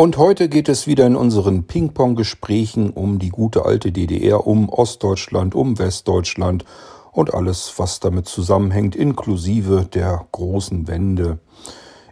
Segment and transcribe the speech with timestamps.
[0.00, 5.54] Und heute geht es wieder in unseren Ping-Pong-Gesprächen um die gute alte DDR, um Ostdeutschland,
[5.54, 6.64] um Westdeutschland
[7.12, 11.38] und alles, was damit zusammenhängt, inklusive der großen Wende.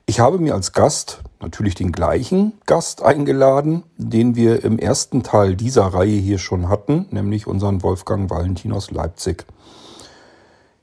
[0.04, 5.56] Ich habe mir als Gast natürlich den gleichen Gast eingeladen, den wir im ersten Teil
[5.56, 9.46] dieser Reihe hier schon hatten, nämlich unseren Wolfgang Valentin aus Leipzig.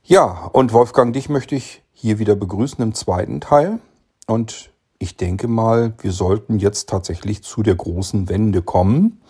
[0.04, 3.78] Ja, und Wolfgang, dich möchte ich hier wieder begrüßen im zweiten Teil.
[4.26, 4.72] Und
[5.06, 9.22] ich denke mal, wir sollten jetzt tatsächlich zu der großen Wende kommen.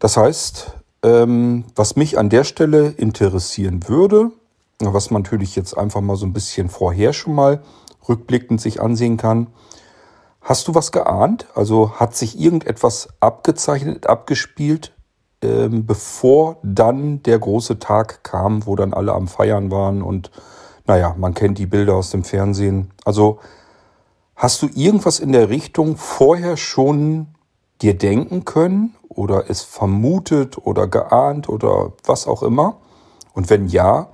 [0.00, 0.72] Das heißt,
[1.04, 4.32] ähm, was mich an der Stelle interessieren würde,
[4.80, 7.62] was man natürlich jetzt einfach mal so ein bisschen vorher schon mal
[8.08, 9.46] rückblickend sich ansehen kann,
[10.40, 11.46] hast du was geahnt?
[11.54, 14.92] Also hat sich irgendetwas abgezeichnet, abgespielt,
[15.42, 20.32] ähm, bevor dann der große Tag kam, wo dann alle am Feiern waren und
[20.88, 22.90] naja, man kennt die Bilder aus dem Fernsehen.
[23.04, 23.38] Also
[24.38, 27.26] Hast du irgendwas in der Richtung vorher schon
[27.82, 32.76] dir denken können oder es vermutet oder geahnt oder was auch immer?
[33.34, 34.10] Und wenn ja,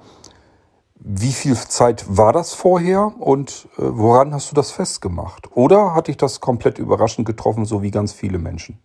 [0.95, 5.55] wie viel Zeit war das vorher und äh, woran hast du das festgemacht?
[5.55, 8.79] Oder hat dich das komplett überraschend getroffen, so wie ganz viele Menschen?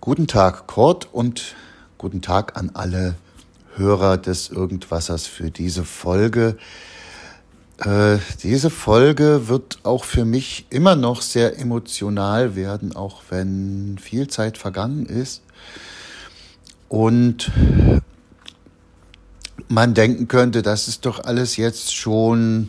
[0.00, 1.56] Guten Tag, Kurt, und
[1.98, 3.16] guten Tag an alle
[3.74, 6.58] Hörer des Irgendwassers für diese Folge.
[7.78, 14.28] Äh, diese Folge wird auch für mich immer noch sehr emotional werden, auch wenn viel
[14.28, 15.42] Zeit vergangen ist.
[16.88, 17.50] Und
[19.68, 22.68] man denken könnte, das ist doch alles jetzt schon,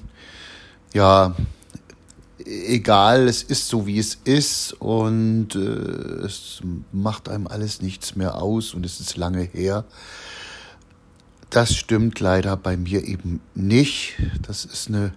[0.94, 1.36] ja,
[2.46, 8.42] egal, es ist so, wie es ist und äh, es macht einem alles nichts mehr
[8.42, 9.84] aus und es ist lange her.
[11.54, 14.16] Das stimmt leider bei mir eben nicht.
[14.42, 15.14] Das ist eine,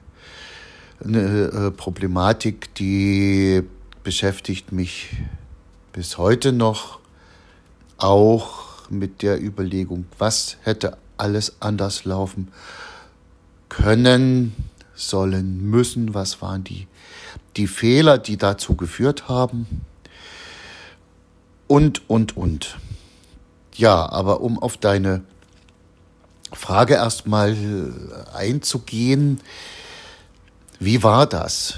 [1.03, 3.63] eine äh, Problematik, die
[4.05, 5.17] beschäftigt mich
[5.95, 6.99] bis heute noch
[7.97, 12.49] auch mit der Überlegung, was hätte alles anders laufen
[13.71, 14.55] können,
[14.95, 16.87] sollen, müssen, was waren die,
[17.57, 19.87] die Fehler, die dazu geführt haben
[21.67, 22.77] und, und, und.
[23.73, 25.23] Ja, aber um auf deine
[26.56, 29.41] Frage erstmal äh, einzugehen.
[30.78, 31.75] Wie war das?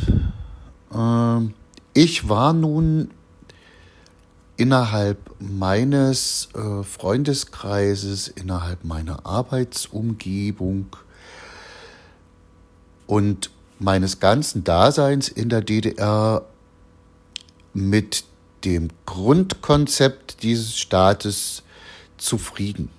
[0.95, 1.55] Ähm,
[1.95, 3.11] ich war nun
[4.57, 10.87] innerhalb meines äh, Freundeskreises, innerhalb meiner Arbeitsumgebung
[13.07, 16.45] und meines ganzen Daseins in der DDR
[17.73, 18.25] mit
[18.65, 21.63] dem Grundkonzept dieses Staates
[22.17, 22.91] zufrieden.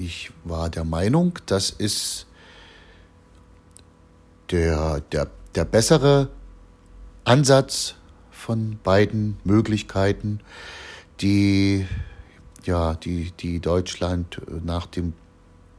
[0.00, 2.26] Ich war der Meinung, das ist
[4.52, 6.28] der, der, der bessere
[7.24, 7.96] Ansatz
[8.30, 10.38] von beiden Möglichkeiten,
[11.20, 11.84] die,
[12.64, 15.14] ja, die, die Deutschland nach dem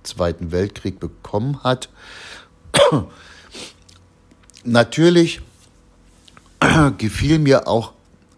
[0.03, 1.87] Zweiten Weltkrieg bekommen hat.
[4.65, 5.39] Natürlich
[6.97, 7.93] gefiel mir auch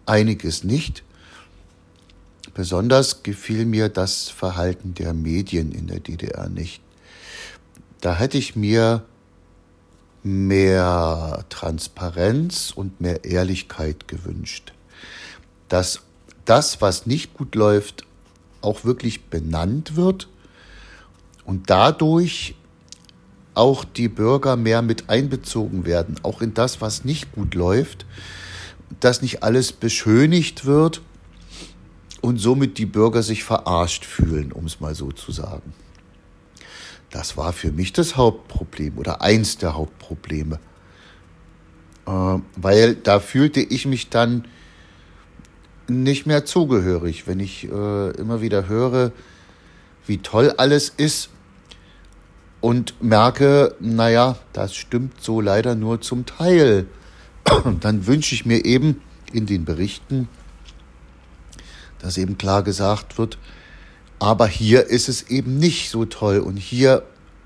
[0.06, 1.02] einiges nicht.
[2.54, 6.82] Besonders gefiel mir das Verhalten der Medien in der DDR nicht.
[8.00, 9.04] Da hätte ich mir
[10.22, 14.72] mehr Transparenz und mehr Ehrlichkeit gewünscht.
[15.68, 16.00] Dass
[16.44, 18.04] das, was nicht gut läuft,
[18.60, 20.28] auch wirklich benannt wird
[21.44, 22.54] und dadurch
[23.54, 28.06] auch die Bürger mehr mit einbezogen werden, auch in das, was nicht gut läuft,
[29.00, 31.00] dass nicht alles beschönigt wird
[32.22, 35.74] und somit die Bürger sich verarscht fühlen, um es mal so zu sagen.
[37.10, 40.58] Das war für mich das Hauptproblem oder eins der Hauptprobleme.
[42.06, 44.46] Äh, weil da fühlte ich mich dann
[45.88, 49.12] nicht mehr zugehörig, wenn ich äh, immer wieder höre,
[50.06, 51.28] wie toll alles ist
[52.60, 56.86] und merke, naja, das stimmt so leider nur zum Teil.
[57.80, 59.02] Dann wünsche ich mir eben
[59.32, 60.28] in den Berichten
[62.02, 63.38] dass eben klar gesagt wird,
[64.18, 67.04] aber hier ist es eben nicht so toll und hier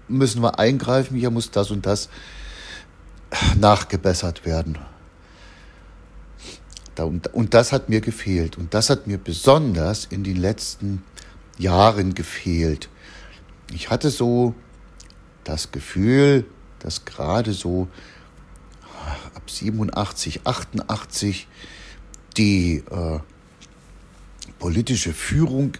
[0.09, 2.09] müssen wir eingreifen, hier muss das und das
[3.57, 4.79] nachgebessert werden.
[6.99, 11.03] Und das hat mir gefehlt und das hat mir besonders in den letzten
[11.59, 12.89] Jahren gefehlt.
[13.73, 14.55] Ich hatte so
[15.45, 16.47] das Gefühl,
[16.79, 17.89] dass gerade so
[19.35, 21.49] ab 87, 88
[22.37, 23.19] die äh,
[24.59, 25.73] politische Führung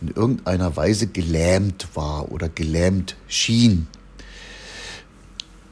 [0.00, 3.86] in irgendeiner Weise gelähmt war oder gelähmt schien.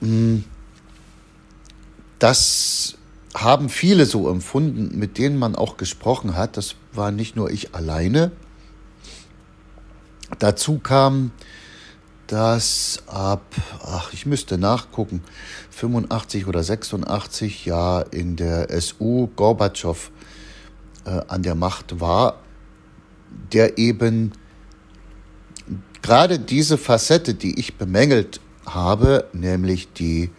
[0.01, 0.45] Hm,
[2.19, 2.97] das
[3.35, 6.57] haben viele so empfunden, mit denen man auch gesprochen hat.
[6.57, 8.33] Das war nicht nur ich alleine.
[10.39, 11.33] Dazu kam,
[12.27, 13.43] dass ab,
[13.83, 15.23] ach, ich müsste nachgucken,
[15.71, 20.11] 85 oder 86 ja in der SU Gorbatschow
[21.05, 22.41] äh, an der Macht war,
[23.53, 24.33] der eben
[26.03, 30.31] gerade diese Facette, die ich bemängelt habe, nämlich die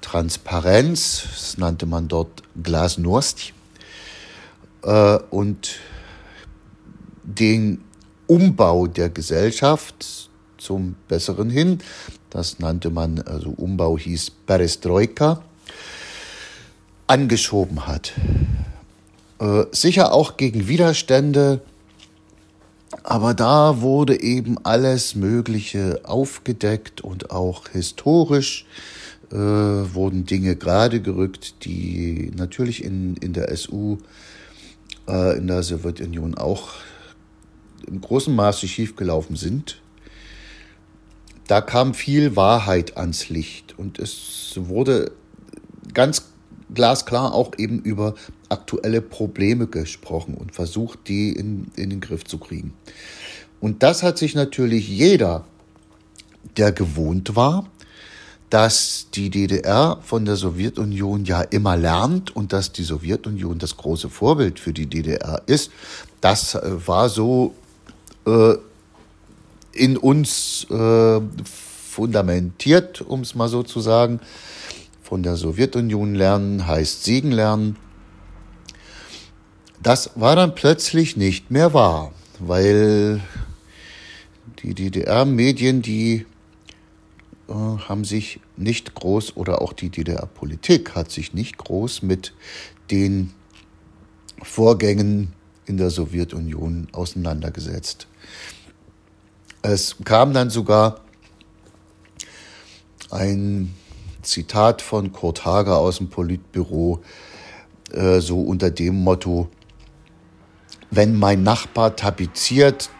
[0.00, 3.52] Transparenz, das nannte man dort Glasnost,
[4.82, 5.76] äh, und
[7.22, 7.80] den
[8.26, 11.78] Umbau der Gesellschaft zum Besseren hin,
[12.30, 15.42] das nannte man, also Umbau hieß Perestroika,
[17.06, 18.12] angeschoben hat.
[19.44, 21.60] Äh, sicher auch gegen Widerstände,
[23.02, 28.64] aber da wurde eben alles Mögliche aufgedeckt und auch historisch
[29.30, 33.98] äh, wurden Dinge gerade gerückt, die natürlich in, in der SU,
[35.08, 36.70] äh, in der Sowjetunion auch
[37.86, 39.82] im großen Maße schiefgelaufen sind.
[41.48, 45.12] Da kam viel Wahrheit ans Licht und es wurde
[45.92, 46.30] ganz
[46.72, 48.14] glasklar auch eben über
[48.48, 52.74] aktuelle Probleme gesprochen und versucht, die in, in den Griff zu kriegen.
[53.60, 55.44] Und das hat sich natürlich jeder,
[56.56, 57.66] der gewohnt war,
[58.50, 64.08] dass die DDR von der Sowjetunion ja immer lernt und dass die Sowjetunion das große
[64.08, 65.72] Vorbild für die DDR ist.
[66.20, 67.54] Das äh, war so
[68.26, 68.54] äh,
[69.72, 74.20] in uns äh, fundamentiert, um es mal so zu sagen.
[75.02, 77.76] Von der Sowjetunion lernen heißt Siegen lernen.
[79.84, 83.20] Das war dann plötzlich nicht mehr wahr, weil
[84.62, 86.24] die DDR-Medien, die
[87.48, 92.32] äh, haben sich nicht groß oder auch die DDR-Politik hat sich nicht groß mit
[92.90, 93.34] den
[94.42, 95.34] Vorgängen
[95.66, 98.06] in der Sowjetunion auseinandergesetzt.
[99.60, 101.02] Es kam dann sogar
[103.10, 103.74] ein
[104.22, 107.02] Zitat von Kurt Hager aus dem Politbüro,
[107.92, 109.50] äh, so unter dem Motto,
[110.96, 112.90] wenn mein Nachbar tapeziert,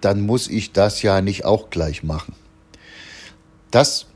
[0.00, 2.34] dann muss ich das ja nicht auch gleich machen.
[3.70, 4.06] Das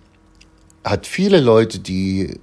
[0.84, 2.38] hat viele Leute, die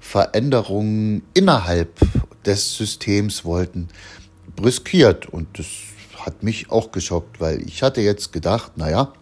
[0.00, 1.98] Veränderungen innerhalb
[2.44, 3.88] des Systems wollten,
[4.56, 5.26] brüskiert.
[5.26, 5.66] Und das
[6.18, 9.12] hat mich auch geschockt, weil ich hatte jetzt gedacht, naja,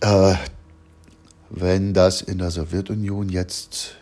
[0.00, 0.34] äh,
[1.50, 3.96] wenn das in der Sowjetunion jetzt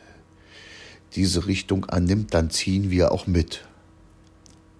[1.14, 3.64] diese Richtung annimmt, dann ziehen wir auch mit.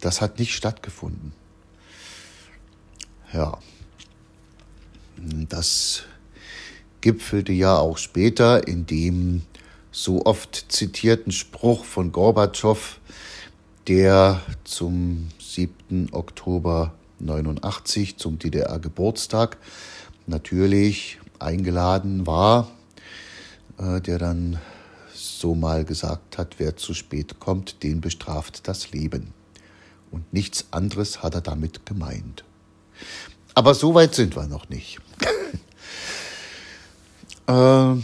[0.04, 1.32] Das hat nicht stattgefunden.
[3.32, 3.56] Ja,
[5.48, 6.02] das
[7.00, 9.44] gipfelte ja auch später in dem
[9.90, 13.00] so oft zitierten Spruch von Gorbatschow,
[13.88, 16.10] der zum 7.
[16.12, 19.56] Oktober 89 zum DDR-Geburtstag
[20.26, 22.70] natürlich eingeladen war,
[23.78, 24.58] äh, der dann
[25.14, 29.32] so mal gesagt hat, wer zu spät kommt, den bestraft das Leben.
[30.14, 32.44] Und nichts anderes hat er damit gemeint.
[33.54, 35.00] Aber so weit sind wir noch nicht.
[37.46, 37.96] Äh,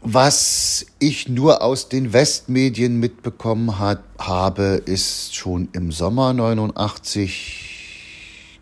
[0.00, 8.60] was ich nur aus den Westmedien mitbekommen hat, habe, ist schon im Sommer 89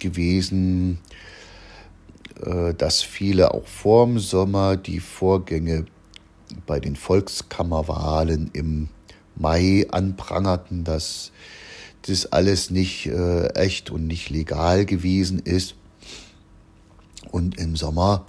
[0.00, 0.98] gewesen,
[2.42, 5.84] äh, dass viele auch vorm Sommer die Vorgänge
[6.64, 8.88] bei den Volkskammerwahlen im
[9.36, 11.32] Mai anprangerten, dass
[12.02, 15.74] das alles nicht äh, echt und nicht legal gewesen ist.
[17.30, 18.26] Und im Sommer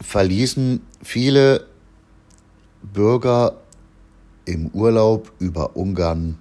[0.00, 1.66] verließen viele
[2.82, 3.60] Bürger
[4.44, 6.38] im Urlaub über Ungarn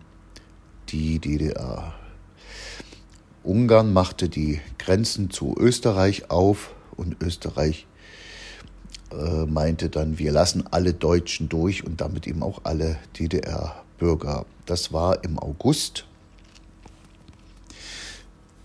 [0.90, 1.94] die DDR.
[3.44, 7.88] Ungarn machte die Grenzen zu Österreich auf und Österreich
[9.12, 14.46] äh, meinte dann, wir lassen alle Deutschen durch und damit eben auch alle DDR-Bürger.
[14.66, 16.06] Das war im August.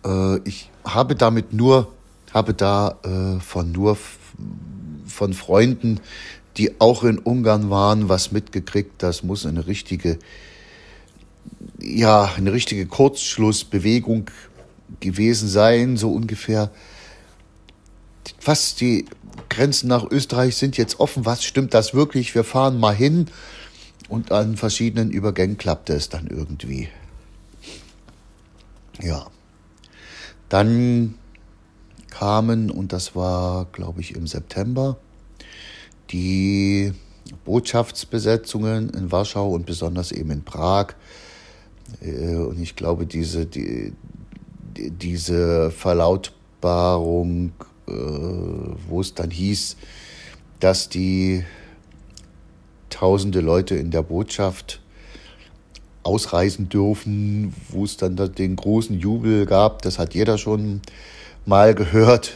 [0.05, 1.93] Äh, ich habe damit nur,
[2.33, 3.99] habe da äh, von nur
[5.07, 6.01] von Freunden,
[6.57, 9.03] die auch in Ungarn waren, was mitgekriegt.
[9.03, 10.19] Das muss eine richtige,
[11.81, 14.31] ja, eine richtige Kurzschlussbewegung
[15.01, 16.71] gewesen sein, so ungefähr.
[18.45, 19.07] Was die
[19.49, 21.25] Grenzen nach Österreich sind jetzt offen.
[21.27, 22.35] Was stimmt das wirklich?
[22.35, 23.27] Wir fahren mal hin.
[24.09, 26.89] Und an verschiedenen Übergängen klappte es dann irgendwie.
[29.03, 29.27] Ja.
[30.49, 31.17] Dann
[32.11, 34.97] kamen, und das war, glaube ich, im September,
[36.11, 36.93] die
[37.45, 40.95] Botschaftsbesetzungen in Warschau und besonders eben in Prag.
[42.01, 43.93] Äh, und ich glaube, diese, die,
[44.77, 47.53] diese Verlautbarung,
[47.87, 49.77] wo es dann hieß,
[50.61, 51.45] dass die
[52.91, 54.81] tausende Leute in der Botschaft
[56.03, 60.81] ausreisen dürfen, wo es dann den großen Jubel gab, das hat jeder schon
[61.45, 62.35] mal gehört.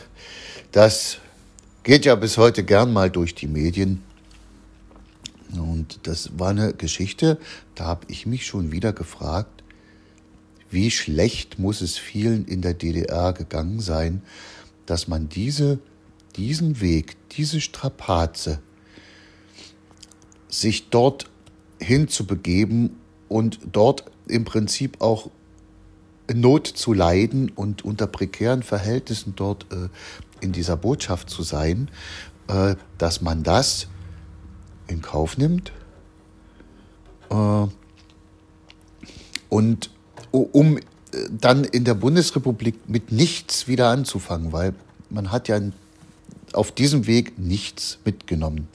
[0.73, 1.19] Das
[1.83, 4.03] geht ja bis heute gern mal durch die Medien.
[5.57, 7.39] Und das war eine Geschichte,
[7.75, 9.63] da habe ich mich schon wieder gefragt,
[10.71, 14.23] wie schlecht muss es vielen in der DDR gegangen sein,
[14.91, 15.79] dass man diese,
[16.35, 18.61] diesen Weg, diese Strapaze,
[20.49, 21.31] sich dort
[21.81, 22.97] hinzubegeben
[23.29, 25.31] und dort im Prinzip auch
[26.33, 29.89] Not zu leiden und unter prekären Verhältnissen dort äh,
[30.41, 31.89] in dieser Botschaft zu sein,
[32.49, 33.87] äh, dass man das
[34.89, 35.73] in Kauf nimmt.
[37.31, 37.67] Äh,
[39.49, 39.91] und
[40.31, 40.79] um
[41.31, 44.75] dann in der Bundesrepublik mit nichts wieder anzufangen, weil
[45.09, 45.59] man hat ja
[46.53, 48.69] auf diesem Weg nichts mitgenommen.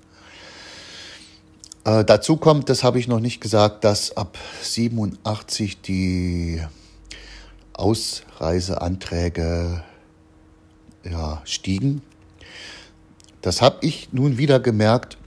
[1.85, 6.61] Äh, dazu kommt, das habe ich noch nicht gesagt, dass ab 87 die
[7.73, 9.83] Ausreiseanträge
[11.03, 12.01] ja, stiegen.
[13.41, 15.19] Das habe ich nun wieder gemerkt,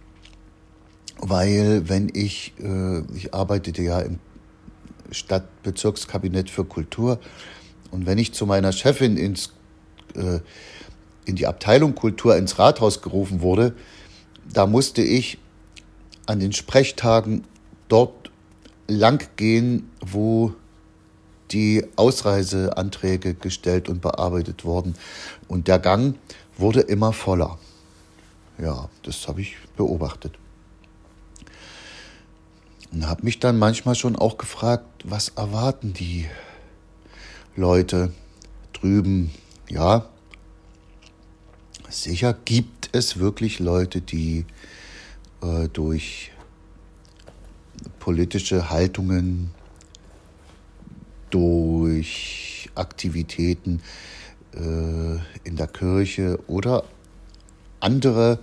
[1.19, 4.19] weil wenn ich, äh, ich arbeitete ja im
[5.11, 7.19] Stadtbezirkskabinett für Kultur
[7.91, 9.53] und wenn ich zu meiner Chefin ins,
[10.15, 10.41] äh,
[11.25, 13.75] in die Abteilung Kultur ins Rathaus gerufen wurde,
[14.53, 15.39] da musste ich
[16.27, 17.45] an den Sprechtagen
[17.89, 18.31] dort
[18.87, 20.55] lang gehen, wo
[21.51, 24.95] die Ausreiseanträge gestellt und bearbeitet wurden.
[25.49, 26.17] Und der Gang
[26.59, 27.59] wurde immer voller.
[28.59, 30.33] Ja, das habe ich beobachtet.
[32.93, 36.27] Und habe mich dann manchmal schon auch gefragt, was erwarten die
[37.55, 38.13] Leute
[38.73, 39.31] drüben?
[39.69, 40.09] Ja,
[41.89, 44.47] sicher gibt es wirklich Leute, die
[45.43, 46.33] äh, durch
[47.99, 49.51] politische Haltungen,
[51.31, 53.83] durch Aktivitäten
[54.55, 56.85] äh, in der Kirche oder
[57.81, 58.39] andere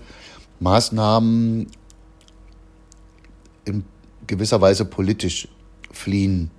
[0.59, 1.67] Maßnahmen
[3.65, 3.83] in
[4.27, 5.47] gewisser Weise politisch
[5.91, 6.51] fliehen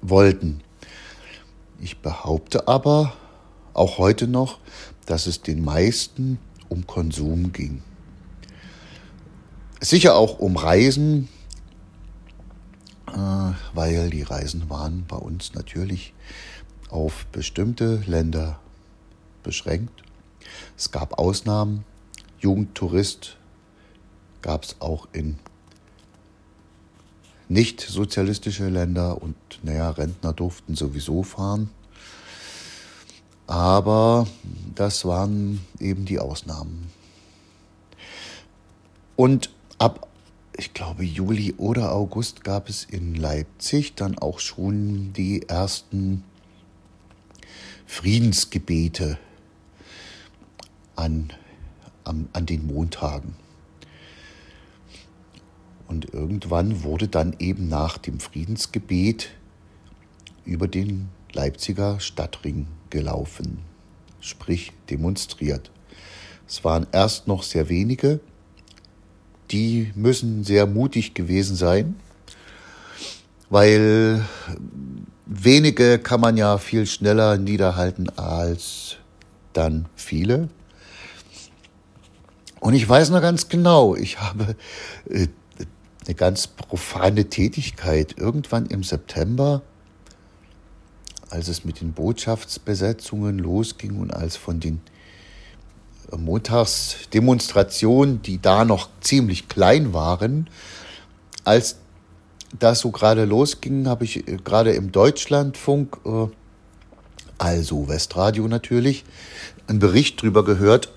[0.00, 0.62] wollten.
[1.80, 3.12] Ich behaupte aber
[3.74, 4.58] auch heute noch,
[5.06, 7.82] dass es den meisten um Konsum ging.
[9.80, 11.28] Sicher auch um Reisen,
[13.08, 16.14] äh, weil die Reisen waren bei uns natürlich
[16.88, 18.60] auf bestimmte Länder
[19.42, 20.02] beschränkt.
[20.76, 21.84] Es gab Ausnahmen.
[22.38, 23.36] Jugendtourist
[24.40, 25.38] gab es auch in
[27.52, 31.70] nicht sozialistische Länder und naja, Rentner durften sowieso fahren.
[33.46, 34.26] Aber
[34.74, 36.90] das waren eben die Ausnahmen.
[39.16, 40.08] Und ab,
[40.56, 46.24] ich glaube, Juli oder August gab es in Leipzig dann auch schon die ersten
[47.86, 49.18] Friedensgebete
[50.96, 51.30] an,
[52.04, 53.41] an, an den Montagen.
[55.88, 59.30] Und irgendwann wurde dann eben nach dem Friedensgebet
[60.44, 63.58] über den Leipziger Stadtring gelaufen,
[64.20, 65.70] sprich demonstriert.
[66.46, 68.20] Es waren erst noch sehr wenige,
[69.50, 71.96] die müssen sehr mutig gewesen sein,
[73.50, 74.24] weil
[75.26, 78.96] wenige kann man ja viel schneller niederhalten als
[79.52, 80.48] dann viele.
[82.60, 84.56] Und ich weiß noch ganz genau, ich habe
[85.10, 85.26] äh,
[86.06, 89.62] eine ganz profane Tätigkeit irgendwann im September,
[91.30, 94.80] als es mit den Botschaftsbesetzungen losging und als von den
[96.16, 100.48] Montagsdemonstrationen, die da noch ziemlich klein waren,
[101.44, 101.76] als
[102.58, 106.26] das so gerade losging, habe ich äh, gerade im Deutschlandfunk, äh,
[107.38, 109.04] also Westradio natürlich,
[109.66, 110.92] einen Bericht darüber gehört.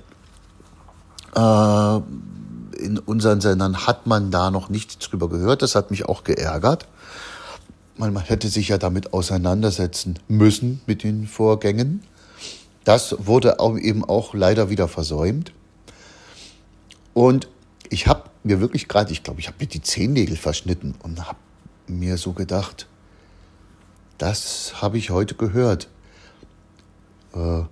[2.78, 5.62] In unseren Sendern hat man da noch nichts drüber gehört.
[5.62, 6.88] Das hat mich auch geärgert.
[7.98, 12.04] Man hätte sich ja damit auseinandersetzen müssen mit den Vorgängen.
[12.84, 15.54] Das wurde eben auch leider wieder versäumt.
[17.14, 17.48] Und
[17.90, 21.38] ich habe mir wirklich gerade, ich glaube, ich habe mir die Zehennägel verschnitten und habe
[21.88, 22.88] mir so gedacht,
[24.18, 25.88] das habe ich heute gehört.
[27.34, 27.64] Äh,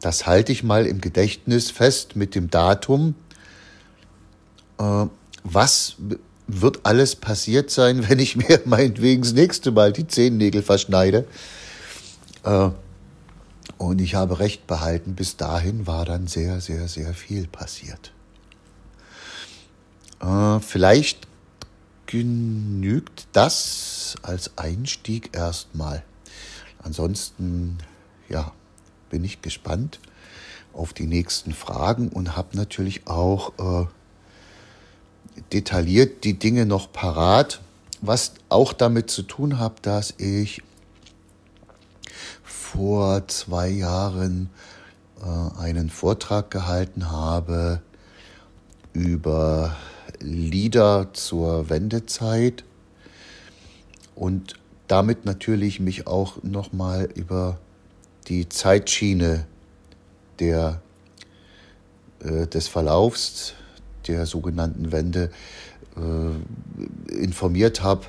[0.00, 3.14] das halte ich mal im Gedächtnis fest mit dem Datum,
[4.78, 5.96] was
[6.48, 11.26] wird alles passiert sein, wenn ich mir meinetwegen das nächste Mal die Zehennägel verschneide.
[12.42, 12.70] Äh,
[13.76, 18.12] und ich habe recht behalten, bis dahin war dann sehr, sehr, sehr viel passiert.
[20.20, 21.28] Äh, vielleicht
[22.06, 26.02] genügt das als Einstieg erstmal.
[26.82, 27.78] Ansonsten,
[28.28, 28.52] ja,
[29.10, 30.00] bin ich gespannt
[30.72, 33.86] auf die nächsten Fragen und habe natürlich auch äh,
[35.52, 37.60] detailliert die Dinge noch parat,
[38.00, 40.62] was auch damit zu tun hat, dass ich
[42.42, 44.50] vor zwei Jahren
[45.20, 47.80] äh, einen Vortrag gehalten habe
[48.92, 49.76] über
[50.20, 52.64] Lieder zur Wendezeit
[54.14, 54.54] und
[54.88, 57.58] damit natürlich mich auch nochmal über
[58.26, 59.46] die Zeitschiene
[60.40, 60.80] der,
[62.20, 63.54] äh, des Verlaufs
[64.08, 65.30] der sogenannten Wende
[65.96, 68.06] äh, informiert habe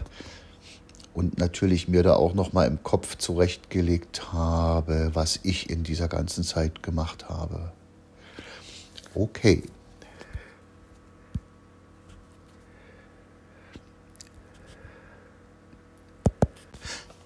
[1.14, 6.08] und natürlich mir da auch noch mal im Kopf zurechtgelegt habe, was ich in dieser
[6.08, 7.72] ganzen Zeit gemacht habe.
[9.14, 9.64] Okay.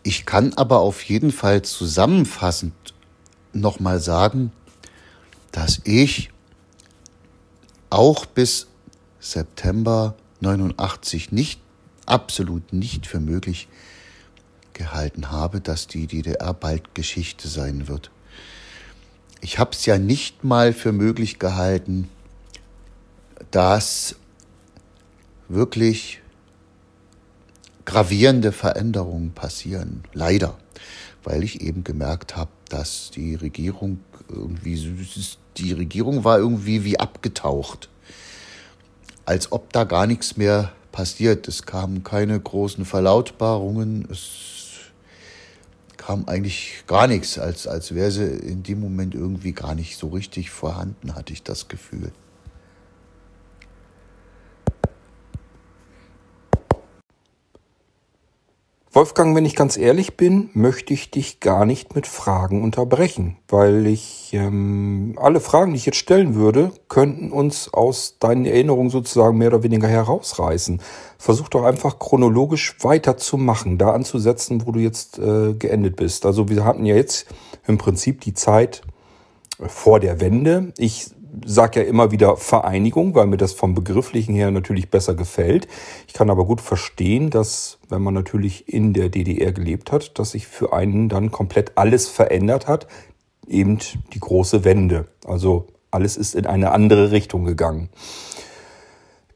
[0.01, 2.74] Ich kann aber auf jeden Fall zusammenfassend
[3.53, 4.51] noch mal sagen,
[5.51, 6.33] dass ich
[7.94, 8.68] auch bis
[9.20, 11.62] September 89 nicht,
[12.06, 13.68] absolut nicht für möglich
[14.74, 18.12] gehalten habe, dass die DDR bald Geschichte sein wird.
[19.42, 22.10] Ich habe es ja nicht mal für möglich gehalten,
[23.52, 24.16] dass
[25.48, 26.22] wirklich
[27.86, 30.04] gravierende Veränderungen passieren.
[30.13, 30.58] Leider.
[31.24, 34.98] Weil ich eben gemerkt habe, dass die Regierung irgendwie,
[35.58, 37.89] die Regierung war irgendwie wie abgetaucht.
[39.26, 41.48] Als ob da gar nichts mehr passiert.
[41.50, 44.08] Es kamen keine großen Verlautbarungen.
[44.10, 44.54] Es
[45.98, 50.10] kam eigentlich gar nichts, als, als wäre sie in dem Moment irgendwie gar nicht so
[50.10, 52.12] richtig vorhanden, hatte ich das Gefühl.
[58.95, 63.88] Wolfgang, wenn ich ganz ehrlich bin, möchte ich dich gar nicht mit Fragen unterbrechen, weil
[63.88, 69.39] ich ähm, alle Fragen, die ich jetzt stellen würde, könnten uns aus deinen Erinnerungen sozusagen
[69.39, 70.79] mehr oder weniger herausreißen.
[71.17, 76.27] Versuch doch einfach chronologisch weiterzumachen, da anzusetzen, wo du jetzt äh, geendet bist.
[76.27, 77.25] Also wir hatten ja jetzt
[77.65, 78.84] im Prinzip die Zeit
[79.58, 80.71] vor der Wende.
[80.77, 81.10] Ich
[81.46, 85.67] sage ja immer wieder Vereinigung, weil mir das vom Begrifflichen her natürlich besser gefällt.
[86.08, 90.32] Ich kann aber gut verstehen, dass, wenn man natürlich in der DDR gelebt hat, dass
[90.32, 92.88] sich für einen dann komplett alles verändert hat.
[93.48, 93.80] Eben
[94.13, 95.08] die große Wende.
[95.26, 97.89] Also alles ist in eine andere Richtung gegangen.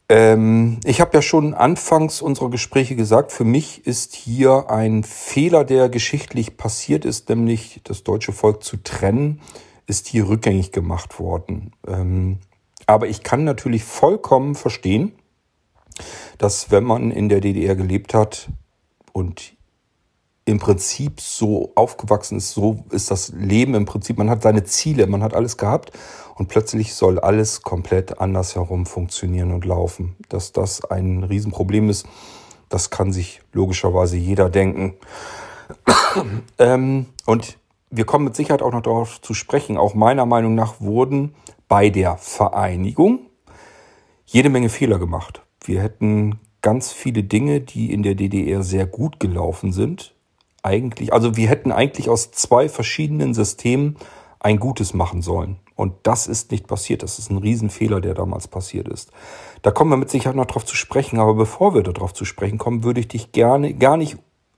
[0.09, 5.65] Ähm, ich habe ja schon anfangs unserer Gespräche gesagt, für mich ist hier ein Fehler,
[5.65, 9.41] der geschichtlich passiert ist, nämlich das deutsche Volk zu trennen
[9.87, 11.71] ist hier rückgängig gemacht worden.
[11.87, 12.39] Ähm,
[12.85, 15.13] aber ich kann natürlich vollkommen verstehen,
[16.37, 18.49] dass wenn man in der DDR gelebt hat
[19.13, 19.55] und
[20.45, 25.07] im Prinzip so aufgewachsen ist, so ist das Leben im Prinzip, man hat seine Ziele,
[25.07, 25.91] man hat alles gehabt
[26.35, 30.15] und plötzlich soll alles komplett anders herum funktionieren und laufen.
[30.29, 32.05] Dass das ein Riesenproblem ist,
[32.69, 34.93] das kann sich logischerweise jeder denken.
[36.59, 37.57] ähm, und
[37.89, 39.77] wir kommen mit Sicherheit auch noch darauf zu sprechen.
[39.77, 41.35] Auch meiner Meinung nach wurden
[41.67, 43.19] bei der Vereinigung
[44.25, 45.41] jede Menge Fehler gemacht.
[45.63, 50.13] Wir hätten ganz viele Dinge, die in der DDR sehr gut gelaufen sind,
[50.63, 53.95] eigentlich, also wir hätten eigentlich aus zwei verschiedenen Systemen
[54.39, 55.57] ein Gutes machen sollen.
[55.75, 57.03] Und das ist nicht passiert.
[57.03, 59.11] Das ist ein Riesenfehler, der damals passiert ist.
[59.61, 61.19] Da kommen wir mit Sicherheit noch drauf zu sprechen.
[61.19, 64.17] Aber bevor wir darauf zu sprechen kommen, würde ich dich gerne, gar nicht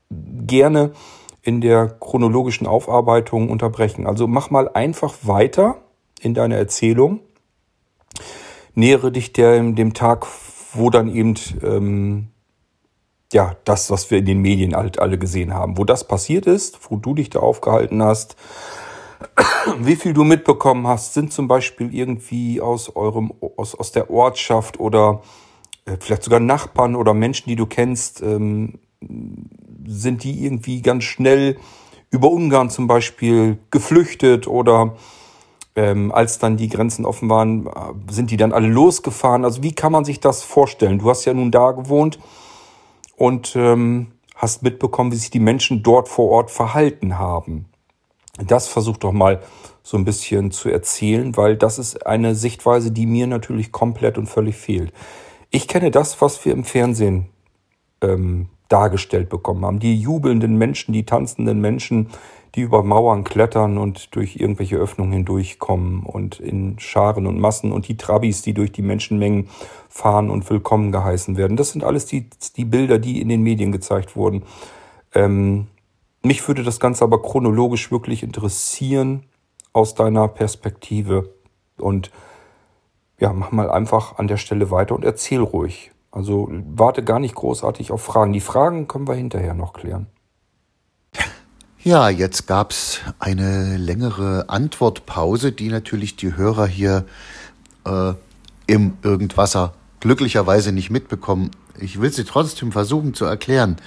[0.09, 0.93] gerne
[1.41, 4.05] in der chronologischen Aufarbeitung unterbrechen.
[4.05, 5.77] Also mach mal einfach weiter
[6.21, 7.21] in deiner Erzählung.
[8.75, 10.27] Nähere dich der, dem Tag,
[10.73, 12.27] wo dann eben ähm,
[13.33, 16.79] ja das, was wir in den Medien halt alle gesehen haben, wo das passiert ist,
[16.89, 18.35] wo du dich da aufgehalten hast,
[19.79, 24.79] wie viel du mitbekommen hast, sind zum Beispiel irgendwie aus eurem aus, aus der Ortschaft
[24.79, 25.21] oder
[25.85, 31.57] äh, vielleicht sogar Nachbarn oder Menschen, die du kennst, ähm, sind die irgendwie ganz schnell
[32.11, 34.95] über Ungarn zum Beispiel geflüchtet oder
[35.75, 37.71] ähm, als dann die Grenzen offen waren, äh,
[38.11, 39.45] sind die dann alle losgefahren.
[39.45, 40.99] Also wie kann man sich das vorstellen?
[40.99, 42.19] Du hast ja nun da gewohnt
[43.15, 47.65] und ähm, hast mitbekommen, wie sich die Menschen dort vor Ort verhalten haben.
[48.45, 49.41] Das versuch doch mal
[49.83, 54.27] so ein bisschen zu erzählen, weil das ist eine Sichtweise, die mir natürlich komplett und
[54.27, 54.93] völlig fehlt.
[55.49, 57.29] Ich kenne das, was wir im Fernsehen
[58.01, 59.79] ähm, dargestellt bekommen haben.
[59.79, 62.09] Die jubelnden Menschen, die tanzenden Menschen,
[62.55, 67.87] die über Mauern klettern und durch irgendwelche Öffnungen hindurchkommen und in Scharen und Massen und
[67.87, 69.49] die Trabis, die durch die Menschenmengen
[69.87, 71.57] fahren und willkommen geheißen werden.
[71.57, 74.43] Das sind alles die, die Bilder, die in den Medien gezeigt wurden.
[75.13, 75.67] Ähm,
[76.23, 79.23] mich würde das Ganze aber chronologisch wirklich interessieren
[79.73, 81.33] aus deiner Perspektive.
[81.77, 82.11] Und
[83.19, 85.91] ja, mach mal einfach an der Stelle weiter und erzähl ruhig.
[86.11, 88.33] Also warte gar nicht großartig auf Fragen.
[88.33, 90.07] Die Fragen können wir hinterher noch klären.
[91.81, 97.05] Ja, jetzt gab's eine längere Antwortpause, die natürlich die Hörer hier
[97.85, 98.13] äh,
[98.67, 101.51] im Irgendwasser glücklicherweise nicht mitbekommen.
[101.79, 103.77] Ich will sie trotzdem versuchen zu erklären.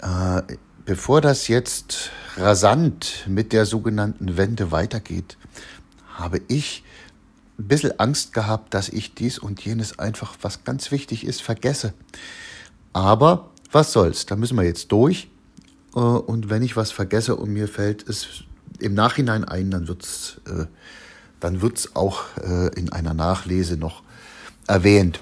[0.00, 0.42] Äh,
[0.86, 5.36] bevor das jetzt rasant mit der sogenannten Wende weitergeht,
[6.14, 6.82] habe ich
[7.60, 11.92] ein bisschen Angst gehabt, dass ich dies und jenes einfach, was ganz wichtig ist, vergesse.
[12.92, 15.28] Aber was soll's, da müssen wir jetzt durch.
[15.94, 18.44] Äh, und wenn ich was vergesse und mir fällt es
[18.78, 20.64] im Nachhinein ein, dann wird's, äh,
[21.38, 24.02] dann wird's auch äh, in einer Nachlese noch
[24.66, 25.20] erwähnt.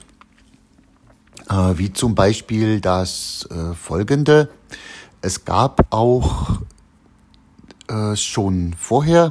[1.76, 4.50] Wie zum Beispiel das folgende.
[5.22, 6.60] Es gab auch
[8.12, 9.30] schon vorher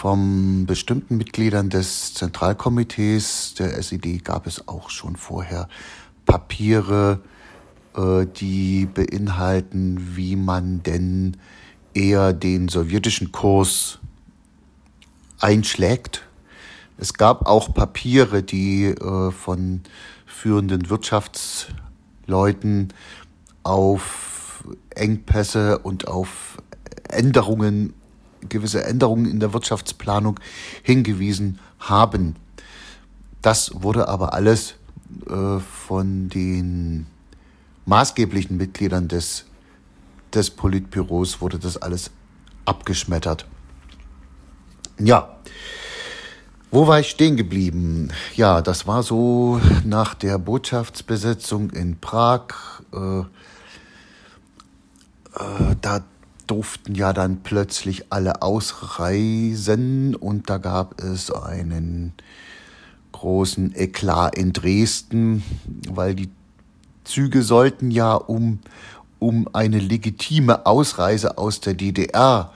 [0.00, 5.68] von bestimmten Mitgliedern des Zentralkomitees der SED gab es auch schon vorher
[6.24, 7.20] Papiere,
[7.94, 11.36] äh, die beinhalten, wie man denn
[11.92, 13.98] eher den sowjetischen Kurs
[15.38, 16.26] einschlägt.
[16.96, 19.82] Es gab auch Papiere, die äh, von
[20.24, 22.94] führenden Wirtschaftsleuten
[23.64, 26.56] auf Engpässe und auf
[27.06, 27.92] Änderungen,
[28.48, 30.40] gewisse Änderungen in der Wirtschaftsplanung
[30.82, 32.36] hingewiesen haben.
[33.42, 34.74] Das wurde aber alles
[35.28, 37.06] äh, von den
[37.86, 39.46] maßgeblichen Mitgliedern des,
[40.34, 42.10] des Politbüros wurde das alles
[42.64, 43.46] abgeschmettert.
[44.98, 45.36] Ja,
[46.70, 48.12] wo war ich stehen geblieben?
[48.36, 52.44] Ja, das war so nach der Botschaftsbesetzung in Prag.
[52.92, 53.20] Äh,
[55.34, 56.04] äh, da
[56.50, 62.12] durften ja dann plötzlich alle ausreisen und da gab es einen
[63.12, 65.44] großen Eklat in Dresden,
[65.88, 66.28] weil die
[67.04, 68.58] Züge sollten ja, um,
[69.20, 72.52] um eine legitime Ausreise aus der DDR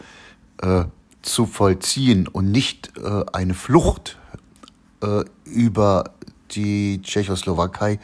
[0.60, 0.84] äh,
[1.22, 4.18] zu vollziehen und nicht äh, eine Flucht
[5.02, 6.10] äh, über
[6.50, 8.00] die Tschechoslowakei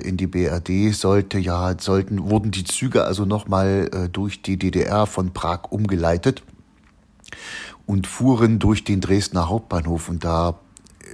[0.00, 5.06] in die BRD sollte ja sollten wurden die Züge also nochmal äh, durch die DDR
[5.06, 6.42] von Prag umgeleitet
[7.86, 10.08] und fuhren durch den Dresdner Hauptbahnhof.
[10.08, 10.60] Und da
[11.00, 11.04] äh,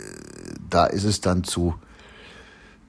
[0.70, 1.74] da ist es dann zu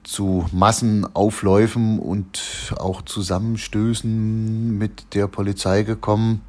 [0.02, 6.40] zu Massenaufläufen und auch Zusammenstößen mit der Polizei gekommen,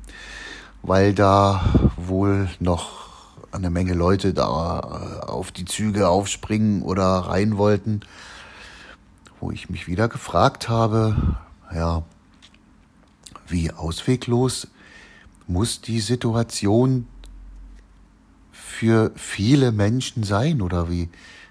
[0.83, 1.65] weil da
[1.97, 3.09] wohl noch
[3.51, 4.47] eine Menge Leute da
[5.27, 8.01] auf die Züge aufspringen oder rein wollten,
[9.41, 11.37] wo ich mich wieder gefragt habe,
[11.73, 12.03] ja,
[13.47, 14.67] wie ausweglos
[15.47, 17.07] muss die Situation
[18.51, 21.09] für viele Menschen sein oder wie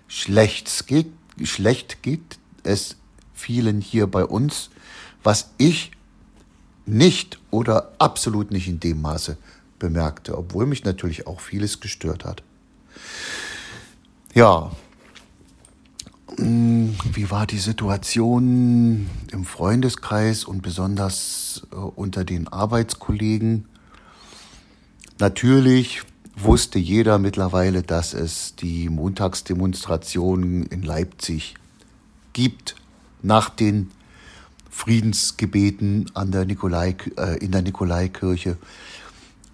[0.09, 1.13] schlecht geht
[1.47, 2.97] schlecht geht es
[3.35, 4.71] vielen hier bei uns,
[5.23, 5.93] was ich
[6.87, 9.37] nicht oder absolut nicht in dem Maße
[9.79, 12.43] bemerkte, obwohl mich natürlich auch vieles gestört hat.
[14.35, 14.73] Ja,
[16.41, 23.67] wie war die Situation im Freundeskreis und besonders äh, unter den Arbeitskollegen?
[25.19, 26.03] Natürlich
[26.37, 31.55] wusste jeder mittlerweile, dass es die Montagsdemonstrationen in Leipzig
[32.33, 32.77] gibt
[33.23, 33.91] nach den
[34.71, 38.57] Friedensgebeten an der Nikolai, äh, in der Nikolaikirche.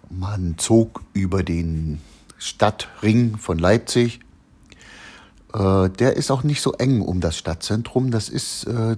[0.09, 2.01] Man zog über den
[2.39, 4.21] Stadtring von Leipzig.
[5.57, 8.11] Äh, der ist auch nicht so eng um das Stadtzentrum.
[8.11, 8.97] Das ist äh,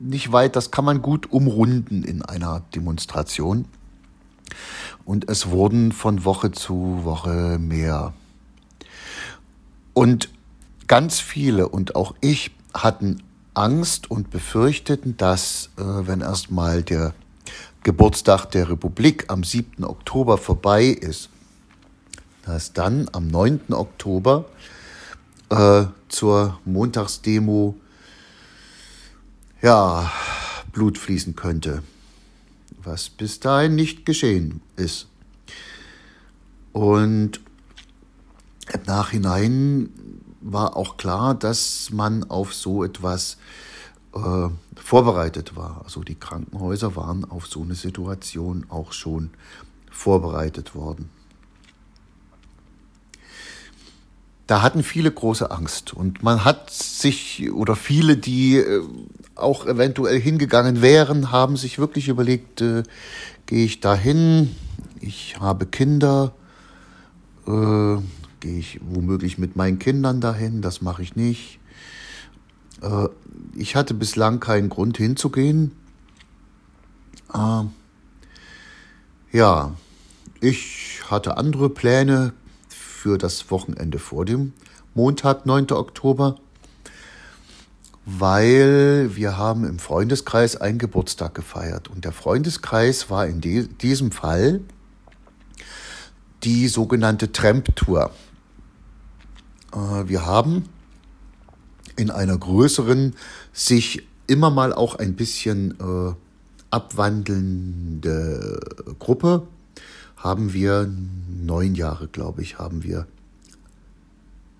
[0.00, 3.66] nicht weit, das kann man gut umrunden in einer Demonstration.
[5.04, 8.14] Und es wurden von Woche zu Woche mehr.
[9.92, 10.30] Und
[10.86, 13.22] ganz viele und auch ich hatten
[13.54, 17.12] Angst und befürchteten, dass, äh, wenn erstmal der
[17.82, 19.84] Geburtstag der Republik am 7.
[19.84, 21.28] Oktober vorbei ist,
[22.46, 23.72] dass dann am 9.
[23.72, 24.46] Oktober
[25.52, 27.76] äh, zur Montagsdemo
[29.62, 30.10] ja,
[30.72, 31.82] Blut fließen könnte
[32.84, 35.08] was bis dahin nicht geschehen ist.
[36.72, 37.40] Und
[38.72, 39.90] im Nachhinein
[40.40, 43.36] war auch klar, dass man auf so etwas
[44.14, 45.82] äh, vorbereitet war.
[45.84, 49.30] Also die Krankenhäuser waren auf so eine Situation auch schon
[49.90, 51.10] vorbereitet worden.
[54.52, 58.82] Da hatten viele große Angst und man hat sich oder viele, die äh,
[59.34, 62.82] auch eventuell hingegangen wären, haben sich wirklich überlegt, äh,
[63.46, 64.54] gehe ich dahin?
[65.00, 66.34] Ich habe Kinder,
[67.46, 67.96] äh,
[68.40, 70.60] gehe ich womöglich mit meinen Kindern dahin?
[70.60, 71.58] Das mache ich nicht.
[72.82, 73.08] Äh,
[73.56, 75.72] ich hatte bislang keinen Grund hinzugehen.
[77.32, 77.62] Äh,
[79.32, 79.72] ja,
[80.42, 82.34] ich hatte andere Pläne
[83.02, 84.52] für das Wochenende vor dem
[84.94, 85.72] Montag, 9.
[85.72, 86.36] Oktober,
[88.06, 91.88] weil wir haben im Freundeskreis einen Geburtstag gefeiert.
[91.88, 94.60] Und der Freundeskreis war in diesem Fall
[96.44, 98.12] die sogenannte Tramp-Tour.
[99.72, 100.66] Äh, wir haben
[101.96, 103.16] in einer größeren,
[103.52, 106.14] sich immer mal auch ein bisschen äh,
[106.70, 108.60] abwandelnde
[109.00, 109.48] Gruppe,
[110.22, 110.88] haben wir
[111.28, 113.06] neun Jahre, glaube ich, haben wir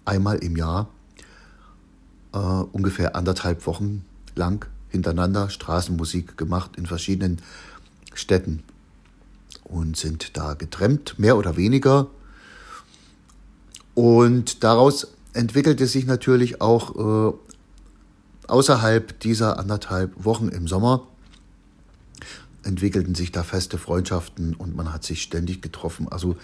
[0.04, 0.88] einmal im Jahr
[2.34, 7.40] äh, ungefähr anderthalb Wochen lang hintereinander Straßenmusik gemacht in verschiedenen
[8.12, 8.64] Städten
[9.64, 12.08] und sind da getrennt, mehr oder weniger.
[13.94, 17.34] Und daraus entwickelte sich natürlich auch äh,
[18.48, 21.06] außerhalb dieser anderthalb Wochen im Sommer
[22.64, 26.08] entwickelten sich da feste Freundschaften und man hat sich ständig getroffen.
[26.10, 26.36] Also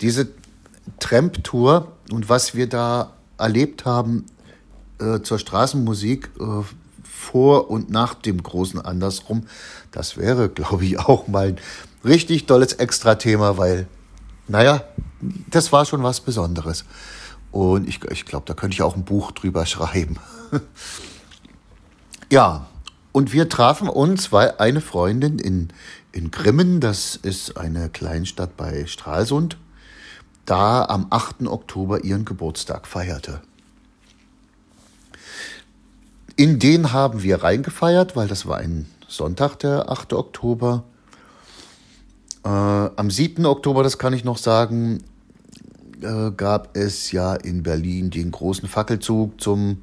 [0.00, 0.28] diese
[0.98, 4.26] Tramp-Tour und was wir da erlebt haben
[4.98, 6.62] äh, zur Straßenmusik äh,
[7.04, 9.46] vor und nach dem großen Andersrum,
[9.92, 11.58] das wäre, glaube ich, auch mal ein
[12.04, 13.86] richtig tolles Extra-Thema, weil,
[14.48, 14.84] naja,
[15.50, 16.84] das war schon was Besonderes.
[17.52, 20.16] Und ich, ich glaube, da könnte ich auch ein Buch drüber schreiben.
[22.30, 22.66] ja,
[23.12, 25.68] und wir trafen uns, weil eine Freundin in,
[26.12, 29.56] in Grimmen, das ist eine Kleinstadt bei Stralsund,
[30.46, 31.46] da am 8.
[31.46, 33.40] Oktober ihren Geburtstag feierte.
[36.36, 40.12] In den haben wir reingefeiert, weil das war ein Sonntag, der 8.
[40.14, 40.84] Oktober.
[42.44, 43.44] Äh, am 7.
[43.44, 45.04] Oktober, das kann ich noch sagen,
[46.00, 49.82] äh, gab es ja in Berlin den großen Fackelzug zum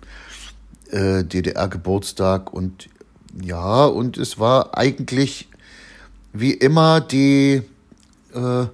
[0.90, 2.90] äh, DDR-Geburtstag und
[3.42, 5.50] ja, und es war eigentlich
[6.34, 7.64] wie immer die,
[8.34, 8.66] äh,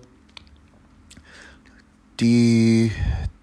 [2.19, 2.91] die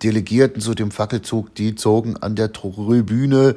[0.03, 3.57] Delegierten zu dem Fackelzug, die zogen an der Tribüne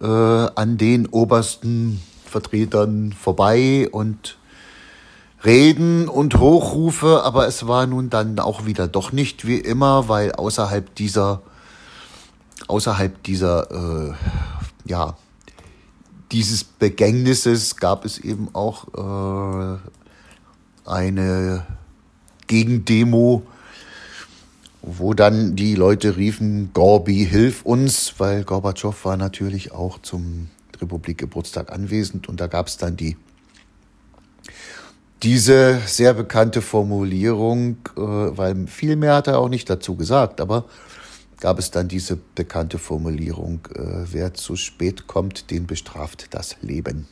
[0.00, 4.38] äh, an den obersten Vertretern vorbei und
[5.44, 10.32] Reden und Hochrufe, aber es war nun dann auch wieder doch nicht wie immer, weil
[10.32, 11.42] außerhalb dieser,
[12.66, 14.14] außerhalb dieser, äh,
[14.84, 15.16] ja,
[16.32, 19.78] dieses Begängnisses gab es eben auch äh,
[20.84, 21.66] eine
[22.46, 23.42] Gegendemo,
[24.82, 30.48] wo dann die Leute riefen, Gorbi, hilf uns, weil Gorbatschow war natürlich auch zum
[30.80, 32.28] Republikgeburtstag anwesend.
[32.28, 33.16] Und da gab es dann die
[35.22, 40.64] diese sehr bekannte Formulierung, äh, weil viel mehr hat er auch nicht dazu gesagt, aber
[41.40, 47.06] gab es dann diese bekannte Formulierung, äh, wer zu spät kommt, den bestraft das Leben.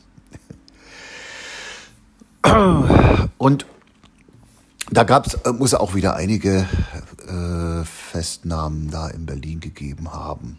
[3.37, 3.65] Und
[4.91, 6.67] da gab es, äh, muss auch wieder einige
[7.27, 10.57] äh, Festnahmen da in Berlin gegeben haben.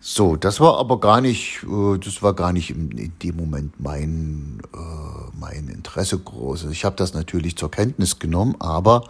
[0.00, 4.60] So, das war aber gar nicht, äh, das war gar nicht in, dem Moment mein,
[4.74, 6.66] äh, mein Interesse groß.
[6.70, 9.04] Ich habe das natürlich zur Kenntnis genommen, aber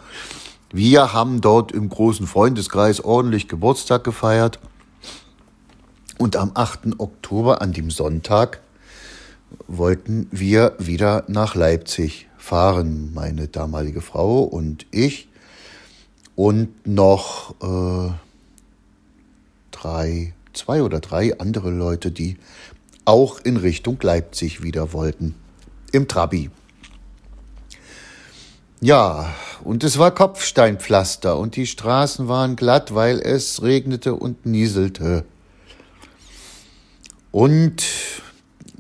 [0.70, 4.59] wir haben dort im großen Freundeskreis ordentlich Geburtstag gefeiert.
[6.18, 6.98] Und am 8.
[6.98, 8.61] Oktober, an dem Sonntag,
[9.66, 15.28] wollten wir wieder nach Leipzig fahren, meine damalige Frau und ich
[16.35, 18.12] und noch äh,
[19.70, 22.37] drei zwei oder drei andere Leute, die
[23.04, 25.35] auch in Richtung Leipzig wieder wollten.
[25.92, 26.50] Im Trabi.
[28.81, 29.33] Ja,
[29.68, 35.26] und es war Kopfsteinpflaster und die Straßen waren glatt, weil es regnete und nieselte.
[37.33, 37.85] Und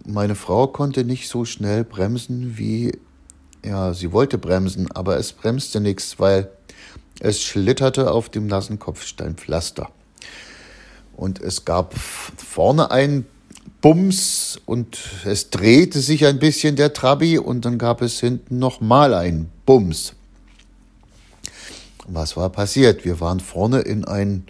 [0.06, 2.96] meine Frau konnte nicht so schnell bremsen, wie
[3.62, 6.48] ja, sie wollte bremsen, aber es bremste nichts, weil
[7.20, 9.90] es schlitterte auf dem nassen Kopfsteinpflaster.
[11.18, 13.26] Und es gab vorne einen
[13.82, 19.12] Bums und es drehte sich ein bisschen der Trabi und dann gab es hinten nochmal
[19.12, 20.14] einen Bums.
[22.10, 23.04] Was war passiert?
[23.04, 24.46] Wir waren vorne in ein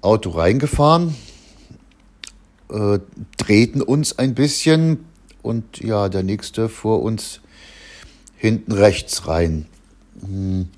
[0.00, 1.14] Auto reingefahren,
[2.70, 2.98] äh,
[3.36, 5.04] drehten uns ein bisschen
[5.42, 7.40] und ja, der nächste vor uns
[8.36, 9.66] hinten rechts rein.
[10.20, 10.68] Hm.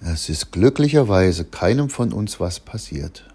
[0.00, 3.28] Es ist glücklicherweise keinem von uns was passiert.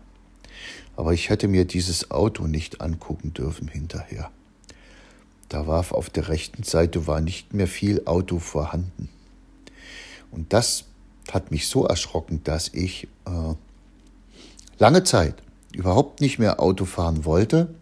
[0.95, 4.31] Aber ich hätte mir dieses Auto nicht angucken dürfen hinterher.
[5.49, 9.09] Da war auf der rechten Seite war nicht mehr viel Auto vorhanden.
[10.31, 10.85] Und das
[11.33, 13.55] hat mich so erschrocken, dass ich äh,
[14.77, 15.35] lange Zeit
[15.73, 17.73] überhaupt nicht mehr Auto fahren wollte,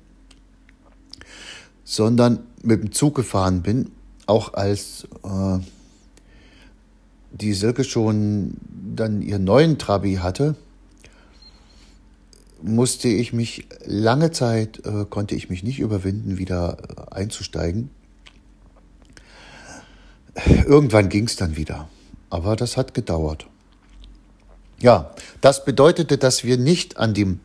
[1.84, 3.92] sondern mit dem Zug gefahren bin,
[4.26, 5.60] auch als äh,
[7.32, 8.58] die Silke schon
[8.96, 10.56] dann ihren neuen Trabi hatte,
[12.62, 16.78] musste ich mich lange Zeit, äh, konnte ich mich nicht überwinden, wieder
[17.12, 17.90] äh, einzusteigen.
[20.66, 21.90] Irgendwann ging es dann wieder,
[22.30, 23.48] aber das hat gedauert.
[24.80, 25.12] Ja,
[25.42, 27.40] das bedeutete, dass wir nicht an dem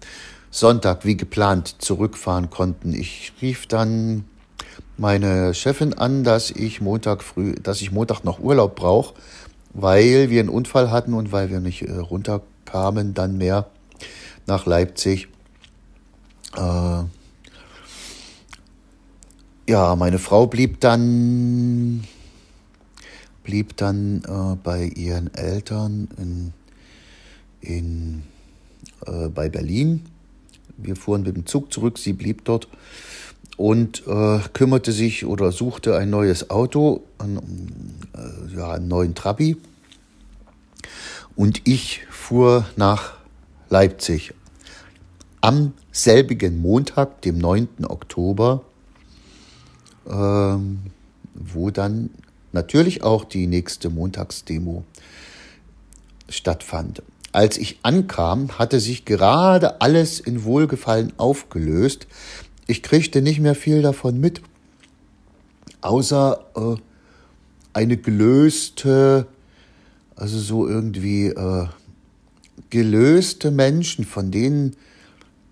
[0.51, 2.92] Sonntag wie geplant zurückfahren konnten.
[2.92, 4.25] Ich rief dann
[4.97, 9.14] meine Chefin an, dass ich Montag früh, dass ich Montag noch Urlaub brauche,
[9.73, 13.66] weil wir einen Unfall hatten und weil wir nicht äh, runterkamen dann mehr
[14.47, 15.29] nach Leipzig.
[16.57, 17.03] Äh,
[19.66, 22.05] ja, meine Frau blieb dann
[23.44, 26.52] blieb dann äh, bei ihren Eltern in,
[27.61, 28.22] in
[29.07, 30.04] äh, bei Berlin
[30.76, 32.68] wir fuhren mit dem Zug zurück, sie blieb dort
[33.57, 39.57] und äh, kümmerte sich oder suchte ein neues Auto, einen, äh, ja, einen neuen Trabi.
[41.37, 43.14] Und ich fuhr nach
[43.70, 44.35] Leipzig.
[45.40, 47.68] Am selbigen Montag, dem 9.
[47.88, 48.62] Oktober,
[50.07, 50.57] äh,
[51.35, 52.11] wo dann
[52.55, 54.85] natürlich auch die nächste Montagsdemo
[56.29, 57.03] stattfand.
[57.33, 62.07] Als ich ankam, hatte sich gerade alles in Wohlgefallen aufgelöst.
[62.67, 64.40] Ich kriegte nicht mehr viel davon mit,
[65.81, 66.81] außer äh,
[67.73, 69.27] eine gelöste,
[70.17, 71.67] also so irgendwie äh,
[72.71, 74.77] gelöste Menschen, von denen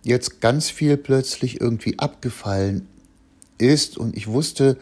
[0.04, 2.86] jetzt ganz viel plötzlich irgendwie abgefallen
[3.58, 3.98] ist.
[3.98, 4.78] Und ich wusste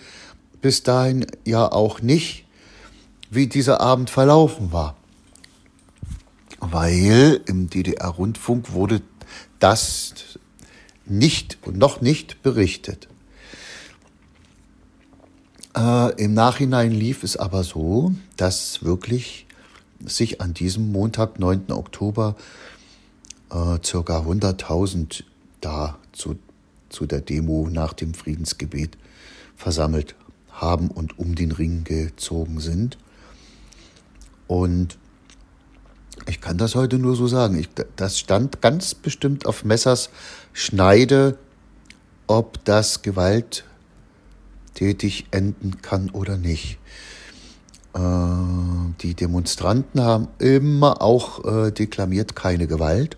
[0.61, 2.45] bis dahin ja auch nicht,
[3.31, 4.97] wie dieser Abend verlaufen war
[6.61, 9.03] weil im DDR-Rundfunk wurde
[9.59, 10.39] das
[11.07, 13.09] nicht und noch nicht berichtet.
[15.77, 19.47] Äh, Im Nachhinein lief es aber so, dass wirklich
[20.05, 21.73] sich an diesem Montag, 9.
[21.73, 22.37] Oktober,
[23.51, 25.25] äh, circa 100.000
[25.61, 26.39] da zu,
[26.89, 28.97] zu der Demo nach dem Friedensgebet
[29.57, 30.15] versammelt
[30.61, 32.99] haben und um den Ring gezogen sind.
[34.47, 34.99] Und
[36.27, 37.59] ich kann das heute nur so sagen.
[37.59, 40.11] Ich, das stand ganz bestimmt auf Messers
[40.53, 41.39] Schneide,
[42.27, 43.65] ob das gewalttätig
[45.31, 46.79] enden kann oder nicht.
[47.95, 47.99] Äh,
[49.01, 53.17] die Demonstranten haben immer auch äh, deklamiert keine Gewalt.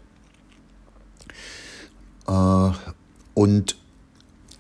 [2.27, 2.71] Äh,
[3.35, 3.77] und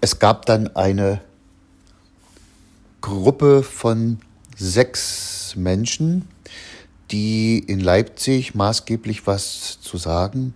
[0.01, 1.21] es gab dann eine
[3.03, 4.21] Gruppe von
[4.57, 6.27] sechs Menschen,
[7.11, 10.55] die in Leipzig maßgeblich was zu sagen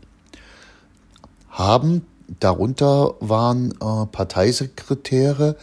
[1.50, 2.06] haben.
[2.40, 5.56] Darunter waren äh, Parteisekretäre,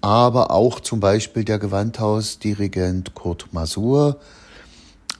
[0.00, 4.18] aber auch zum Beispiel der Gewandhausdirigent Kurt Masur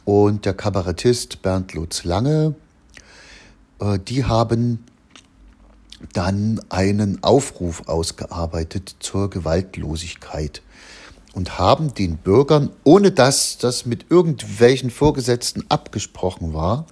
[0.04, 2.54] und der Kabarettist Bernd Lutz Lange.
[3.80, 4.84] Äh, die haben
[6.12, 10.62] dann einen Aufruf ausgearbeitet zur Gewaltlosigkeit
[11.36, 16.86] und haben den Bürgern, ohne dass das mit irgendwelchen Vorgesetzten abgesprochen war,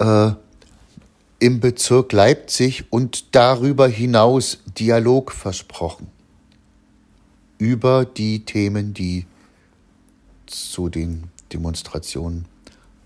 [0.00, 0.32] äh,
[1.38, 6.08] im Bezirk Leipzig und darüber hinaus Dialog versprochen
[7.58, 9.26] über die Themen, die
[10.46, 12.46] zu den Demonstrationen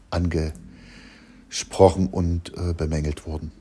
[0.09, 3.53] angesprochen und äh, bemängelt wurden.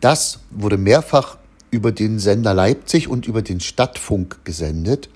[0.00, 1.37] Das wurde mehrfach
[1.70, 5.08] über den Sender Leipzig und über den Stadtfunk gesendet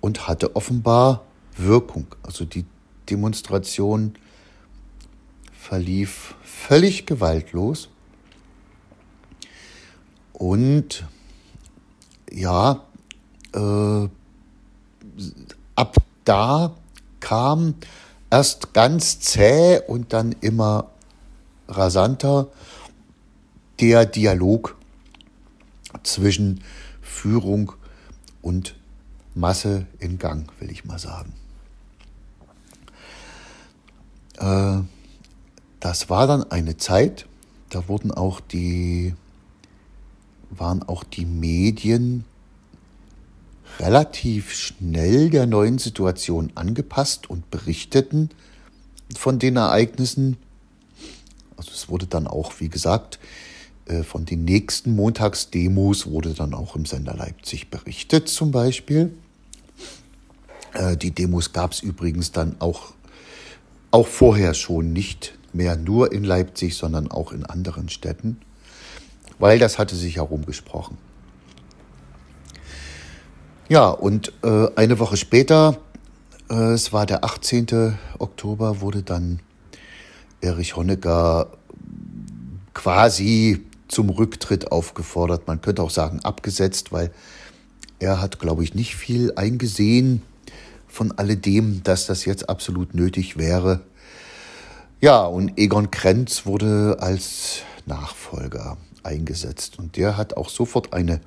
[0.00, 1.24] und hatte offenbar
[1.56, 2.06] Wirkung.
[2.22, 2.64] Also die
[3.08, 4.14] Demonstration
[5.52, 7.88] verlief völlig gewaltlos.
[10.32, 11.04] Und
[12.30, 12.84] ja,
[13.54, 14.08] äh,
[15.74, 16.76] ab da
[17.20, 17.74] kam
[18.30, 20.90] erst ganz zäh und dann immer
[21.68, 22.48] rasanter
[23.80, 24.75] der Dialog
[26.06, 26.62] zwischen
[27.02, 27.72] Führung
[28.42, 28.76] und
[29.34, 31.32] Masse in Gang, will ich mal sagen.
[34.38, 34.82] Äh,
[35.80, 37.26] das war dann eine Zeit,
[37.70, 39.14] da wurden auch die,
[40.50, 42.24] waren auch die Medien
[43.78, 48.30] relativ schnell der neuen Situation angepasst und berichteten
[49.14, 50.38] von den Ereignissen.
[51.56, 53.18] Also es wurde dann auch, wie gesagt,
[54.02, 59.16] von den nächsten Montagsdemos wurde dann auch im Sender Leipzig berichtet zum Beispiel.
[60.76, 62.92] Äh, die Demos gab es übrigens dann auch,
[63.90, 68.38] auch vorher schon nicht mehr nur in Leipzig, sondern auch in anderen Städten,
[69.38, 70.98] weil das hatte sich herumgesprochen.
[73.68, 75.78] Ja, und äh, eine Woche später,
[76.50, 77.96] äh, es war der 18.
[78.18, 79.40] Oktober, wurde dann
[80.40, 81.48] Erich Honecker
[82.74, 85.46] quasi zum Rücktritt aufgefordert.
[85.46, 87.10] Man könnte auch sagen abgesetzt, weil
[87.98, 90.22] er hat, glaube ich, nicht viel eingesehen
[90.86, 93.80] von alledem, dass das jetzt absolut nötig wäre.
[95.00, 99.78] Ja, und Egon Krenz wurde als Nachfolger eingesetzt.
[99.78, 101.20] Und der hat auch sofort eine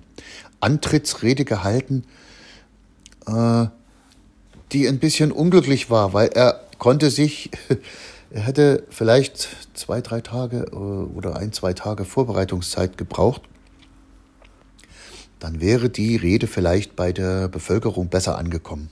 [0.59, 2.03] Antrittsrede gehalten,
[3.27, 3.67] äh,
[4.71, 7.49] die ein bisschen unglücklich war, weil er konnte sich,
[8.31, 13.41] er hätte vielleicht zwei, drei Tage äh, oder ein, zwei Tage Vorbereitungszeit gebraucht.
[15.39, 18.89] Dann wäre die Rede vielleicht bei der Bevölkerung besser angekommen.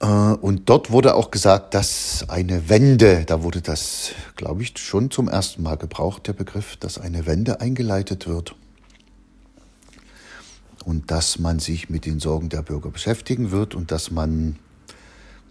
[0.00, 5.10] Äh, und dort wurde auch gesagt, dass eine Wende, da wurde das, glaube ich, schon
[5.10, 8.54] zum ersten Mal gebraucht, der Begriff, dass eine Wende eingeleitet wird
[10.84, 14.58] und dass man sich mit den Sorgen der Bürger beschäftigen wird und dass man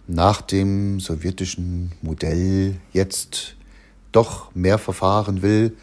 [0.06, 3.56] nach dem sowjetischen Modell jetzt
[4.12, 5.76] doch mehr verfahren will.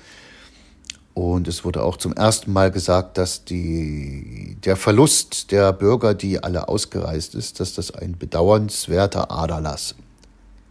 [1.13, 6.41] Und es wurde auch zum ersten Mal gesagt, dass die, der Verlust der Bürger, die
[6.41, 9.95] alle ausgereist ist, dass das ein bedauernswerter Aderlass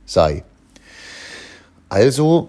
[0.06, 0.42] sei.
[1.90, 2.48] Also,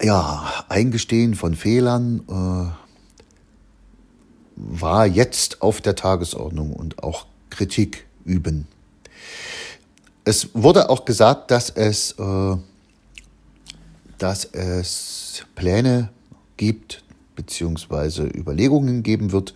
[0.00, 2.82] ja, Eingestehen von Fehlern, äh,
[4.54, 8.68] war jetzt auf der Tagesordnung und auch Kritik üben.
[10.24, 12.56] Es wurde auch gesagt, dass es, äh,
[14.18, 16.10] dass es Pläne
[16.56, 17.02] gibt,
[17.34, 19.54] beziehungsweise Überlegungen geben wird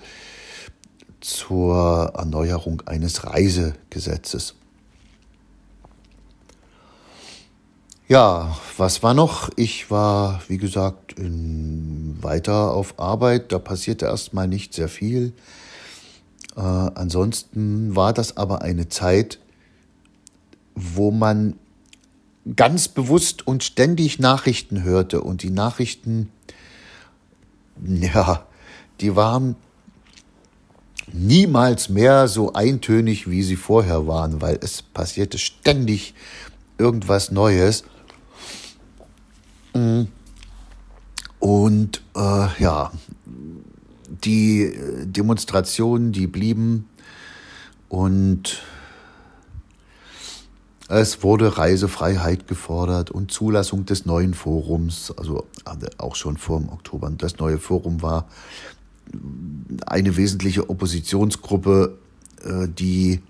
[1.20, 4.54] zur Erneuerung eines Reisegesetzes.
[8.08, 9.50] Ja, was war noch?
[9.56, 13.50] Ich war, wie gesagt, in, weiter auf Arbeit.
[13.50, 15.32] Da passierte erstmal nicht sehr viel.
[16.56, 19.40] Äh, ansonsten war das aber eine Zeit,
[20.76, 21.58] wo man
[22.54, 25.22] ganz bewusst und ständig Nachrichten hörte.
[25.22, 26.30] Und die Nachrichten,
[27.82, 28.46] ja,
[29.00, 29.56] die waren
[31.12, 36.14] niemals mehr so eintönig, wie sie vorher waren, weil es passierte ständig
[36.78, 37.84] irgendwas Neues.
[41.38, 42.92] Und äh, ja,
[44.24, 44.72] die
[45.04, 46.88] Demonstrationen, die blieben
[47.88, 48.62] und
[50.88, 55.44] es wurde Reisefreiheit gefordert und Zulassung des neuen Forums, also
[55.98, 57.10] auch schon vor dem Oktober.
[57.16, 58.28] Das neue Forum war
[59.86, 61.98] eine wesentliche Oppositionsgruppe,
[62.44, 63.20] äh, die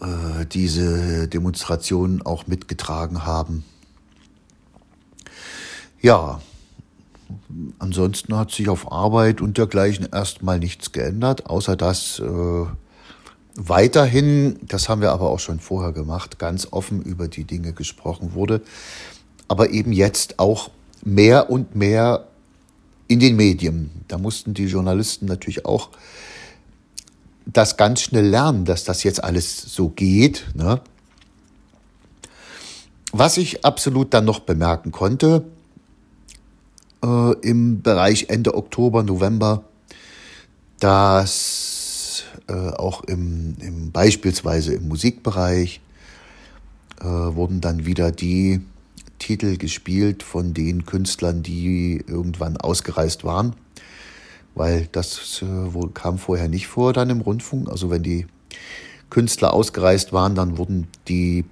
[0.00, 3.64] äh, diese Demonstrationen auch mitgetragen haben.
[6.00, 6.40] Ja,
[7.78, 12.66] ansonsten hat sich auf Arbeit und dergleichen erstmal nichts geändert, außer dass äh,
[13.54, 18.34] weiterhin, das haben wir aber auch schon vorher gemacht, ganz offen über die Dinge gesprochen
[18.34, 18.62] wurde,
[19.48, 20.70] aber eben jetzt auch
[21.04, 22.26] mehr und mehr
[23.08, 23.90] in den Medien.
[24.08, 25.90] Da mussten die Journalisten natürlich auch
[27.46, 30.46] das ganz schnell lernen, dass das jetzt alles so geht.
[30.54, 30.80] Ne?
[33.12, 35.44] Was ich absolut dann noch bemerken konnte,
[37.04, 39.64] äh, im Bereich Ende Oktober, November,
[40.80, 41.83] dass
[42.48, 45.80] äh, auch im, im, beispielsweise im Musikbereich
[47.00, 48.60] äh, wurden dann wieder die
[49.18, 53.54] Titel gespielt von den Künstlern, die irgendwann ausgereist waren,
[54.54, 57.70] weil das äh, kam vorher nicht vor dann im Rundfunk.
[57.70, 58.26] Also wenn die
[59.10, 61.44] Künstler ausgereist waren, dann wurden die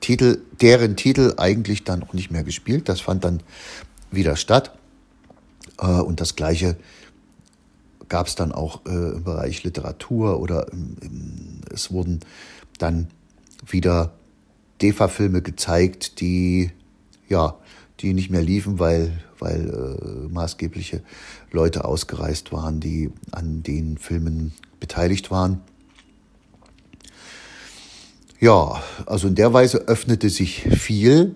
[0.00, 2.88] Titel, deren Titel eigentlich dann auch nicht mehr gespielt.
[2.88, 3.42] Das fand dann
[4.10, 4.76] wieder statt.
[5.78, 6.76] Äh, und das Gleiche
[8.12, 12.20] gab es dann auch äh, im Bereich Literatur oder im, es wurden
[12.76, 13.08] dann
[13.66, 14.12] wieder
[14.82, 16.72] DEFA-Filme gezeigt, die
[17.30, 17.56] ja,
[18.00, 21.02] die nicht mehr liefen, weil, weil äh, maßgebliche
[21.52, 25.62] Leute ausgereist waren, die an den Filmen beteiligt waren.
[28.40, 31.34] Ja, also in der Weise öffnete sich viel.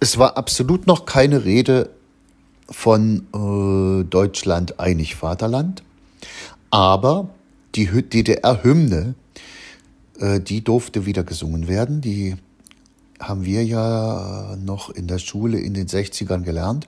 [0.00, 1.95] Es war absolut noch keine Rede
[2.70, 5.82] von äh, Deutschland einig Vaterland,
[6.70, 7.28] aber
[7.74, 9.14] die DDR-Hymne,
[10.18, 12.00] äh, die durfte wieder gesungen werden.
[12.00, 12.36] Die
[13.20, 16.86] haben wir ja noch in der Schule in den 60ern gelernt,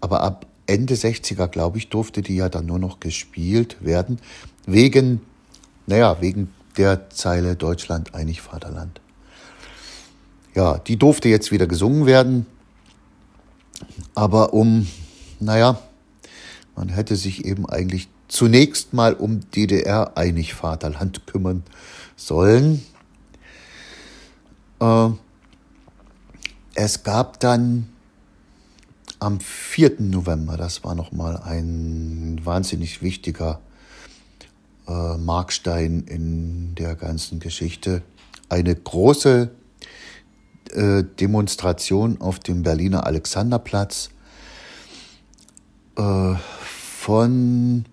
[0.00, 4.18] aber ab Ende 60er, glaube ich, durfte die ja dann nur noch gespielt werden,
[4.66, 5.20] wegen
[5.86, 9.00] naja, wegen der Zeile Deutschland einig Vaterland.
[10.54, 12.46] Ja, die durfte jetzt wieder gesungen werden,
[14.14, 14.86] aber um,
[15.44, 15.78] naja,
[16.76, 21.62] man hätte sich eben eigentlich zunächst mal um DDR einig Vaterland kümmern
[22.16, 22.82] sollen.
[24.80, 25.10] Äh,
[26.74, 27.88] es gab dann
[29.18, 30.00] am 4.
[30.00, 33.60] November, das war nochmal ein wahnsinnig wichtiger
[34.88, 38.02] äh, Markstein in der ganzen Geschichte.
[38.48, 39.50] Eine große
[40.72, 44.10] äh, Demonstration auf dem Berliner Alexanderplatz
[45.96, 47.84] äh, von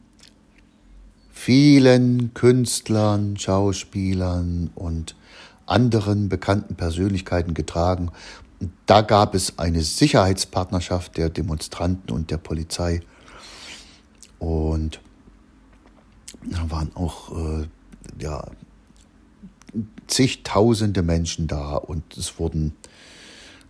[1.32, 5.16] vielen Künstlern, Schauspielern und
[5.66, 8.12] anderen bekannten Persönlichkeiten getragen.
[8.86, 13.02] da gab es eine Sicherheitspartnerschaft der Demonstranten und der Polizei.
[14.38, 15.00] Und
[16.44, 17.68] da waren auch äh,
[18.20, 18.46] ja,
[20.08, 22.76] zigtausende Menschen da und es wurden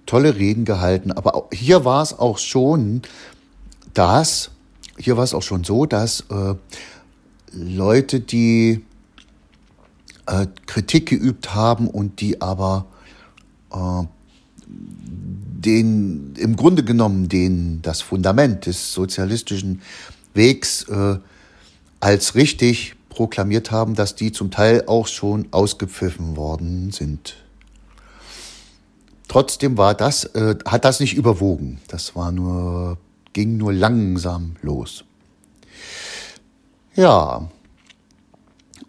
[0.05, 1.11] tolle Reden gehalten.
[1.11, 3.01] Aber hier war es auch schon,
[3.93, 4.51] dass,
[4.97, 6.55] hier war es auch schon so, dass äh,
[7.51, 8.85] Leute, die
[10.27, 12.85] äh, Kritik geübt haben und die aber
[13.71, 14.03] äh,
[14.67, 19.81] den, im Grunde genommen den, das Fundament des sozialistischen
[20.33, 21.17] Wegs äh,
[21.99, 27.35] als richtig proklamiert haben, dass die zum Teil auch schon ausgepfiffen worden sind.
[29.27, 31.79] Trotzdem war das, äh, hat das nicht überwogen.
[31.87, 32.97] Das war nur,
[33.33, 35.03] ging nur langsam los.
[36.95, 37.49] Ja,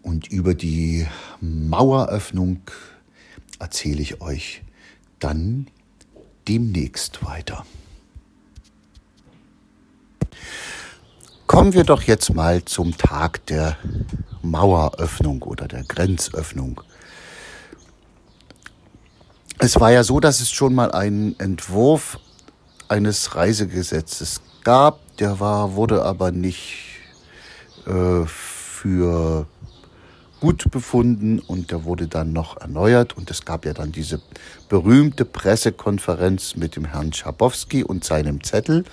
[0.01, 1.07] und über die
[1.39, 2.61] Maueröffnung
[3.59, 4.63] erzähle ich euch
[5.19, 5.67] dann
[6.47, 7.65] demnächst weiter.
[11.47, 13.77] Kommen wir doch jetzt mal zum Tag der
[14.41, 16.81] Maueröffnung oder der Grenzöffnung.
[19.59, 22.19] Es war ja so, dass es schon mal einen Entwurf
[22.91, 26.99] eines Reisegesetzes gab, der war, wurde aber nicht
[27.87, 29.47] äh, für
[30.41, 34.21] gut befunden und der wurde dann noch erneuert und es gab ja dann diese
[34.69, 38.83] berühmte Pressekonferenz mit dem Herrn Schabowski und seinem Zettel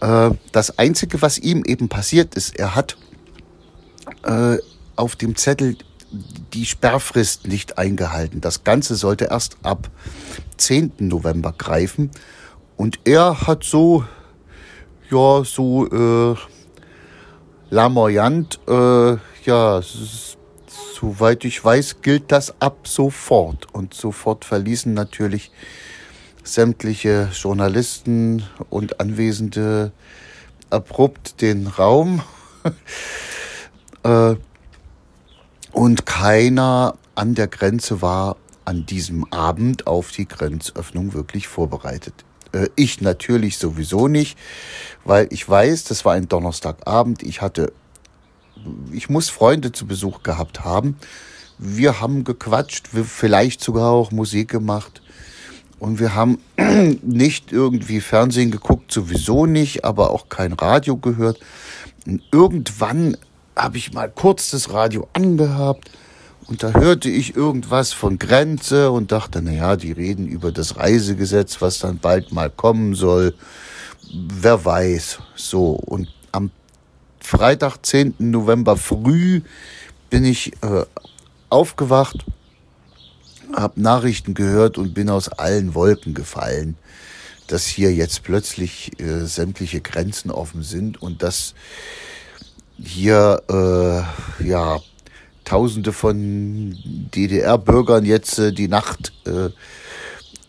[0.00, 2.96] äh, das Einzige, was ihm eben passiert ist, er hat
[4.24, 4.56] äh,
[4.96, 5.76] auf dem Zettel
[6.52, 8.40] die Sperrfrist nicht eingehalten.
[8.40, 9.90] Das Ganze sollte erst ab
[10.56, 10.92] 10.
[10.98, 12.10] November greifen.
[12.76, 14.04] Und er hat so,
[15.10, 16.36] ja, so äh,
[17.70, 19.80] lamoyant, äh, ja,
[20.94, 23.72] soweit ich weiß, gilt das ab sofort.
[23.72, 25.50] Und sofort verließen natürlich
[26.44, 29.92] sämtliche Journalisten und Anwesende
[30.70, 32.22] abrupt den Raum.
[34.02, 34.36] Äh,
[35.72, 42.25] und keiner an der Grenze war an diesem Abend auf die Grenzöffnung wirklich vorbereitet.
[42.56, 44.38] Äh, ich natürlich sowieso nicht,
[45.04, 47.22] weil ich weiß, das war ein Donnerstagabend.
[47.22, 47.72] Ich hatte,
[48.92, 50.96] ich muss Freunde zu Besuch gehabt haben.
[51.58, 55.02] Wir haben gequatscht, vielleicht sogar auch Musik gemacht.
[55.78, 56.38] Und wir haben
[57.02, 61.38] nicht irgendwie Fernsehen geguckt, sowieso nicht, aber auch kein Radio gehört.
[62.06, 63.16] Und irgendwann
[63.54, 65.90] habe ich mal kurz das Radio angehabt
[66.48, 70.76] und da hörte ich irgendwas von Grenze und dachte, na ja, die reden über das
[70.76, 73.34] Reisegesetz, was dann bald mal kommen soll.
[74.12, 75.18] Wer weiß.
[75.34, 75.70] So.
[75.70, 76.50] Und am
[77.20, 78.14] Freitag, 10.
[78.18, 79.42] November früh
[80.10, 80.84] bin ich äh,
[81.48, 82.24] aufgewacht
[83.54, 86.76] habe Nachrichten gehört und bin aus allen Wolken gefallen,
[87.46, 91.54] dass hier jetzt plötzlich äh, sämtliche Grenzen offen sind und dass
[92.78, 94.78] hier äh, ja
[95.46, 96.76] Tausende von
[97.14, 99.50] DDR-Bürgern jetzt äh, die Nacht äh,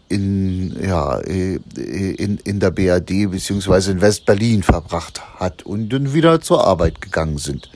[0.09, 6.41] in, ja, äh, in, in der BRD beziehungsweise in West-Berlin verbracht hat und dann wieder
[6.41, 7.69] zur Arbeit gegangen sind.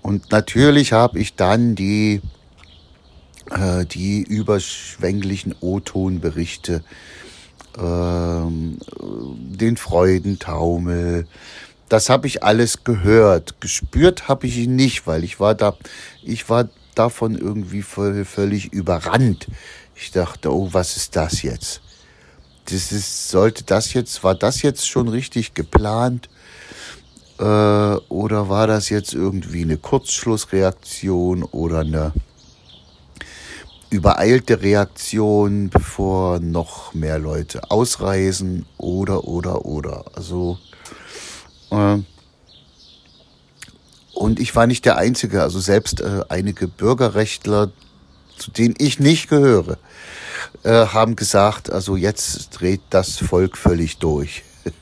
[0.00, 2.22] Und natürlich habe ich dann die
[3.50, 6.84] äh, die überschwänglichen O-Ton-Berichte,
[7.76, 11.26] äh, den Freudentaumel,
[11.90, 13.60] das habe ich alles gehört.
[13.60, 15.76] Gespürt habe ich ihn nicht, weil ich war da,
[16.22, 19.48] ich war davon irgendwie völlig überrannt.
[19.94, 21.82] Ich dachte, oh, was ist das jetzt?
[22.66, 26.28] Das ist, sollte das jetzt, war das jetzt schon richtig geplant?
[27.38, 32.12] Äh, oder war das jetzt irgendwie eine Kurzschlussreaktion oder eine
[33.90, 40.04] übereilte Reaktion, bevor noch mehr Leute ausreisen oder, oder, oder.
[40.14, 40.58] Also,
[41.70, 42.04] und
[44.38, 47.72] ich war nicht der Einzige, also selbst äh, einige Bürgerrechtler,
[48.36, 49.78] zu denen ich nicht gehöre,
[50.62, 54.42] äh, haben gesagt, also jetzt dreht das Volk völlig durch.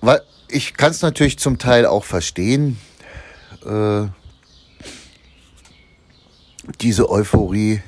[0.00, 2.78] Weil ich kann es natürlich zum Teil auch verstehen.
[3.64, 4.06] Äh,
[6.80, 7.82] diese Euphorie,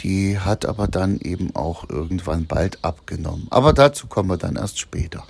[0.00, 3.46] die hat aber dann eben auch irgendwann bald abgenommen.
[3.50, 5.24] Aber dazu kommen wir dann erst später.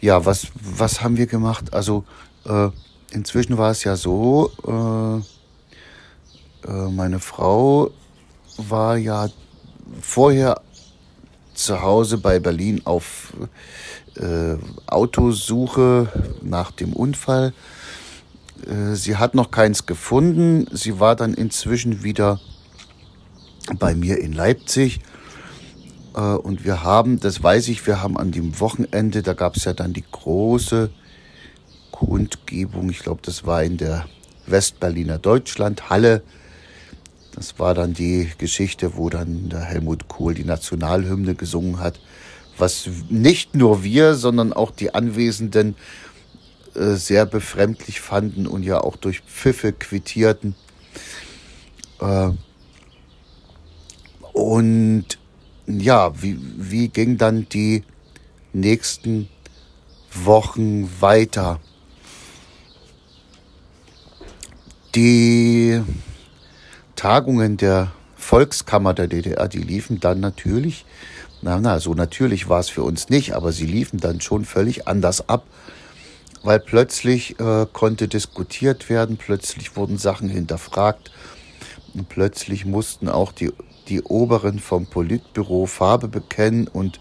[0.00, 1.72] Ja, was, was haben wir gemacht?
[1.72, 2.04] Also
[2.44, 2.68] äh,
[3.10, 7.90] inzwischen war es ja so, äh, äh, meine Frau
[8.56, 9.28] war ja
[10.00, 10.60] vorher
[11.54, 13.32] zu Hause bei Berlin auf
[14.16, 16.08] äh, Autosuche
[16.42, 17.54] nach dem Unfall.
[18.66, 20.66] Äh, sie hat noch keins gefunden.
[20.72, 22.40] Sie war dann inzwischen wieder
[23.78, 25.00] bei mir in Leipzig.
[26.14, 29.64] Äh, und wir haben, das weiß ich, wir haben an dem Wochenende, da gab es
[29.64, 30.90] ja dann die große
[31.90, 32.90] Kundgebung.
[32.90, 34.06] Ich glaube, das war in der
[34.46, 36.22] Westberliner Deutschlandhalle.
[37.34, 42.00] Das war dann die Geschichte, wo dann der Helmut Kohl die Nationalhymne gesungen hat,
[42.56, 45.76] was nicht nur wir, sondern auch die Anwesenden
[46.74, 50.54] äh, sehr befremdlich fanden und ja auch durch Pfiffe quittierten.
[52.00, 52.30] Äh,
[54.36, 55.06] und
[55.66, 57.84] ja, wie, wie ging dann die
[58.52, 59.30] nächsten
[60.12, 61.58] Wochen weiter?
[64.94, 65.80] Die
[66.96, 70.84] Tagungen der Volkskammer der DDR, die liefen dann natürlich,
[71.40, 74.86] na, na, so natürlich war es für uns nicht, aber sie liefen dann schon völlig
[74.86, 75.46] anders ab,
[76.42, 81.10] weil plötzlich äh, konnte diskutiert werden, plötzlich wurden Sachen hinterfragt
[81.94, 83.50] und plötzlich mussten auch die,
[83.88, 87.00] die Oberen vom Politbüro Farbe bekennen und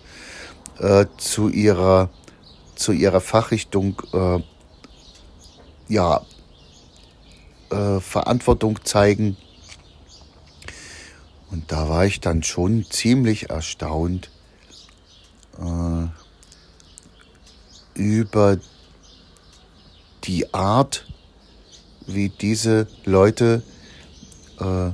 [0.80, 2.10] äh, zu ihrer
[2.76, 4.40] zu ihrer Fachrichtung äh,
[5.88, 6.22] ja
[7.70, 9.38] äh, Verantwortung zeigen.
[11.52, 14.30] Und da war ich dann schon ziemlich erstaunt
[15.60, 16.08] äh,
[17.94, 18.58] über
[20.26, 21.06] die Art,
[22.08, 23.64] wie diese Leute,
[24.60, 24.92] äh,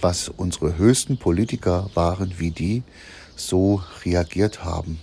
[0.00, 2.82] was unsere höchsten Politiker waren, wie die
[3.34, 4.98] so reagiert haben.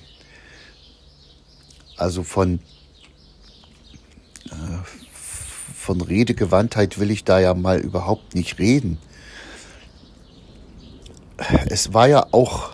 [1.97, 2.59] Also von,
[4.49, 4.53] äh,
[5.75, 8.97] von Redegewandtheit will ich da ja mal überhaupt nicht reden
[11.67, 12.73] es war ja auch,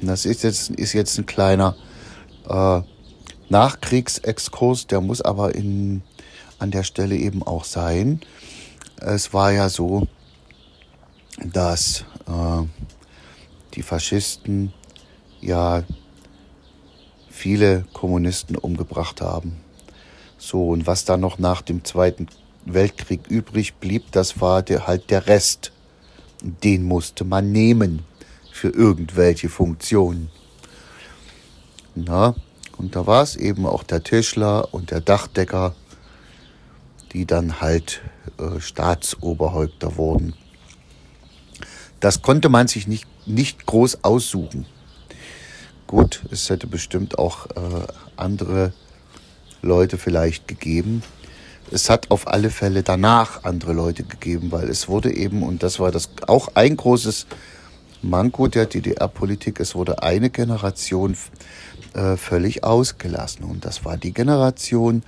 [0.00, 1.76] das ist jetzt, ist jetzt ein kleiner
[2.48, 2.80] äh,
[3.48, 6.02] Nachkriegsexkurs, der muss aber in,
[6.58, 8.20] an der Stelle eben auch sein.
[8.96, 10.06] Es war ja so,
[11.38, 12.66] dass äh,
[13.74, 14.72] die Faschisten
[15.40, 15.82] ja
[17.30, 19.56] viele Kommunisten umgebracht haben.
[20.38, 22.26] So, und was da noch nach dem Zweiten
[22.64, 25.72] Weltkrieg übrig blieb, das war der, halt der Rest
[26.42, 28.04] den musste man nehmen
[28.50, 30.30] für irgendwelche Funktionen.
[31.94, 32.34] Na,
[32.78, 35.74] und da war es eben auch der Tischler und der Dachdecker,
[37.12, 38.00] die dann halt
[38.38, 40.34] äh, Staatsoberhäupter wurden.
[42.02, 44.66] Das konnte man sich nicht, nicht groß aussuchen.
[45.86, 47.86] Gut, es hätte bestimmt auch äh,
[48.16, 48.72] andere
[49.62, 51.04] Leute vielleicht gegeben,
[51.70, 55.78] es hat auf alle Fälle danach andere Leute gegeben, weil es wurde eben, und das
[55.78, 57.26] war das auch ein großes
[58.02, 61.16] Manko der DDR-Politik, es wurde eine Generation
[61.94, 63.44] äh, völlig ausgelassen.
[63.44, 65.04] Und das war die Generation,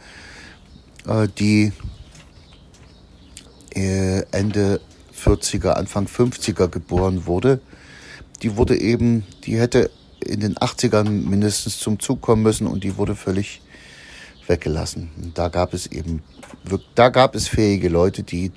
[1.06, 1.72] äh, die
[3.74, 4.80] äh, Ende
[5.24, 7.60] 40er, Anfang 50er geboren wurde.
[8.42, 12.96] Die wurde eben, die hätte in den 80ern mindestens zum Zug kommen müssen und die
[12.96, 13.60] wurde völlig
[14.46, 15.10] weggelassen.
[15.22, 16.22] Und da gab es eben,
[16.94, 18.52] da gab es fähige Leute, die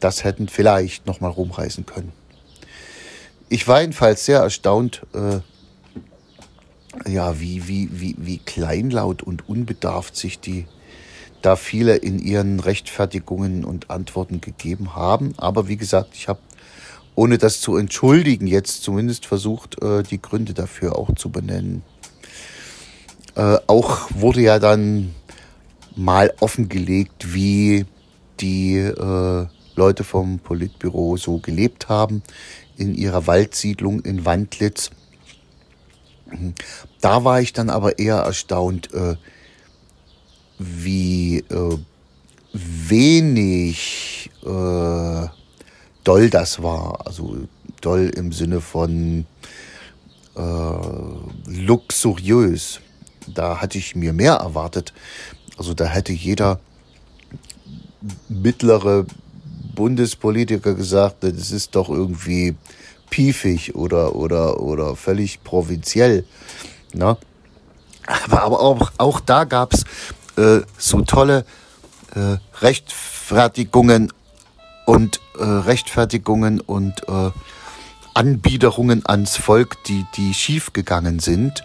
[0.00, 2.12] das hätten vielleicht nochmal rumreißen können.
[3.48, 5.40] Ich war jedenfalls sehr erstaunt, äh,
[7.10, 10.66] ja, wie, wie, wie, wie kleinlaut und unbedarft sich die
[11.42, 15.34] da viele in ihren Rechtfertigungen und Antworten gegeben haben.
[15.36, 16.40] Aber wie gesagt, ich habe,
[17.14, 21.82] ohne das zu entschuldigen, jetzt zumindest versucht, äh, die Gründe dafür auch zu benennen.
[23.34, 25.14] Äh, auch wurde ja dann
[25.94, 27.86] mal offengelegt, wie
[28.40, 32.22] die äh, Leute vom Politbüro so gelebt haben
[32.76, 34.90] in ihrer Waldsiedlung in Wandlitz.
[37.00, 38.90] Da war ich dann aber eher erstaunt,
[40.58, 41.78] wie äh,
[42.52, 45.26] wenig äh,
[46.04, 47.06] doll das war.
[47.06, 47.36] Also
[47.80, 49.26] doll im Sinne von
[50.36, 50.40] äh,
[51.46, 52.80] luxuriös.
[53.26, 54.92] Da hatte ich mir mehr erwartet.
[55.56, 56.60] Also da hätte jeder
[58.28, 59.06] mittlere
[59.74, 62.54] Bundespolitiker gesagt, das ist doch irgendwie
[63.10, 66.24] piefig oder, oder, oder völlig provinziell.
[66.92, 67.16] Ne?
[68.06, 69.84] Aber, aber auch, auch da gab es
[70.36, 71.44] äh, so tolle
[72.14, 74.12] äh, Rechtfertigungen
[74.86, 77.30] und äh, Rechtfertigungen und äh,
[78.14, 81.62] Anbiederungen ans Volk, die, die schiefgegangen sind.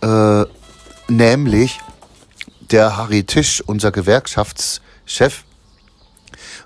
[0.00, 0.44] Äh,
[1.08, 1.80] nämlich
[2.70, 5.44] der Harry Tisch, unser Gewerkschaftschef,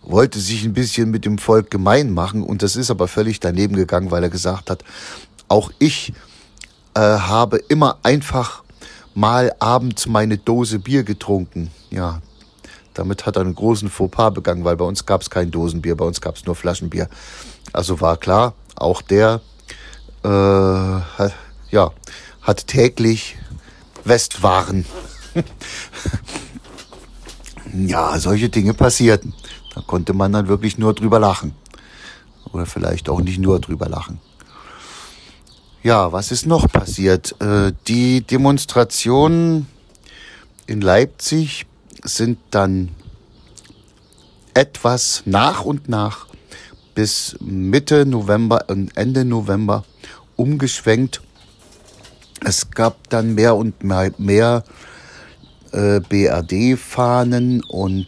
[0.03, 3.75] wollte sich ein bisschen mit dem Volk gemein machen und das ist aber völlig daneben
[3.75, 4.85] gegangen, weil er gesagt hat,
[5.49, 6.13] auch ich
[6.95, 8.64] äh, habe immer einfach
[9.15, 11.71] mal abends meine Dose Bier getrunken.
[11.91, 12.21] Ja,
[12.95, 16.05] damit hat er einen großen Fauxpas begangen, weil bei uns gab es kein Dosenbier, bei
[16.05, 17.09] uns gab es nur Flaschenbier.
[17.73, 19.41] Also war klar, auch der
[20.23, 21.33] äh, hat,
[21.71, 21.91] ja,
[22.43, 23.37] hat täglich
[24.05, 24.85] Westwaren.
[27.75, 29.35] ja, solche Dinge passierten.
[29.75, 31.55] Da konnte man dann wirklich nur drüber lachen.
[32.53, 34.21] Oder vielleicht auch nicht nur drüber lachen.
[35.85, 37.39] Ja, was ist noch passiert?
[37.43, 39.67] Äh, die Demonstrationen
[40.67, 41.67] in Leipzig
[42.03, 42.89] sind dann
[44.55, 46.27] etwas nach und nach
[46.95, 49.85] bis Mitte November und Ende November
[50.37, 51.21] umgeschwenkt.
[52.43, 54.65] Es gab dann mehr und mehr,
[55.73, 58.07] äh, BRD-Fahnen und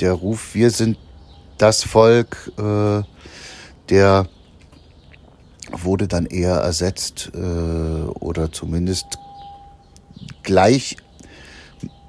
[0.00, 0.96] der Ruf, wir sind
[1.58, 3.02] das Volk, äh,
[3.90, 4.26] der
[5.72, 9.18] wurde dann eher ersetzt äh, oder zumindest
[10.42, 10.96] gleich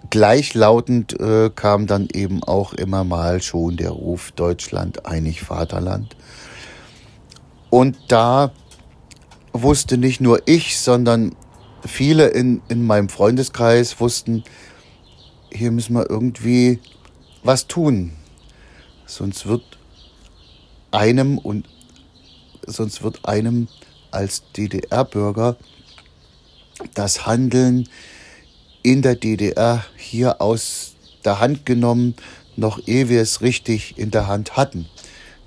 [0.09, 6.15] gleichlautend äh, kam dann eben auch immer mal schon der Ruf Deutschland einig Vaterland.
[7.69, 8.51] Und da
[9.53, 11.35] wusste nicht nur ich, sondern
[11.85, 14.43] viele in, in meinem Freundeskreis wussten,
[15.51, 16.79] hier müssen wir irgendwie
[17.43, 18.13] was tun.
[19.05, 19.63] Sonst wird
[20.91, 21.67] einem und
[22.69, 23.67] sonst wird einem
[24.11, 25.57] als DDR-Bürger
[26.93, 27.87] das Handeln
[28.83, 30.93] in der DDR hier aus
[31.25, 32.15] der Hand genommen,
[32.55, 34.87] noch ehe wir es richtig in der Hand hatten.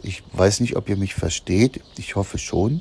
[0.02, 1.80] Ich weiß nicht, ob ihr mich versteht.
[1.96, 2.80] Ich hoffe schon.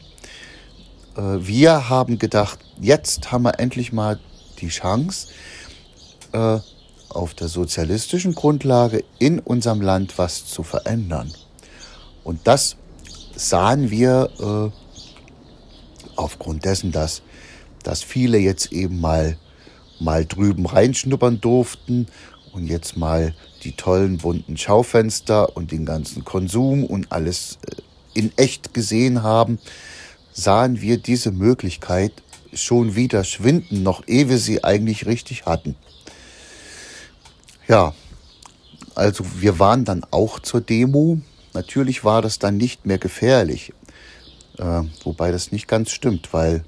[1.16, 4.20] Äh, wir haben gedacht, jetzt haben wir endlich mal
[4.60, 5.28] die Chance,
[6.34, 6.60] äh,
[7.10, 11.32] auf der sozialistischen Grundlage in unserem Land was zu verändern.
[12.24, 12.78] Und das
[13.36, 17.22] sahen wir äh, aufgrund dessen, dass,
[17.84, 19.38] dass viele jetzt eben mal
[20.02, 22.08] mal drüben reinschnuppern durften
[22.54, 27.76] und jetzt mal die tollen bunten Schaufenster und den ganzen Konsum und alles äh,
[28.14, 29.60] in echt gesehen haben,
[30.34, 32.12] sahen wir diese Möglichkeit
[32.54, 35.76] schon wieder schwinden, noch ehe wir sie eigentlich richtig hatten.
[37.68, 37.94] Ja,
[38.96, 41.22] also wir waren dann auch zur Demo.
[41.54, 43.74] Natürlich war das dann nicht mehr gefährlich,
[44.58, 46.64] äh, wobei das nicht ganz stimmt, weil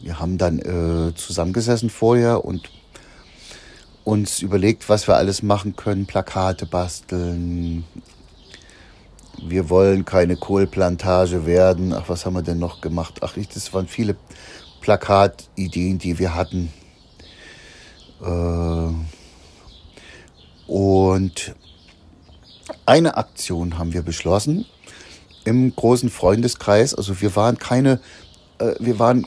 [0.00, 2.70] wir haben dann äh, zusammengesessen vorher und
[4.04, 6.06] uns überlegt, was wir alles machen können.
[6.06, 7.84] Plakate basteln.
[9.42, 11.92] Wir wollen keine Kohlplantage werden.
[11.92, 13.20] Ach, was haben wir denn noch gemacht?
[13.22, 14.16] Ach, das waren viele
[14.80, 16.72] Plakatideen, die wir hatten.
[18.22, 18.92] Äh,
[20.66, 21.54] und
[22.86, 24.66] eine Aktion haben wir beschlossen
[25.44, 26.94] im großen Freundeskreis.
[26.94, 28.00] Also wir waren keine,
[28.58, 29.26] äh, wir waren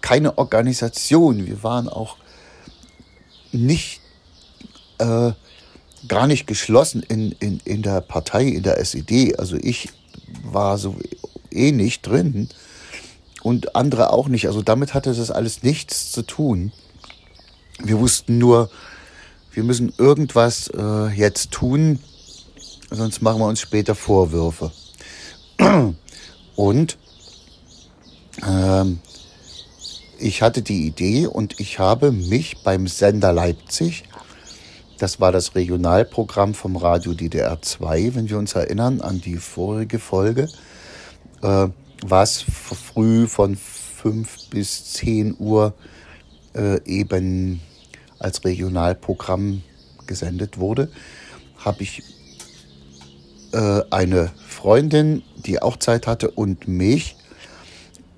[0.00, 1.46] keine Organisation.
[1.46, 2.16] Wir waren auch
[3.52, 4.00] nicht,
[4.98, 5.32] äh,
[6.06, 9.38] gar nicht geschlossen in, in, in der Partei, in der SED.
[9.38, 9.90] Also ich
[10.42, 10.96] war so
[11.50, 12.48] eh nicht drin
[13.42, 14.46] und andere auch nicht.
[14.46, 16.72] Also damit hatte das alles nichts zu tun.
[17.82, 18.70] Wir wussten nur,
[19.52, 22.00] wir müssen irgendwas äh, jetzt tun,
[22.90, 24.72] sonst machen wir uns später Vorwürfe.
[26.56, 26.98] Und
[28.46, 29.00] ähm,
[30.18, 34.04] ich hatte die Idee und ich habe mich beim Sender Leipzig,
[34.98, 40.00] das war das Regionalprogramm vom Radio DDR 2, wenn wir uns erinnern an die vorige
[40.00, 40.48] Folge,
[41.42, 41.68] äh,
[42.04, 45.74] was früh von 5 bis 10 Uhr
[46.54, 47.60] äh, eben
[48.18, 49.62] als Regionalprogramm
[50.06, 50.90] gesendet wurde,
[51.58, 52.02] habe ich
[53.52, 57.16] äh, eine Freundin, die auch Zeit hatte, und mich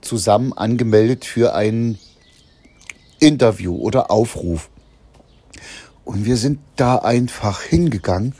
[0.00, 1.98] zusammen angemeldet für ein
[3.18, 4.70] Interview oder Aufruf.
[6.04, 8.34] Und wir sind da einfach hingegangen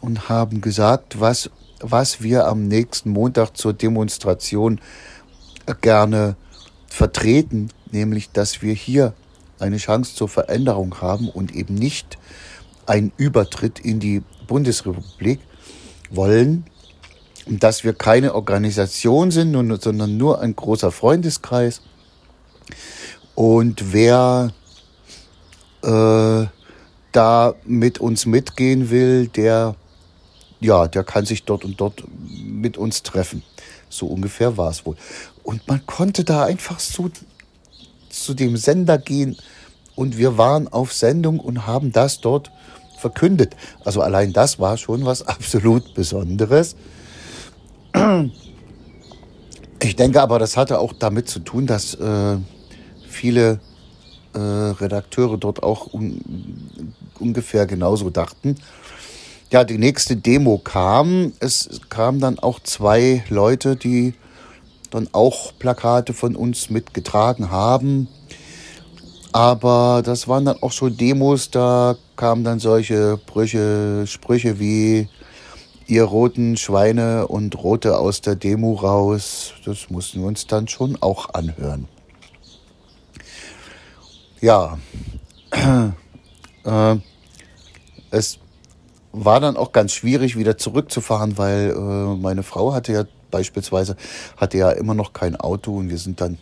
[0.00, 4.80] und haben gesagt, was, was wir am nächsten Montag zur Demonstration
[5.80, 6.36] gerne
[6.86, 9.12] vertreten, nämlich dass wir hier
[9.58, 12.18] eine Chance zur Veränderung haben und eben nicht
[12.86, 15.40] einen Übertritt in die Bundesrepublik
[16.10, 16.64] wollen,
[17.46, 19.52] dass wir keine Organisation sind,
[19.82, 21.80] sondern nur ein großer Freundeskreis.
[23.34, 24.52] Und wer
[25.82, 26.46] äh,
[27.12, 29.76] da mit uns mitgehen will, der,
[30.60, 33.42] ja, der kann sich dort und dort mit uns treffen.
[33.88, 34.96] So ungefähr war es wohl.
[35.42, 37.10] Und man konnte da einfach so
[38.08, 39.36] zu dem Sender gehen
[39.96, 42.50] und wir waren auf Sendung und haben das dort
[43.00, 43.56] verkündet.
[43.84, 46.76] Also allein das war schon was absolut Besonderes.
[49.82, 52.36] Ich denke aber, das hatte auch damit zu tun, dass äh,
[53.08, 53.60] viele
[54.34, 58.56] äh, Redakteure dort auch un ungefähr genauso dachten.
[59.50, 61.32] Ja, die nächste Demo kam.
[61.40, 64.14] Es kamen dann auch zwei Leute, die
[64.90, 68.08] dann auch Plakate von uns mitgetragen haben.
[69.32, 75.08] Aber das waren dann auch schon Demos, da kamen dann solche Brüche, Sprüche wie
[75.86, 79.54] ihr roten Schweine und Rote aus der Demo raus.
[79.64, 81.88] Das mussten wir uns dann schon auch anhören.
[84.42, 84.78] Ja,
[86.64, 86.96] äh,
[88.10, 88.38] es
[89.12, 93.96] war dann auch ganz schwierig, wieder zurückzufahren, weil äh, meine Frau hatte ja beispielsweise
[94.36, 96.36] hatte ja immer noch kein Auto und wir sind dann,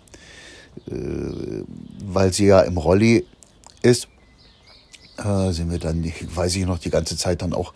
[0.88, 1.62] äh,
[2.04, 3.26] weil sie ja im Rolli
[3.82, 4.08] ist,
[5.18, 7.74] äh, sind wir dann, weiß ich noch, die ganze Zeit dann auch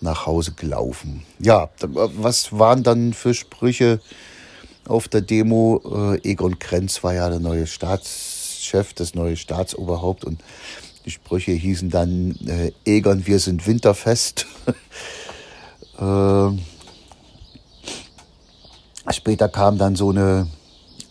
[0.00, 1.24] nach Hause gelaufen.
[1.38, 4.00] Ja, was waren dann für Sprüche
[4.86, 6.16] auf der Demo?
[6.22, 10.42] Äh, Egon Krenz war ja der neue Staatschef, das neue Staatsoberhaupt und
[11.04, 14.46] die Sprüche hießen dann äh, Egon, wir sind winterfest.
[15.98, 16.48] äh,
[19.12, 20.48] später kam dann so eine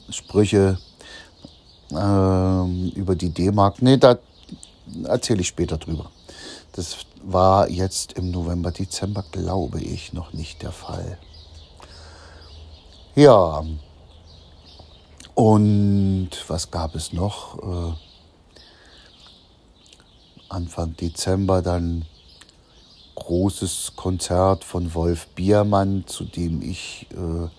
[0.10, 0.78] Sprüche
[1.92, 3.82] äh, über die D-Mark.
[3.82, 4.18] Nee, da
[5.04, 6.12] erzähle ich später drüber.
[6.74, 11.18] Das war jetzt im November, Dezember, glaube ich, noch nicht der Fall.
[13.16, 13.66] Ja.
[15.34, 17.58] Und was gab es noch?
[17.58, 17.94] Äh,
[20.50, 22.06] Anfang Dezember dann
[23.16, 27.50] großes Konzert von Wolf Biermann, zu dem ich äh,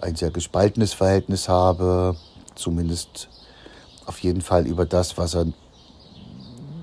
[0.00, 2.16] ein sehr gespaltenes Verhältnis habe,
[2.54, 3.28] zumindest
[4.06, 5.46] auf jeden Fall über das, was er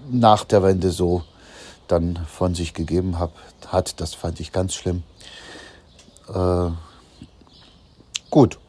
[0.10, 1.24] nach der Wende so
[1.88, 3.34] dann von sich gegeben hab,
[3.68, 4.00] hat.
[4.02, 5.04] Das fand ich ganz schlimm.
[6.34, 6.70] Äh,
[8.30, 8.60] gut,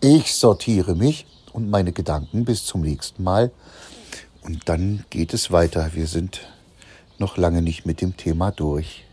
[0.00, 3.50] ich sortiere mich und meine Gedanken bis zum nächsten Mal.
[4.42, 5.90] Und dann geht es weiter.
[5.94, 6.40] Wir sind
[7.18, 9.04] noch lange nicht mit dem Thema durch.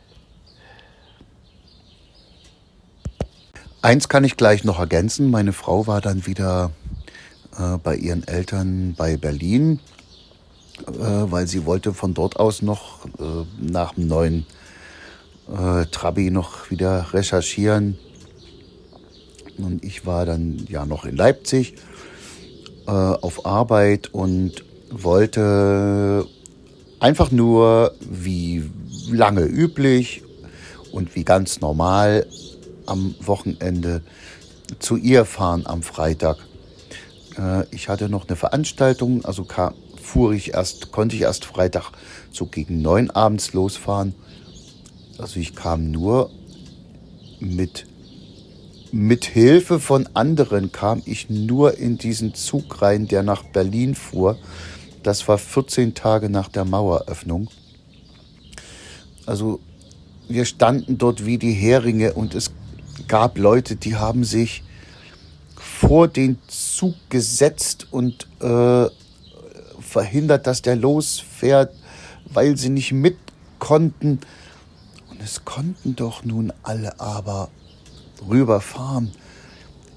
[3.81, 5.29] Eins kann ich gleich noch ergänzen.
[5.29, 6.71] Meine Frau war dann wieder
[7.57, 9.79] äh, bei ihren Eltern bei Berlin
[10.87, 14.45] weil sie wollte von dort aus noch äh, nach dem neuen
[15.47, 17.97] äh, Trabi noch wieder recherchieren.
[19.57, 21.75] Und ich war dann ja noch in Leipzig
[22.87, 26.25] äh, auf Arbeit und wollte
[26.99, 28.63] einfach nur wie
[29.11, 30.23] lange üblich
[30.91, 32.25] und wie ganz normal
[32.85, 34.01] am Wochenende
[34.79, 36.37] zu ihr fahren am Freitag.
[37.37, 39.73] Äh, ich hatte noch eine Veranstaltung, also kam,
[40.09, 41.91] fuhr ich erst, konnte ich erst Freitag
[42.31, 44.15] so gegen neun abends losfahren.
[45.19, 46.31] Also ich kam nur
[47.39, 47.85] mit,
[48.91, 54.37] mit Hilfe von anderen kam ich nur in diesen Zug rein, der nach Berlin fuhr.
[55.03, 57.49] Das war 14 Tage nach der Maueröffnung.
[59.25, 59.59] Also
[60.27, 62.51] wir standen dort wie die Heringe und es
[63.07, 64.63] gab Leute, die haben sich
[65.55, 68.89] vor den Zug gesetzt und äh,
[69.89, 71.73] verhindert, dass der losfährt,
[72.25, 73.17] weil sie nicht mit
[73.59, 74.19] konnten.
[75.09, 77.49] Und es konnten doch nun alle aber
[78.27, 79.11] rüberfahren.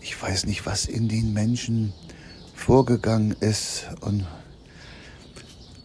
[0.00, 1.92] Ich weiß nicht, was in den Menschen
[2.54, 3.86] vorgegangen ist.
[4.00, 4.26] Und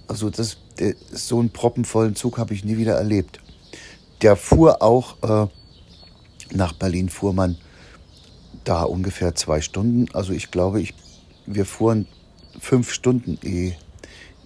[0.08, 3.40] also das, der, so einen proppenvollen Zug habe ich nie wieder erlebt.
[4.22, 5.48] Der fuhr auch äh,
[6.56, 7.58] nach Berlin, fuhr man
[8.64, 10.08] da ungefähr zwei Stunden.
[10.14, 10.94] Also ich glaube, ich,
[11.46, 12.08] wir fuhren
[12.60, 13.76] fünf Stunden, ehe,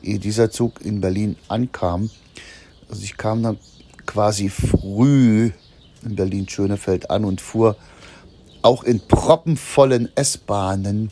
[0.03, 2.09] ehe dieser Zug in Berlin ankam.
[2.89, 3.57] Also ich kam dann
[4.05, 5.51] quasi früh
[6.03, 7.75] in Berlin-Schönefeld an und fuhr
[8.61, 11.11] auch in proppenvollen S-Bahnen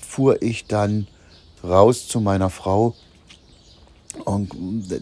[0.00, 1.06] fuhr ich dann
[1.62, 2.94] raus zu meiner Frau.
[4.24, 4.50] Und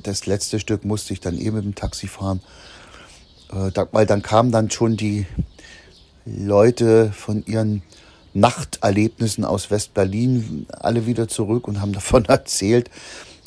[0.03, 2.41] das letzte Stück musste ich dann eben mit dem Taxi fahren.
[3.53, 5.27] Äh, weil dann kamen dann schon die
[6.25, 7.83] Leute von ihren
[8.35, 12.91] Nachterlebnissen aus West-Berlin alle wieder zurück und haben davon erzählt.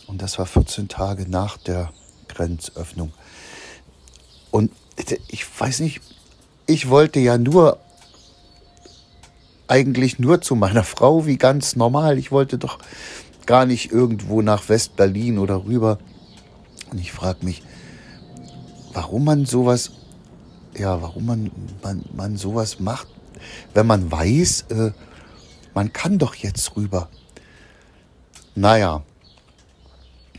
[0.08, 1.92] Und das war 14 Tage nach der
[2.30, 3.12] Grenzöffnung.
[4.50, 4.72] Und
[5.28, 6.02] ich weiß nicht,
[6.66, 7.78] ich wollte ja nur,
[9.68, 12.18] eigentlich nur zu meiner Frau, wie ganz normal.
[12.18, 12.80] Ich wollte doch
[13.46, 16.00] gar nicht irgendwo nach West-Berlin oder rüber.
[16.92, 17.62] Und ich frage mich,
[18.94, 19.92] warum man sowas,
[20.78, 21.52] ja, warum man,
[21.84, 23.08] man, man sowas macht,
[23.74, 24.92] wenn man weiß, äh,
[25.74, 27.10] man kann doch jetzt rüber.
[28.56, 29.04] Naja,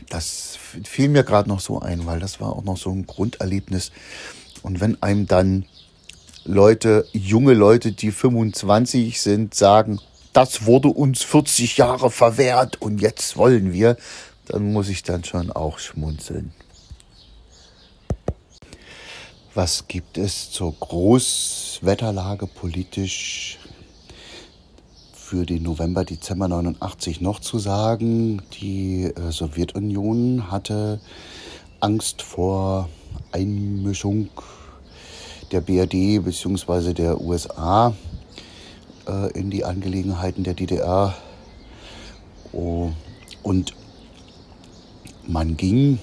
[0.09, 3.91] das fiel mir gerade noch so ein, weil das war auch noch so ein Grunderlebnis.
[4.61, 5.65] Und wenn einem dann
[6.45, 9.99] Leute, junge Leute, die 25 sind, sagen,
[10.33, 13.97] das wurde uns 40 Jahre verwehrt und jetzt wollen wir,
[14.45, 16.51] dann muss ich dann schon auch schmunzeln.
[19.55, 23.57] Was gibt es zur Großwetterlage politisch
[25.11, 28.43] für den November, Dezember 89 noch zu sagen?
[28.61, 30.99] Die äh, Sowjetunion hatte
[31.79, 32.89] Angst vor
[33.31, 34.29] Einmischung
[35.51, 36.93] der BRD bzw.
[36.93, 37.95] der USA
[39.07, 41.15] äh, in die Angelegenheiten der DDR.
[42.51, 42.91] Oh,
[43.41, 43.73] und
[45.25, 45.97] man ging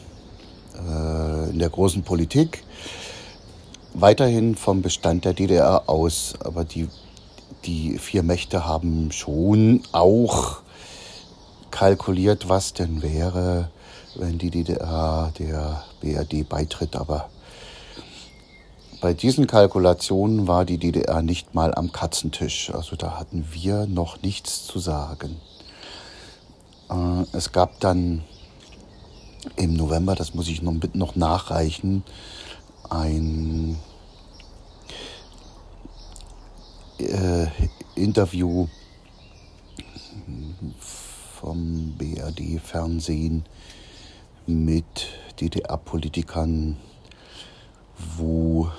[0.74, 2.65] äh, in der großen Politik
[3.98, 6.88] weiterhin vom Bestand der DDR aus, aber die,
[7.64, 10.58] die vier Mächte haben schon auch
[11.70, 13.70] kalkuliert, was denn wäre,
[14.14, 16.94] wenn die DDR der BRD beitritt.
[16.94, 17.30] Aber
[19.00, 22.70] bei diesen Kalkulationen war die DDR nicht mal am Katzentisch.
[22.74, 25.36] Also da hatten wir noch nichts zu sagen.
[26.90, 28.24] Äh, es gab dann
[29.56, 32.02] im November, das muss ich noch nachreichen,
[32.90, 33.78] ein
[36.98, 37.46] äh,
[37.94, 38.68] Interview
[41.40, 43.44] vom BRD-Fernsehen
[44.46, 45.08] mit
[45.40, 46.76] DDR-Politikern,
[48.16, 48.70] wo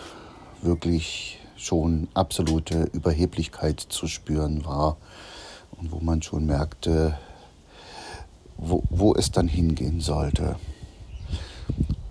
[0.62, 4.98] wirklich schon absolute Überheblichkeit zu spüren war
[5.72, 7.18] und wo man schon merkte,
[8.58, 10.58] wo, wo es dann hingehen sollte.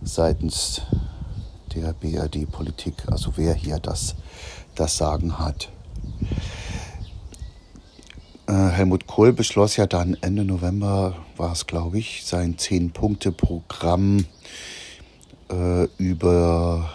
[0.02, 0.82] Seitens
[1.76, 4.14] der BRD-Politik, also wer hier das,
[4.74, 5.70] das Sagen hat.
[8.46, 14.24] Äh, Helmut Kohl beschloss ja dann Ende November, war es glaube ich, sein Zehn-Punkte-Programm
[15.50, 16.90] äh, über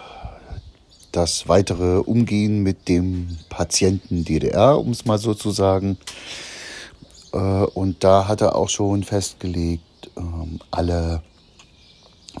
[1.12, 5.98] das weitere Umgehen mit dem Patienten DDR, um es mal so zu sagen.
[7.32, 11.22] Äh, und da hat er auch schon festgelegt, ähm, alle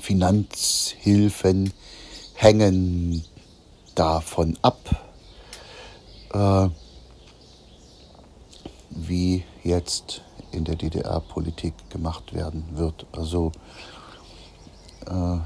[0.00, 1.72] Finanzhilfen
[2.42, 3.24] hängen
[3.94, 4.80] davon ab,
[6.34, 6.68] äh,
[8.90, 13.06] wie jetzt in der DDR Politik gemacht werden wird.
[13.12, 13.52] Also
[15.06, 15.38] äh,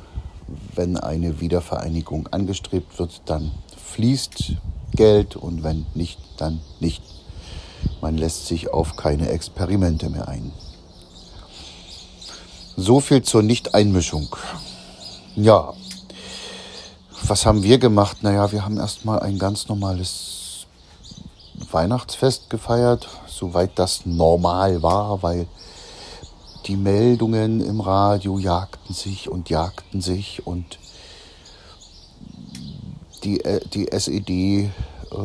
[0.74, 4.54] wenn eine Wiedervereinigung angestrebt wird, dann fließt
[4.92, 7.02] Geld und wenn nicht, dann nicht.
[8.00, 10.50] Man lässt sich auf keine Experimente mehr ein.
[12.78, 14.34] So viel zur Nichteinmischung.
[15.34, 15.74] Ja,
[17.28, 18.22] was haben wir gemacht?
[18.22, 20.66] Naja, wir haben erstmal ein ganz normales
[21.70, 25.46] Weihnachtsfest gefeiert, soweit das normal war, weil
[26.66, 30.78] die Meldungen im Radio jagten sich und jagten sich und
[33.24, 34.70] die, äh, die SED
[35.10, 35.16] äh,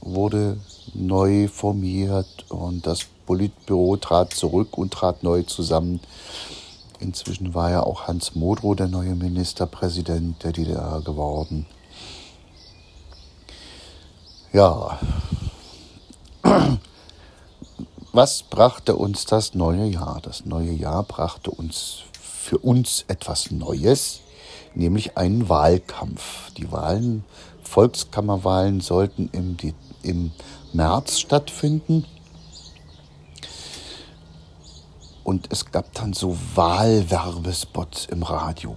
[0.00, 0.58] wurde
[0.92, 6.00] neu formiert und das Politbüro trat zurück und trat neu zusammen.
[7.00, 11.66] Inzwischen war ja auch Hans Modrow der neue Ministerpräsident der DDR geworden.
[14.52, 14.98] Ja,
[18.12, 20.20] was brachte uns das neue Jahr?
[20.22, 24.20] Das neue Jahr brachte uns für uns etwas Neues,
[24.74, 26.52] nämlich einen Wahlkampf.
[26.52, 27.24] Die Wahlen,
[27.64, 29.56] Volkskammerwahlen sollten im,
[30.02, 30.30] im
[30.72, 32.04] März stattfinden.
[35.24, 38.76] Und es gab dann so Wahlwerbespots im Radio.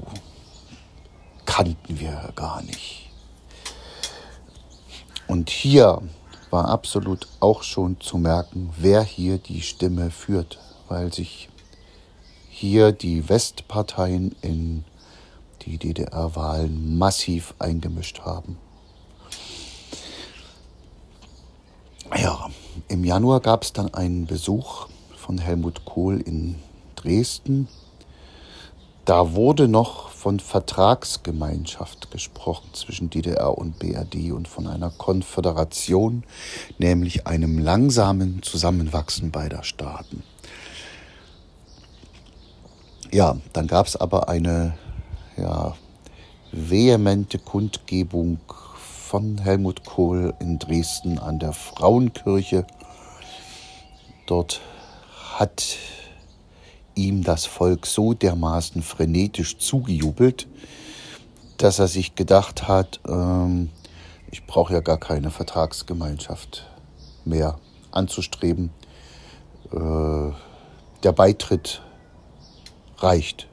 [1.45, 3.09] Kannten wir gar nicht.
[5.27, 6.01] Und hier
[6.49, 10.59] war absolut auch schon zu merken, wer hier die Stimme führt.
[10.89, 11.49] weil sich
[12.49, 14.85] hier die Westparteien in
[15.63, 18.57] die DDR-Wahlen massiv eingemischt haben.
[22.17, 22.49] Ja,
[22.87, 24.87] im Januar gab es dann einen Besuch
[25.27, 26.55] von Helmut Kohl in
[26.95, 27.67] Dresden.
[29.03, 36.23] Da wurde noch von Vertragsgemeinschaft gesprochen zwischen DDR und BRD und von einer Konföderation,
[36.77, 40.23] nämlich einem langsamen Zusammenwachsen beider Staaten.
[43.11, 44.77] Ja, dann gab es aber eine
[45.35, 45.75] ja,
[46.53, 52.65] vehemente Kundgebung von Helmut Kohl in Dresden an der Frauenkirche.
[54.25, 54.61] Dort
[55.37, 55.77] hat
[56.95, 60.47] ihm das Volk so dermaßen frenetisch zugejubelt,
[61.57, 63.69] dass er sich gedacht hat, ähm,
[64.31, 66.65] ich brauche ja gar keine Vertragsgemeinschaft
[67.23, 67.59] mehr
[67.91, 68.71] anzustreben.
[69.71, 70.31] Äh,
[71.03, 71.83] der Beitritt
[72.97, 73.47] reicht.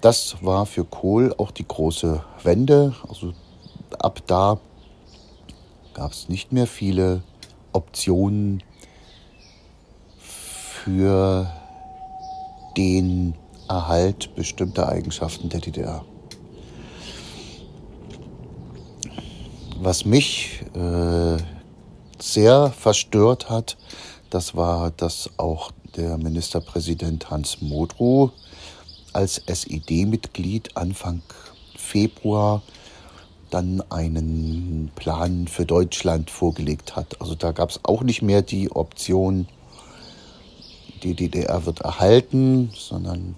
[0.00, 2.94] Das war für Kohl auch die große Wende.
[3.08, 3.32] Also
[3.98, 4.60] ab da
[5.92, 7.24] gab es nicht mehr viele
[7.72, 8.62] Optionen
[10.88, 11.46] für
[12.74, 13.34] den
[13.68, 16.02] Erhalt bestimmter Eigenschaften der DDR.
[19.80, 21.36] Was mich äh,
[22.18, 23.76] sehr verstört hat,
[24.30, 28.30] das war, dass auch der Ministerpräsident Hans Modrow
[29.12, 31.20] als SED-Mitglied Anfang
[31.76, 32.62] Februar
[33.50, 37.20] dann einen Plan für Deutschland vorgelegt hat.
[37.20, 39.46] Also da gab es auch nicht mehr die Option,
[41.02, 43.36] die DDR wird erhalten, sondern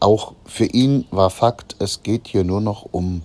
[0.00, 3.22] auch für ihn war Fakt, es geht hier nur noch um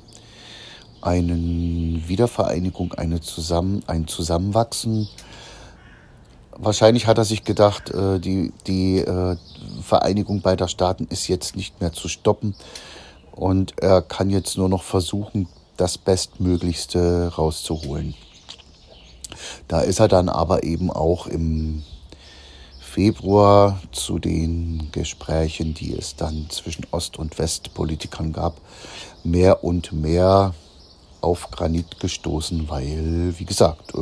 [1.01, 5.07] eine Wiedervereinigung, eine Zusammen, ein Zusammenwachsen.
[6.57, 9.38] Wahrscheinlich hat er sich gedacht, äh, die, die äh,
[9.82, 12.55] Vereinigung beider Staaten ist jetzt nicht mehr zu stoppen
[13.32, 15.47] und er kann jetzt nur noch versuchen,
[15.78, 18.14] das Bestmöglichste rauszuholen.
[19.70, 21.84] Da ist er dann aber eben auch im
[23.00, 28.60] Februar zu den Gesprächen, die es dann zwischen Ost- und Westpolitikern gab,
[29.24, 30.54] mehr und mehr
[31.22, 33.93] auf Granit gestoßen, weil, wie gesagt,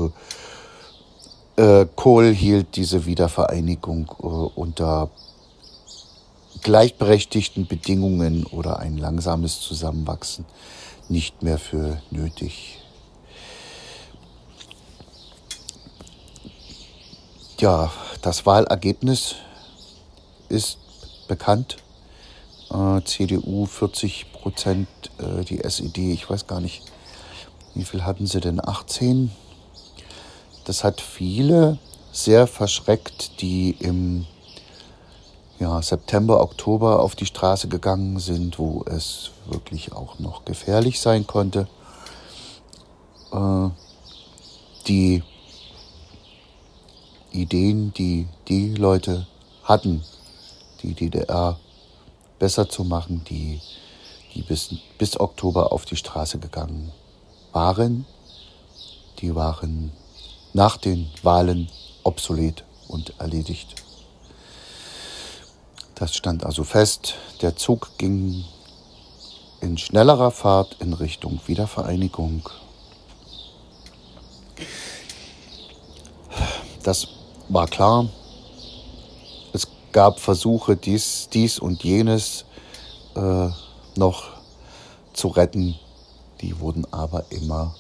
[1.56, 5.12] äh, äh, Kohl hielt diese Wiedervereinigung äh, unter
[6.64, 10.44] gleichberechtigten Bedingungen oder ein langsames Zusammenwachsen
[11.08, 12.80] nicht mehr für nötig.
[17.60, 17.92] Ja,
[18.22, 19.36] das Wahlergebnis
[20.50, 20.78] ist
[21.28, 21.78] bekannt.
[22.72, 24.88] Äh, CDU 40 Prozent,
[25.20, 26.84] äh, die SED, ich weiß gar nicht,
[27.76, 28.66] wie viel hatten sie denn?
[28.66, 29.32] 18.
[30.66, 31.78] Das hat viele
[32.12, 34.26] sehr verschreckt, die im
[35.60, 41.26] ja, September, Oktober auf die Straße gegangen sind, wo es wirklich auch noch gefährlich sein
[41.26, 41.68] konnte.
[43.32, 43.70] Äh,
[44.88, 45.24] die
[47.38, 49.28] Ideen, die die Leute
[49.64, 50.04] hatten,
[50.82, 51.60] die DDR
[52.40, 53.62] besser zu machen, die,
[54.34, 56.92] die bis, bis Oktober auf die Straße gegangen
[57.52, 58.06] waren,
[59.20, 59.92] die waren
[60.54, 61.70] nach den Wahlen
[62.04, 63.76] obsolet und erledigt.
[65.96, 67.16] Das stand also fest.
[67.42, 68.44] Der Zug ging
[69.62, 72.48] in schnellerer Fahrt in Richtung Wiedervereinigung.
[76.84, 77.17] Das
[77.50, 78.10] war klar,
[79.54, 82.46] es gab Versuche, dies, dies und jenes
[83.16, 83.50] äh,
[83.96, 84.30] noch
[85.14, 85.76] zu retten.
[86.42, 87.76] Die wurden aber immer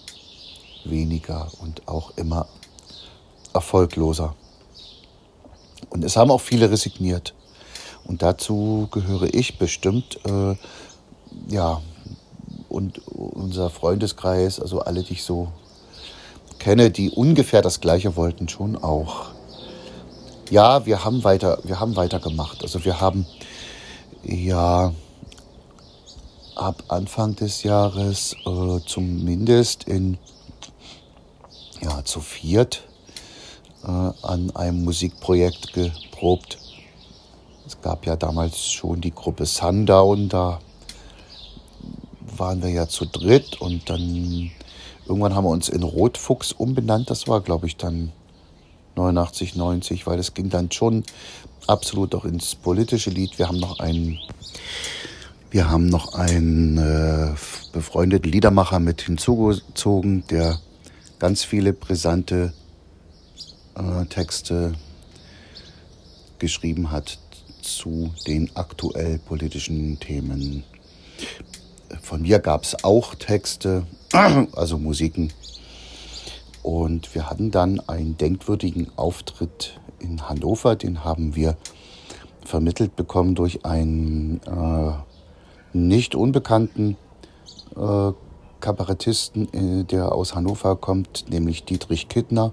[0.83, 2.47] weniger und auch immer
[3.53, 4.35] erfolgloser.
[5.89, 7.33] Und es haben auch viele resigniert.
[8.05, 10.55] Und dazu gehöre ich bestimmt, äh,
[11.49, 11.81] ja,
[12.69, 15.49] und unser Freundeskreis, also alle, die ich so
[16.57, 19.36] kenne, die ungefähr das Gleiche wollten, schon auch
[20.49, 22.63] ja, wir haben weiter, wir haben weitergemacht.
[22.63, 23.25] Also wir haben
[24.23, 24.93] ja
[26.55, 30.17] ab Anfang des Jahres äh, zumindest in
[31.81, 32.83] ja zu viert
[33.83, 36.57] äh, an einem Musikprojekt geprobt.
[37.65, 40.59] Es gab ja damals schon die Gruppe Sundown, da
[42.37, 44.51] waren wir ja zu dritt und dann
[45.05, 47.09] irgendwann haben wir uns in Rotfuchs umbenannt.
[47.09, 48.11] Das war, glaube ich, dann
[48.97, 51.03] 89, 90, weil es ging dann schon
[51.67, 53.37] absolut auch ins politische Lied.
[53.37, 54.19] Wir haben noch einen,
[55.51, 57.35] wir haben noch einen äh,
[57.71, 60.59] befreundeten Liedermacher mit hinzugezogen, der
[61.19, 62.53] ganz viele brisante
[63.75, 64.73] äh, Texte
[66.39, 67.19] geschrieben hat
[67.61, 70.63] zu den aktuell politischen Themen.
[72.01, 73.85] Von mir gab es auch Texte,
[74.53, 75.33] also Musiken.
[76.63, 81.57] Und wir hatten dann einen denkwürdigen Auftritt in Hannover, den haben wir
[82.45, 84.93] vermittelt bekommen durch einen äh,
[85.73, 86.97] nicht unbekannten
[87.75, 88.11] äh,
[88.59, 92.51] Kabarettisten, äh, der aus Hannover kommt, nämlich Dietrich Kittner.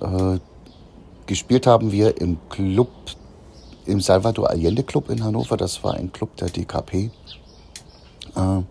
[0.00, 0.38] Äh,
[1.26, 2.90] gespielt haben wir im Club,
[3.86, 5.56] im Salvador Allende Club in Hannover.
[5.56, 7.10] Das war ein Club der DKP.
[8.34, 8.62] Äh,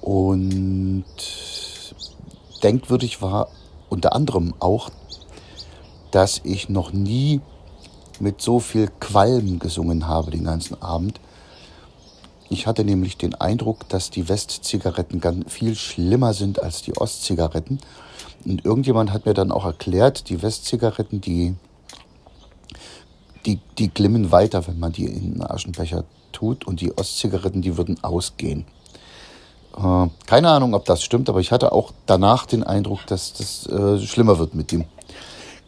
[0.00, 1.04] und
[2.62, 3.48] denkwürdig war
[3.88, 4.90] unter anderem auch,
[6.10, 7.40] dass ich noch nie
[8.20, 11.20] mit so viel Qualm gesungen habe den ganzen Abend.
[12.48, 17.80] Ich hatte nämlich den Eindruck, dass die Westzigaretten viel schlimmer sind als die Ostzigaretten.
[18.44, 21.54] Und irgendjemand hat mir dann auch erklärt, die Westzigaretten, die,
[23.46, 26.66] die, die glimmen weiter, wenn man die in einen Aschenbecher tut.
[26.66, 28.66] Und die Ostzigaretten, die würden ausgehen.
[29.76, 33.66] Äh, keine Ahnung, ob das stimmt, aber ich hatte auch danach den Eindruck, dass das
[33.66, 34.84] äh, schlimmer wird mit dem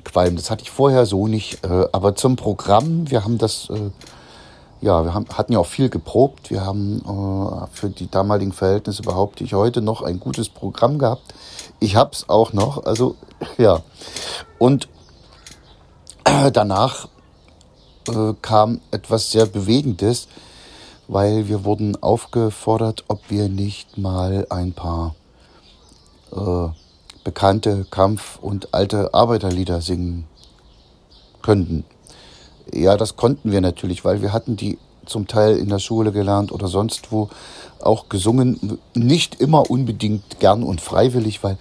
[0.05, 0.37] Qualm.
[0.37, 1.65] Das hatte ich vorher so nicht.
[1.65, 3.91] Äh, aber zum Programm, wir haben das, äh,
[4.81, 6.51] ja, wir haben, hatten ja auch viel geprobt.
[6.51, 11.35] Wir haben äh, für die damaligen Verhältnisse behaupte ich heute noch ein gutes Programm gehabt.
[11.81, 13.17] Ich hab's auch noch, also
[13.59, 13.83] ja.
[14.59, 14.89] Und
[16.25, 17.09] äh, danach
[18.43, 20.29] kam etwas sehr Bewegendes,
[21.09, 25.15] weil wir wurden aufgefordert, ob wir nicht mal ein paar
[26.33, 26.69] äh,
[27.25, 30.25] bekannte Kampf- und alte Arbeiterlieder singen
[31.43, 31.85] könnten.
[32.73, 36.51] Ja, das konnten wir natürlich, weil wir hatten die zum Teil in der Schule gelernt
[36.51, 37.29] oder sonst wo
[37.81, 38.79] auch gesungen.
[38.95, 41.59] Nicht immer unbedingt gern und freiwillig, weil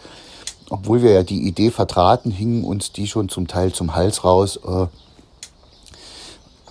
[0.69, 4.57] obwohl wir ja die Idee vertraten, hingen uns die schon zum Teil zum Hals raus.
[4.65, 4.87] Äh,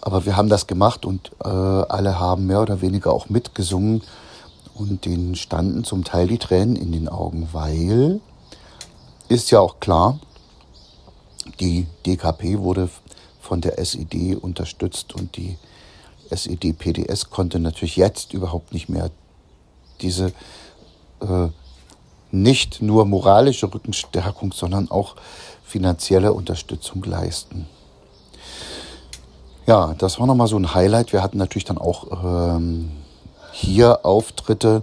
[0.02, 4.02] aber wir haben das gemacht und äh, alle haben mehr oder weniger auch mitgesungen
[4.74, 8.20] und denen standen zum Teil die Tränen in den Augen, weil
[9.28, 10.18] ist ja auch klar,
[11.60, 12.90] die DKP wurde
[13.40, 15.56] von der SED unterstützt und die
[16.30, 19.10] SED-PDS konnte natürlich jetzt überhaupt nicht mehr
[20.00, 20.32] diese
[21.20, 21.48] äh,
[22.32, 25.16] nicht nur moralische Rückenstärkung, sondern auch
[25.62, 27.66] finanzielle Unterstützung leisten.
[29.64, 31.12] Ja, das war nochmal so ein Highlight.
[31.12, 32.90] Wir hatten natürlich dann auch ähm,
[33.52, 34.82] hier Auftritte.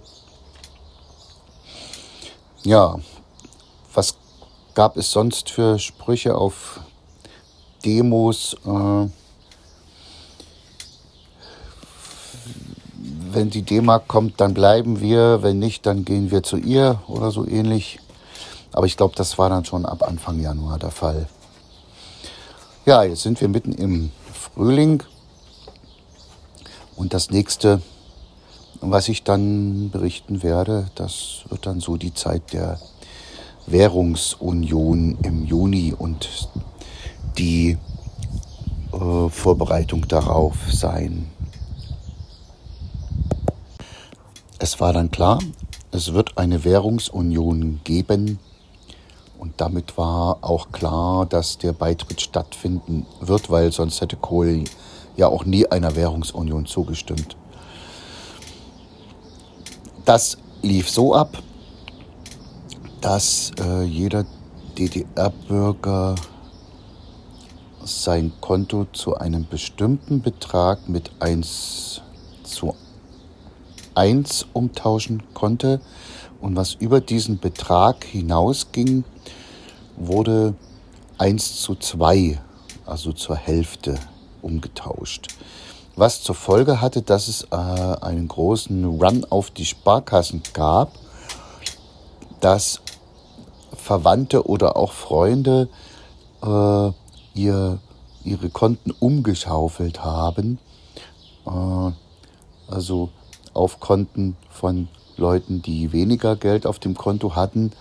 [2.64, 2.98] Ja,
[3.94, 4.16] was
[4.76, 6.80] gab es sonst für Sprüche auf
[7.84, 8.56] Demos?
[8.66, 9.10] Äh,
[13.32, 17.32] wenn die D-Mark kommt, dann bleiben wir, wenn nicht, dann gehen wir zu ihr oder
[17.32, 18.00] so ähnlich.
[18.72, 21.28] Aber ich glaube, das war dann schon ab Anfang Januar der Fall.
[22.86, 24.12] Ja, jetzt sind wir mitten im
[24.60, 25.04] Frühling
[26.98, 27.82] und das nächste,
[28.82, 32.78] was ich dann berichten werde, das wird dann so die Zeit der
[33.68, 36.50] Währungsunion im Juni und
[37.38, 37.78] die
[38.92, 41.32] äh, Vorbereitung darauf sein.
[44.60, 45.40] Es war dann klar,
[45.92, 48.40] es wird eine Währungsunion geben
[49.40, 54.66] und damit war auch klar, dass der Beitritt stattfinden wird, weil sonst hätte Kohl
[55.16, 57.36] ja auch nie einer Währungsunion zugestimmt.
[60.06, 61.38] Das lief so ab,
[63.02, 64.26] dass äh, jeder
[64.78, 66.16] DDR-Bürger
[67.84, 72.02] sein Konto zu einem bestimmten Betrag mit 1
[72.44, 72.76] zu
[73.96, 75.82] 1 umtauschen konnte.
[76.42, 79.04] Und was über diesen Betrag hinausging,
[79.98, 80.54] wurde
[81.18, 82.40] 1 zu 2,
[82.86, 84.00] also zur Hälfte,
[84.42, 85.28] umgetauscht.
[85.96, 90.94] Was zur Folge hatte, dass es äh, einen großen Run auf die Sparkassen gab,
[92.40, 92.80] dass
[93.74, 95.68] Verwandte oder auch Freunde
[96.42, 96.92] äh,
[97.34, 97.80] ihr,
[98.24, 100.60] ihre Konten umgeschaufelt haben.
[101.46, 101.92] Äh,
[102.72, 103.10] also
[103.54, 104.88] auf Konten von
[105.20, 107.72] Leuten, die weniger Geld auf dem Konto hatten,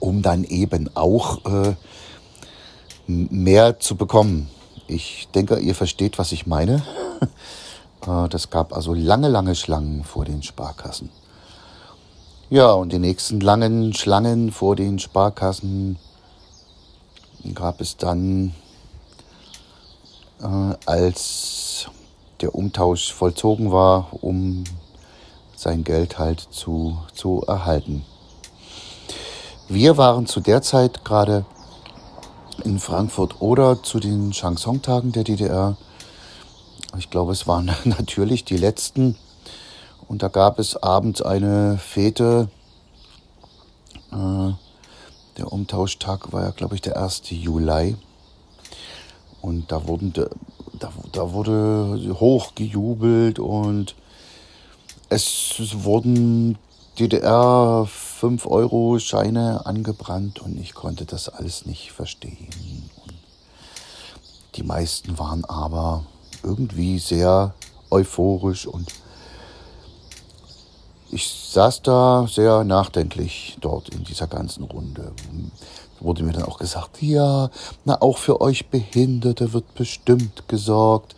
[0.00, 1.74] um dann eben auch äh,
[3.06, 4.48] mehr zu bekommen.
[4.86, 6.82] Ich denke, ihr versteht, was ich meine.
[8.06, 11.08] Äh, das gab also lange, lange Schlangen vor den Sparkassen.
[12.50, 15.96] Ja, und die nächsten langen Schlangen vor den Sparkassen
[17.54, 18.54] gab es dann,
[20.42, 21.88] äh, als
[22.42, 24.64] der Umtausch vollzogen war, um
[25.64, 28.04] sein Geld halt zu, zu erhalten.
[29.68, 31.46] Wir waren zu der Zeit gerade
[32.64, 35.76] in Frankfurt oder zu den Chanson-Tagen der DDR.
[36.98, 39.16] Ich glaube, es waren natürlich die letzten.
[40.06, 42.50] Und da gab es abends eine Fete.
[44.12, 44.52] Äh,
[45.38, 47.22] der Umtauschtag war ja, glaube ich, der 1.
[47.30, 47.96] Juli.
[49.40, 53.94] Und da, wurden, da, da wurde hoch gejubelt und
[55.08, 55.54] es
[55.84, 56.58] wurden
[56.98, 57.88] DDR
[58.20, 62.88] 5-Euro-Scheine angebrannt und ich konnte das alles nicht verstehen.
[63.04, 63.14] Und
[64.54, 66.04] die meisten waren aber
[66.42, 67.54] irgendwie sehr
[67.90, 68.88] euphorisch und
[71.10, 75.12] ich saß da sehr nachdenklich dort in dieser ganzen Runde.
[76.00, 77.50] Wurde mir dann auch gesagt, ja,
[77.84, 81.14] na auch für euch Behinderte wird bestimmt gesorgt.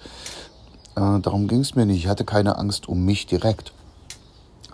[0.97, 2.05] Äh, darum ging es mir nicht.
[2.05, 3.73] Ich hatte keine Angst um mich direkt.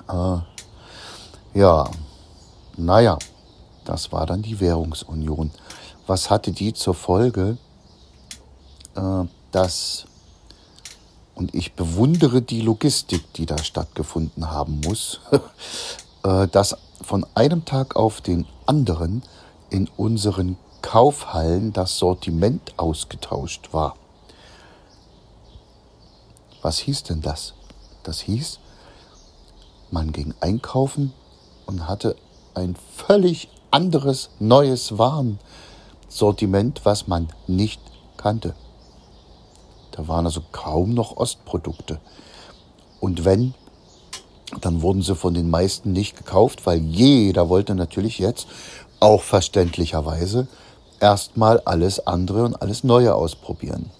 [0.08, 1.90] Äh, ja,
[2.76, 3.18] naja,
[3.84, 5.50] das war dann die Währungsunion.
[6.06, 7.58] Was hatte die zur Folge?
[8.94, 10.06] Äh, dass
[11.34, 15.20] und ich bewundere die Logistik, die da stattgefunden haben muss,
[16.24, 19.22] äh, dass von einem Tag auf den anderen
[19.70, 23.96] in unseren Kaufhallen das Sortiment ausgetauscht war.
[26.60, 27.54] Was hieß denn das?
[28.02, 28.58] Das hieß,
[29.92, 31.12] man ging einkaufen
[31.66, 32.16] und hatte
[32.54, 37.80] ein völlig anderes neues Warensortiment, was man nicht
[38.16, 38.54] kannte.
[39.92, 42.00] Da waren also kaum noch Ostprodukte.
[43.00, 43.54] Und wenn,
[44.60, 48.48] dann wurden sie von den meisten nicht gekauft, weil jeder wollte natürlich jetzt,
[49.00, 50.46] auch verständlicherweise,
[51.00, 53.90] erstmal alles andere und alles Neue ausprobieren.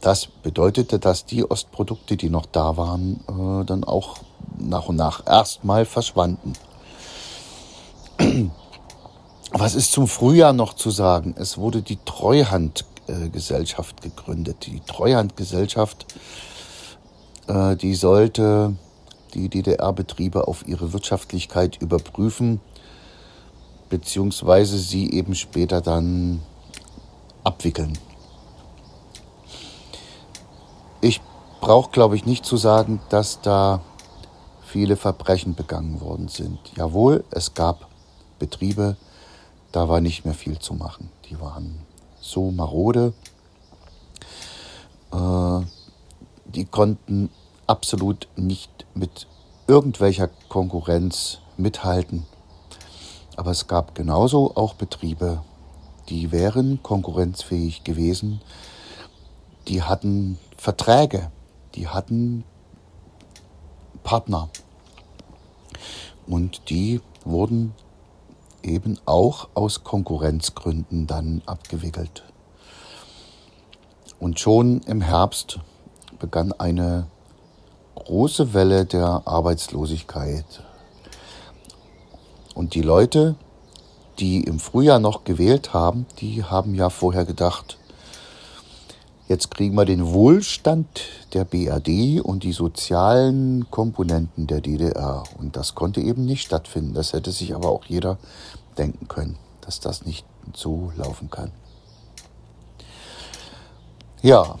[0.00, 4.18] Das bedeutete, dass die Ostprodukte, die noch da waren, äh, dann auch
[4.56, 6.52] nach und nach erstmal verschwanden.
[9.52, 11.34] Was ist zum Frühjahr noch zu sagen?
[11.38, 14.66] Es wurde die Treuhand äh, gegründet.
[14.66, 16.06] Die Treuhandgesellschaft,
[17.48, 18.76] äh, die sollte
[19.34, 22.60] die DDR-Betriebe auf ihre Wirtschaftlichkeit überprüfen,
[23.88, 26.42] beziehungsweise sie eben später dann
[27.44, 27.98] abwickeln.
[31.00, 31.20] Ich
[31.60, 33.80] brauche, glaube ich, nicht zu sagen, dass da
[34.64, 36.58] viele Verbrechen begangen worden sind.
[36.76, 37.88] Jawohl, es gab
[38.38, 38.96] Betriebe,
[39.72, 41.10] da war nicht mehr viel zu machen.
[41.28, 41.78] Die waren
[42.20, 43.12] so marode.
[45.12, 45.60] Äh,
[46.46, 47.30] die konnten
[47.66, 49.26] absolut nicht mit
[49.66, 52.26] irgendwelcher Konkurrenz mithalten.
[53.36, 55.42] Aber es gab genauso auch Betriebe,
[56.08, 58.40] die wären konkurrenzfähig gewesen.
[59.68, 61.30] Die hatten Verträge,
[61.76, 62.44] die hatten
[64.02, 64.50] Partner.
[66.26, 67.74] Und die wurden
[68.64, 72.24] eben auch aus Konkurrenzgründen dann abgewickelt.
[74.18, 75.60] Und schon im Herbst
[76.18, 77.06] begann eine
[77.94, 80.64] große Welle der Arbeitslosigkeit.
[82.56, 83.36] Und die Leute,
[84.18, 87.77] die im Frühjahr noch gewählt haben, die haben ja vorher gedacht,
[89.28, 90.86] Jetzt kriegen wir den Wohlstand
[91.34, 95.22] der BRD und die sozialen Komponenten der DDR.
[95.38, 96.94] Und das konnte eben nicht stattfinden.
[96.94, 98.16] Das hätte sich aber auch jeder
[98.78, 100.24] denken können, dass das nicht
[100.54, 101.50] so laufen kann.
[104.22, 104.58] Ja,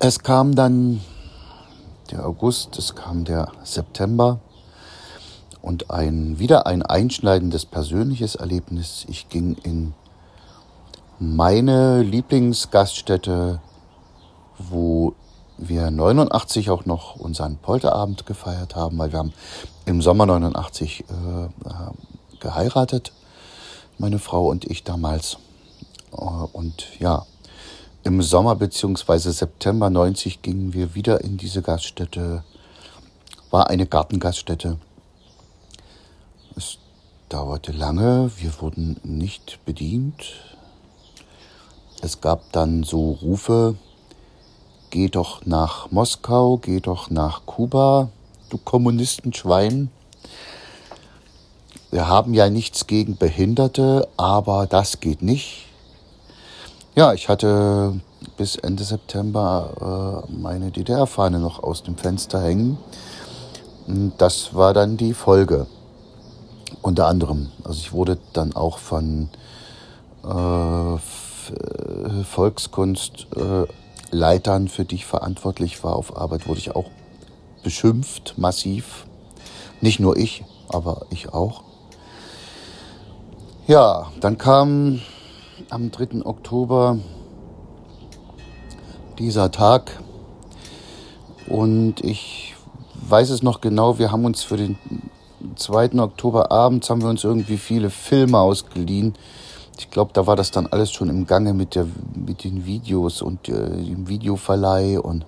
[0.00, 1.02] es kam dann
[2.10, 4.40] der August, es kam der September
[5.60, 9.04] und ein, wieder ein einschneidendes persönliches Erlebnis.
[9.06, 9.92] Ich ging in
[11.18, 13.60] meine Lieblingsgaststätte,
[14.58, 15.14] wo
[15.56, 19.32] wir 89 auch noch unseren Polterabend gefeiert haben, weil wir haben
[19.86, 21.48] im Sommer 89 äh, äh,
[22.40, 23.12] geheiratet,
[23.98, 25.38] meine Frau und ich damals.
[26.12, 27.24] Äh, und ja,
[28.02, 29.30] im Sommer bzw.
[29.30, 32.44] September 90 gingen wir wieder in diese Gaststätte.
[33.50, 34.78] War eine Gartengaststätte.
[36.56, 36.78] Es
[37.28, 40.43] dauerte lange, wir wurden nicht bedient.
[42.04, 43.76] Es gab dann so Rufe,
[44.90, 48.10] geh doch nach Moskau, geh doch nach Kuba,
[48.50, 49.90] du Kommunistenschwein.
[51.90, 55.64] Wir haben ja nichts gegen Behinderte, aber das geht nicht.
[56.94, 57.98] Ja, ich hatte
[58.36, 62.76] bis Ende September äh, meine DDR-Fahne noch aus dem Fenster hängen.
[63.86, 65.66] Und das war dann die Folge.
[66.82, 67.50] Unter anderem.
[67.64, 69.30] Also ich wurde dann auch von
[70.22, 70.98] äh,
[72.30, 76.90] Volkskunstleitern, für die ich verantwortlich war auf Arbeit, wurde ich auch
[77.62, 79.06] beschimpft, massiv.
[79.80, 81.62] Nicht nur ich, aber ich auch.
[83.66, 85.00] Ja, dann kam
[85.70, 86.24] am 3.
[86.24, 86.98] Oktober
[89.18, 89.98] dieser Tag
[91.46, 92.54] und ich
[92.94, 94.78] weiß es noch genau, wir haben uns für den
[95.56, 96.00] 2.
[96.00, 99.14] Oktober abends haben wir uns irgendwie viele Filme ausgeliehen.
[99.78, 103.22] Ich glaube, da war das dann alles schon im Gange mit, der, mit den Videos
[103.22, 105.26] und äh, dem Videoverleih und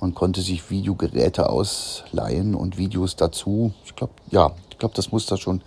[0.00, 3.72] man konnte sich Videogeräte ausleihen und Videos dazu.
[3.84, 5.60] Ich glaube, ja, ich glaube, das muss da schon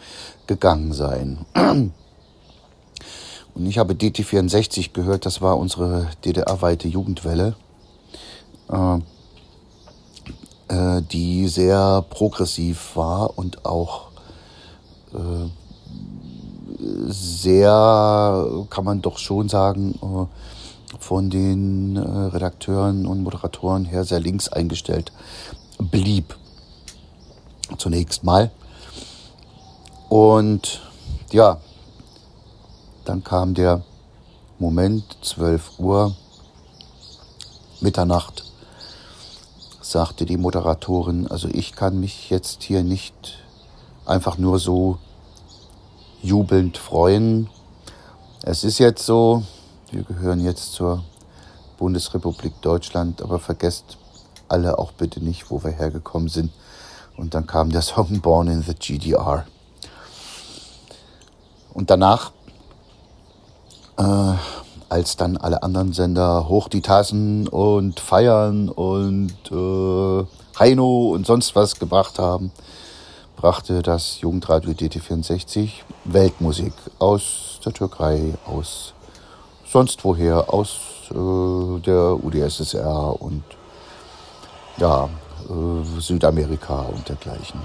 [0.48, 1.46] gegangen sein.
[3.54, 7.58] Und ich habe DT64 gehört, das war unsere DDR-weite Jugendwelle.
[8.70, 9.00] Äh,
[10.70, 14.12] äh, die sehr progressiv war und auch
[15.14, 15.50] äh,
[17.08, 24.20] sehr, kann man doch schon sagen, äh, von den äh, Redakteuren und Moderatoren her sehr
[24.20, 25.12] links eingestellt
[25.80, 26.36] blieb.
[27.78, 28.52] Zunächst mal.
[30.10, 30.82] Und
[31.32, 31.58] ja,
[33.06, 33.84] dann kam der
[34.60, 36.16] Moment, 12 Uhr,
[37.80, 38.44] Mitternacht
[39.92, 43.44] sagte die Moderatorin, also ich kann mich jetzt hier nicht
[44.06, 44.98] einfach nur so
[46.22, 47.50] jubelnd freuen.
[48.44, 49.44] Es ist jetzt so,
[49.92, 51.04] wir gehören jetzt zur
[51.78, 53.98] Bundesrepublik Deutschland, aber vergesst
[54.48, 56.52] alle auch bitte nicht, wo wir hergekommen sind.
[57.18, 59.46] Und dann kam der Song Born in the GDR.
[61.74, 62.32] Und danach
[63.98, 64.36] äh,
[64.92, 70.26] als dann alle anderen Sender hoch die Tassen und feiern und äh,
[70.60, 72.52] Heino und sonst was gebracht haben,
[73.36, 75.70] brachte das Jugendradio DT64
[76.06, 78.94] Weltmusik aus der Türkei, aus
[79.66, 80.78] sonst woher, aus
[81.12, 83.44] äh, der UdSSR und
[84.78, 85.10] ja,
[85.50, 87.62] äh, Südamerika und dergleichen.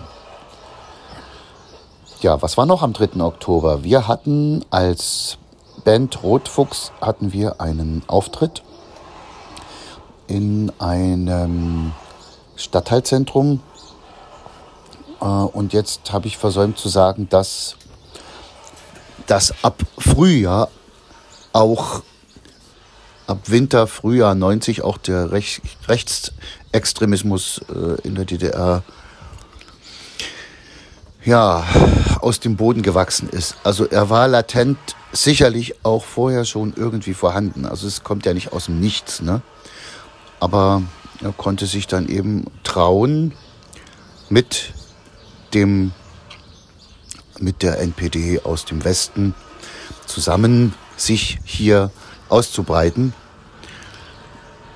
[2.21, 3.21] Ja, was war noch am 3.
[3.21, 3.85] Oktober?
[3.85, 5.39] Wir hatten als
[5.85, 8.63] Band Rotfuchs hatten wir einen Auftritt
[10.27, 11.93] in einem
[12.57, 13.61] Stadtteilzentrum.
[15.27, 17.77] Äh, und jetzt habe ich versäumt zu sagen, dass,
[19.27, 20.69] dass ab Frühjahr
[21.53, 22.03] auch
[23.27, 28.83] ab Winter, Frühjahr 90 auch der Rech Rechtsextremismus äh, in der DDR
[31.25, 31.65] ja,
[32.21, 33.57] aus dem Boden gewachsen ist.
[33.65, 34.79] Also er war latent
[35.11, 37.67] sicherlich auch vorher schon irgendwie vorhanden.
[37.67, 39.43] Also es kommt ja nicht aus dem Nichts, ne?
[40.39, 40.83] Aber
[41.21, 43.33] er konnte sich dann eben trauen,
[44.29, 44.73] mit
[45.57, 45.93] dem,
[47.39, 49.35] mit der NPD aus dem Westen
[50.07, 51.91] zusammen sich hier
[52.29, 53.15] auszubreiten.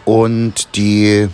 [0.07, 1.29] Und die,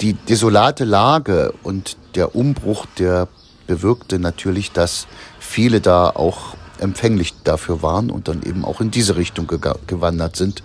[0.00, 3.28] die desolate Lage und der Umbruch, der
[3.66, 5.06] bewirkte natürlich, dass
[5.38, 9.46] viele da auch empfänglich dafür waren und dann eben auch in diese Richtung
[9.86, 10.62] gewandert sind.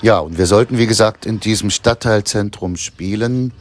[0.00, 3.52] Ja, und wir sollten, wie gesagt, in diesem Stadtteilzentrum spielen.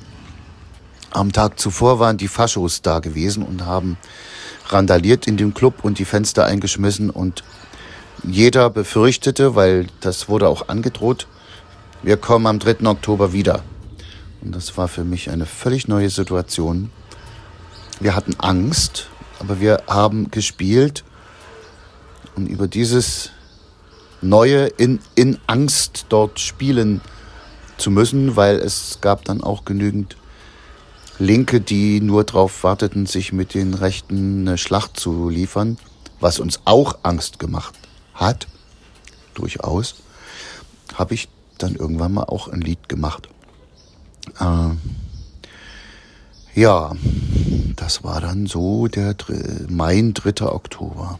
[1.17, 3.97] Am Tag zuvor waren die Faschos da gewesen und haben
[4.67, 7.43] randaliert in dem Club und die Fenster eingeschmissen und
[8.23, 11.25] jeder befürchtete, weil das wurde auch angedroht,
[12.03, 12.85] wir kommen am 3.
[12.85, 13.63] Oktober wieder.
[14.43, 16.91] Und das war für mich eine völlig neue Situation.
[17.99, 21.03] Wir hatten Angst, aber wir haben gespielt
[22.35, 23.31] und über dieses
[24.21, 27.01] Neue in, in Angst dort spielen
[27.77, 30.15] zu müssen, weil es gab dann auch genügend
[31.19, 35.77] Linke, die nur darauf warteten, sich mit den Rechten eine Schlacht zu liefern,
[36.19, 37.73] was uns auch Angst gemacht
[38.13, 38.47] hat,
[39.33, 39.95] durchaus,
[40.93, 43.29] habe ich dann irgendwann mal auch ein Lied gemacht.
[44.39, 44.69] Äh,
[46.59, 46.91] ja,
[47.75, 49.15] das war dann so der
[49.69, 50.45] mein 3.
[50.47, 51.19] Oktober.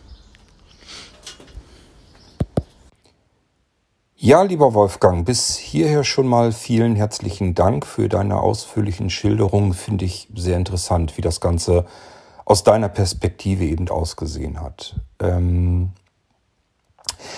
[4.20, 9.76] Ja, lieber Wolfgang, bis hierher schon mal vielen herzlichen Dank für deine ausführlichen Schilderungen.
[9.76, 11.86] Finde ich sehr interessant, wie das Ganze
[12.44, 14.96] aus deiner Perspektive eben ausgesehen hat.
[15.20, 15.92] Ähm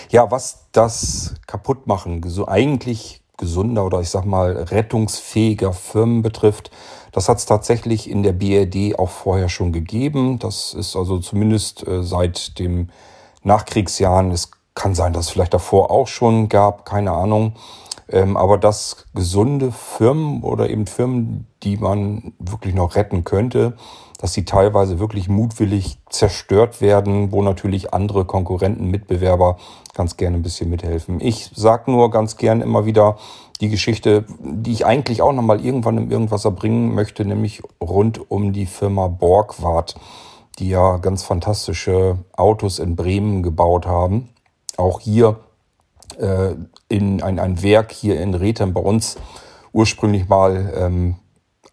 [0.10, 6.72] ja, was das Kaputtmachen so eigentlich gesunder oder ich sag mal rettungsfähiger Firmen betrifft,
[7.11, 10.39] das hat es tatsächlich in der BRD auch vorher schon gegeben.
[10.39, 12.88] Das ist also zumindest äh, seit dem
[13.43, 14.31] Nachkriegsjahren.
[14.31, 17.53] Es kann sein, dass es vielleicht davor auch schon gab, keine Ahnung.
[18.07, 23.76] Ähm, aber dass gesunde Firmen oder eben Firmen, die man wirklich noch retten könnte,
[24.18, 29.57] dass sie teilweise wirklich mutwillig zerstört werden, wo natürlich andere Konkurrenten, Mitbewerber
[29.93, 31.19] ganz gerne ein bisschen mithelfen.
[31.19, 33.18] Ich sag nur ganz gern immer wieder
[33.61, 38.53] die Geschichte, die ich eigentlich auch nochmal irgendwann im Irgendwas erbringen möchte, nämlich rund um
[38.53, 39.95] die Firma Borgward
[40.60, 44.30] die ja ganz fantastische Autos in Bremen gebaut haben.
[44.80, 45.39] Auch hier
[46.18, 46.56] äh,
[46.88, 49.18] in ein, ein Werk hier in Rethem bei uns
[49.73, 51.15] ursprünglich mal ähm,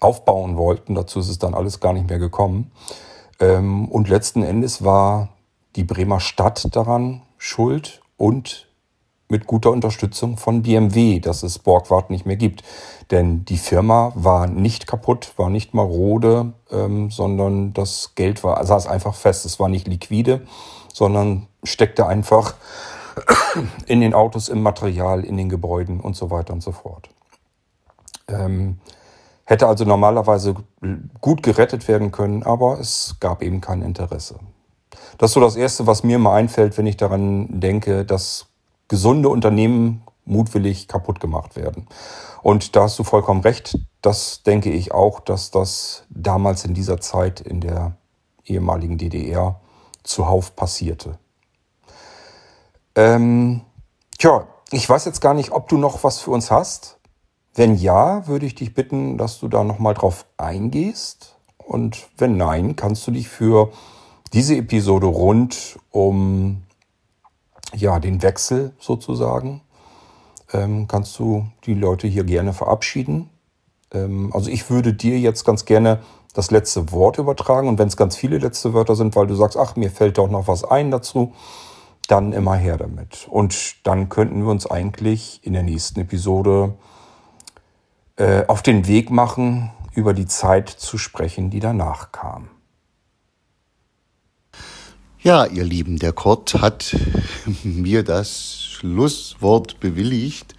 [0.00, 0.94] aufbauen wollten.
[0.94, 2.72] Dazu ist es dann alles gar nicht mehr gekommen.
[3.40, 5.30] Ähm, und letzten Endes war
[5.76, 8.66] die Bremer Stadt daran schuld und
[9.28, 12.62] mit guter Unterstützung von BMW, dass es Borgward nicht mehr gibt.
[13.10, 18.86] Denn die Firma war nicht kaputt, war nicht marode, ähm, sondern das Geld war, saß
[18.86, 19.44] einfach fest.
[19.44, 20.42] Es war nicht liquide,
[20.92, 22.54] sondern steckte einfach
[23.86, 27.08] in den Autos, im Material, in den Gebäuden und so weiter und so fort.
[28.28, 28.78] Ähm,
[29.44, 30.56] hätte also normalerweise
[31.20, 34.38] gut gerettet werden können, aber es gab eben kein Interesse.
[35.18, 38.46] Das ist so das Erste, was mir mal einfällt, wenn ich daran denke, dass
[38.88, 41.86] gesunde Unternehmen mutwillig kaputt gemacht werden.
[42.42, 43.78] Und da hast du vollkommen recht.
[44.02, 47.96] Das denke ich auch, dass das damals in dieser Zeit in der
[48.44, 49.60] ehemaligen DDR
[50.02, 51.18] zuhauf passierte.
[52.96, 53.60] Ähm,
[54.18, 56.98] tja, ich weiß jetzt gar nicht, ob du noch was für uns hast.
[57.54, 61.36] Wenn ja, würde ich dich bitten, dass du da nochmal drauf eingehst.
[61.58, 63.70] Und wenn nein, kannst du dich für
[64.32, 66.62] diese Episode rund um
[67.74, 69.62] ja, den Wechsel sozusagen,
[70.52, 73.30] ähm, kannst du die Leute hier gerne verabschieden.
[73.92, 76.00] Ähm, also ich würde dir jetzt ganz gerne
[76.32, 79.56] das letzte Wort übertragen und wenn es ganz viele letzte Wörter sind, weil du sagst,
[79.56, 81.32] ach, mir fällt doch noch was ein dazu,
[82.06, 83.26] dann immer her damit.
[83.28, 86.74] Und dann könnten wir uns eigentlich in der nächsten Episode
[88.16, 92.48] äh, auf den Weg machen, über die Zeit zu sprechen, die danach kam.
[95.20, 96.96] Ja, ihr Lieben, der Kurt hat
[97.64, 100.54] mir das Schlusswort bewilligt.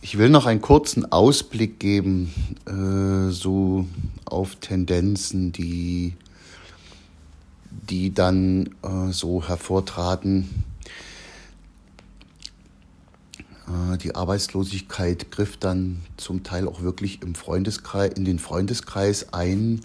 [0.00, 2.32] Ich will noch einen kurzen Ausblick geben,
[2.66, 3.84] äh, so
[4.24, 6.14] auf Tendenzen, die,
[7.90, 10.64] die dann äh, so hervortraten.
[13.66, 19.80] Äh, die Arbeitslosigkeit griff dann zum Teil auch wirklich im Freundeskreis, in den Freundeskreis ein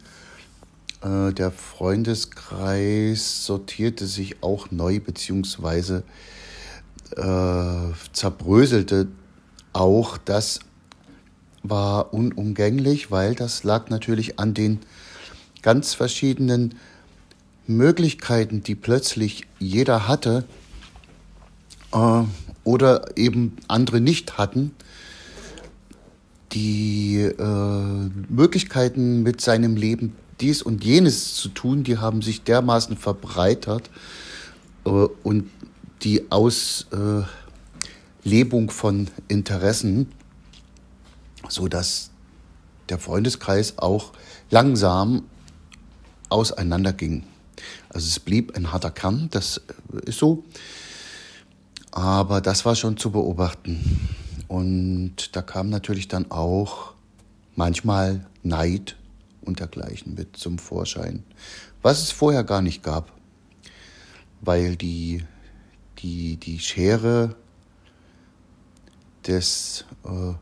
[1.04, 6.04] äh, der Freundeskreis sortierte sich auch neu beziehungsweise
[7.16, 9.08] äh, zerbröselte
[9.74, 10.18] auch.
[10.18, 10.60] Das
[11.62, 14.80] war unumgänglich, weil das lag natürlich an den
[15.62, 16.76] ganz verschiedenen
[17.68, 20.46] Möglichkeiten, die plötzlich jeder hatte
[21.94, 22.24] äh,
[22.64, 24.72] oder eben andere nicht hatten.
[26.52, 32.98] Die äh, Möglichkeiten mit seinem Leben dies und jenes zu tun, die haben sich dermaßen
[32.98, 33.90] verbreitert
[34.86, 35.50] äh, und
[36.02, 37.30] die Auslebung
[38.70, 40.12] von Interessen,
[41.48, 42.12] so dass
[42.90, 44.12] der Freundeskreis auch
[44.50, 45.24] langsam
[46.30, 47.24] auseinanderging.
[47.94, 49.62] Also es blieb ein harter Kern, das
[50.06, 50.44] ist so,
[51.92, 54.10] aber das war schon zu beobachten.
[54.48, 56.94] Und da kam natürlich dann auch
[57.56, 58.96] manchmal Neid
[59.42, 61.24] und dergleichen mit zum Vorschein,
[61.82, 63.12] was es vorher gar nicht gab,
[64.42, 65.24] weil die,
[66.00, 67.36] die, die Schere
[69.28, 70.34] des, äh,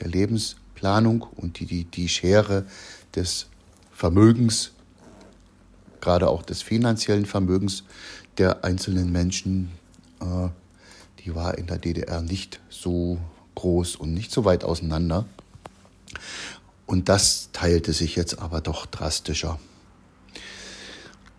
[0.00, 2.66] der Lebensplanung und die, die, die Schere
[3.14, 3.46] des
[3.92, 4.72] Vermögens,
[6.00, 7.84] gerade auch des finanziellen Vermögens
[8.38, 9.70] der einzelnen Menschen,
[10.20, 10.48] äh,
[11.24, 13.18] die war in der DDR nicht so
[13.54, 15.26] groß und nicht so weit auseinander.
[16.86, 19.58] Und das teilte sich jetzt aber doch drastischer.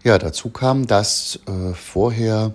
[0.04, 2.54] Ja, dazu kam, dass äh, vorher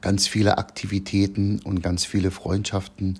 [0.00, 3.18] ganz viele Aktivitäten und ganz viele Freundschaften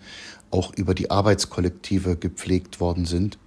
[0.50, 3.38] auch über die Arbeitskollektive gepflegt worden sind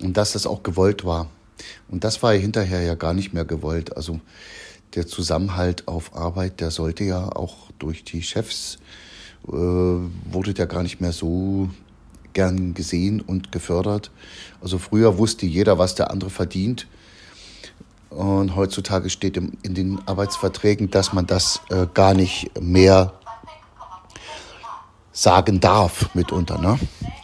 [0.00, 1.28] und dass das auch gewollt war.
[1.88, 3.96] Und das war hinterher ja gar nicht mehr gewollt.
[3.96, 4.20] Also
[4.94, 8.78] der Zusammenhalt auf Arbeit, der sollte ja auch durch die Chefs,
[9.48, 11.70] äh, wurde der gar nicht mehr so
[12.32, 14.10] gern gesehen und gefördert.
[14.60, 16.86] Also früher wusste jeder, was der andere verdient.
[18.10, 23.14] Und heutzutage steht in den Arbeitsverträgen, dass man das äh, gar nicht mehr
[25.12, 26.58] sagen darf mitunter.
[26.58, 26.78] Ne?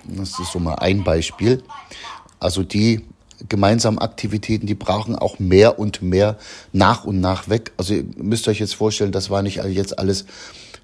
[0.04, 1.62] Das ist so mal ein Beispiel.
[2.40, 3.04] Also die
[3.48, 6.36] gemeinsamen Aktivitäten, die brauchen auch mehr und mehr
[6.72, 7.72] nach und nach weg.
[7.76, 10.26] Also ihr müsst euch jetzt vorstellen, das war nicht jetzt alles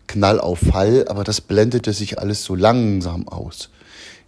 [0.06, 3.70] Knall auf Fall, aber das blendete sich alles so langsam aus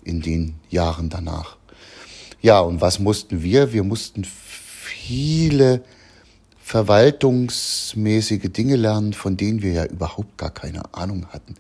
[0.05, 1.57] in den Jahren danach.
[2.41, 3.73] Ja, und was mussten wir?
[3.73, 5.83] Wir mussten viele
[6.63, 11.55] verwaltungsmäßige Dinge lernen, von denen wir ja überhaupt gar keine Ahnung hatten.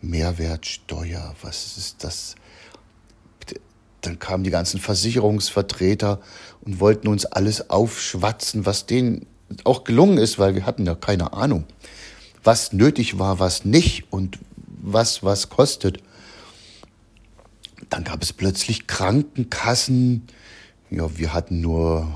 [0.00, 2.34] Mehrwertsteuer, was ist das?
[4.02, 6.20] Dann kamen die ganzen Versicherungsvertreter
[6.60, 9.26] und wollten uns alles aufschwatzen, was denen
[9.64, 11.64] auch gelungen ist, weil wir hatten ja keine Ahnung,
[12.42, 16.02] was nötig war, was nicht und was was kostet.
[17.88, 20.26] Dann gab es plötzlich Krankenkassen.
[20.90, 22.08] Ja, wir hatten nur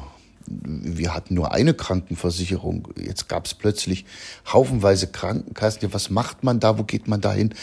[0.49, 2.89] wir hatten nur eine Krankenversicherung.
[2.97, 4.05] Jetzt gab es plötzlich
[4.53, 5.83] haufenweise Krankenkassen.
[5.83, 6.79] Ja, was macht man da?
[6.79, 7.55] Wo geht man da hin?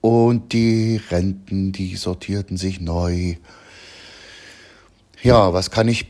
[0.00, 3.34] Und die Renten, die sortierten sich neu.
[5.22, 6.06] Ja, was kann ich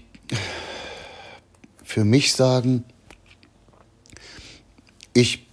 [1.82, 2.84] für mich sagen?
[5.14, 5.46] Ich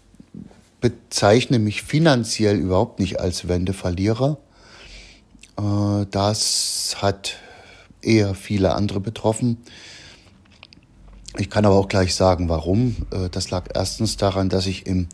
[0.81, 4.37] bezeichne mich finanziell überhaupt nicht als Wendeverlierer.
[5.57, 7.37] Äh, das hat
[8.01, 9.57] eher viele andere betroffen.
[11.37, 12.95] Ich kann aber auch gleich sagen, warum.
[13.11, 15.07] Äh, das lag erstens daran, dass ich im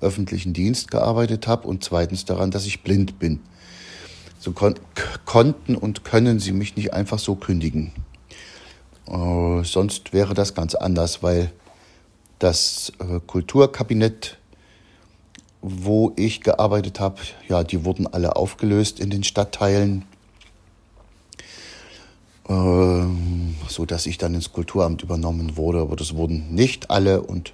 [0.00, 3.40] öffentlichen Dienst gearbeitet habe und zweitens daran, dass ich blind bin.
[4.40, 4.74] So kon
[5.24, 7.92] konnten und können sie mich nicht einfach so kündigen.
[9.08, 11.52] Äh, sonst wäre das ganz anders, weil
[12.38, 14.38] das äh, Kulturkabinett,
[15.60, 20.04] wo ich gearbeitet habe, ja, die wurden alle aufgelöst in den Stadtteilen
[22.48, 25.80] so dass ich dann ins Kulturamt übernommen wurde.
[25.80, 27.52] Aber das wurden nicht alle und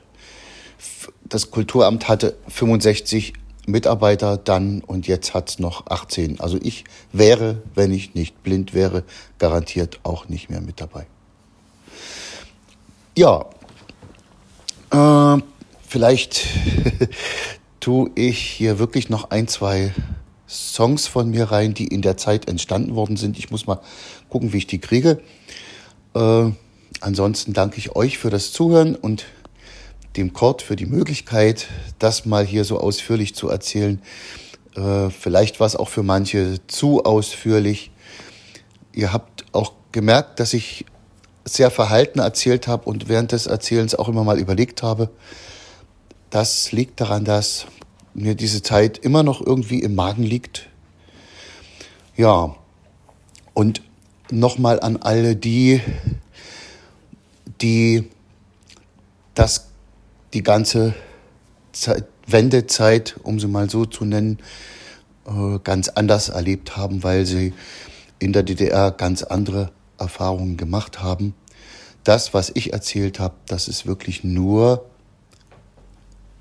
[1.25, 3.35] das Kulturamt hatte 65
[3.67, 6.41] Mitarbeiter dann und jetzt hat es noch 18.
[6.41, 9.05] Also ich wäre, wenn ich nicht blind wäre,
[9.39, 11.07] garantiert auch nicht mehr mit dabei.
[13.17, 13.47] Ja,
[14.91, 15.43] äh,
[15.87, 16.47] vielleicht
[17.81, 19.93] tue ich hier wirklich noch ein, zwei
[20.47, 23.39] Songs von mir rein, die in der Zeit entstanden worden sind.
[23.39, 23.81] Ich muss mal
[24.35, 25.21] gucken, wie ich die kriege.
[26.13, 26.51] Äh,
[27.01, 29.27] ansonsten danke ich euch für das Zuhören und
[30.17, 31.69] dem Kurt für die Möglichkeit,
[32.01, 34.03] das mal hier so ausführlich zu erzählen.
[34.75, 37.93] Äh, vielleicht war es auch für manche zu ausführlich.
[38.93, 40.85] Ihr habt auch gemerkt, dass ich
[41.45, 45.11] sehr verhalten erzählt habe und während des Erzählens auch immer mal überlegt habe.
[46.31, 47.67] Das liegt daran, dass
[48.15, 50.67] mir diese Zeit immer noch irgendwie im Magen liegt.
[52.17, 52.57] Ja,
[53.53, 53.84] und
[54.31, 55.81] nochmal an alle die,
[57.61, 58.11] die
[59.35, 59.69] das,
[60.33, 60.95] die ganze
[61.73, 64.39] Zeit, Wendezeit, um sie mal so zu nennen,
[65.27, 67.53] äh, ganz anders erlebt haben, weil sie
[68.19, 71.35] in der DDR ganz andere Erfahrungen gemacht haben.
[72.03, 74.87] Das, was ich erzählt habe, das ist wirklich nur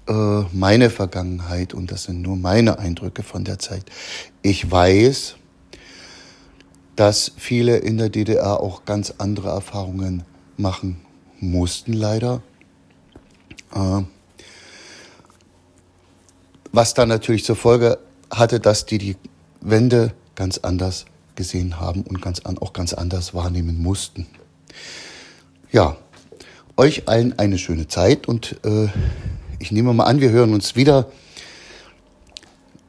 [0.08, 3.86] äh, meine Vergangenheit und das sind nur meine Eindrücke von der Zeit.
[4.42, 5.36] Ich weiß,
[6.96, 10.24] dass viele in der DDR auch ganz andere Erfahrungen
[10.58, 11.02] machen
[11.40, 12.42] mussten, leider.
[13.74, 14.04] Äh,
[16.72, 18.00] was dann natürlich zur Folge
[18.32, 19.16] hatte, dass die die
[19.62, 21.06] Wende ganz anders
[21.36, 24.28] gesehen haben und ganz an, auch ganz anders wahrnehmen mussten.
[25.72, 25.98] Ja,
[26.78, 28.88] euch allen eine schöne Zeit und äh,
[29.60, 31.08] ich nehme mal an, wir hören uns wieder.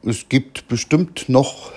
[0.07, 1.71] Es gibt bestimmt noch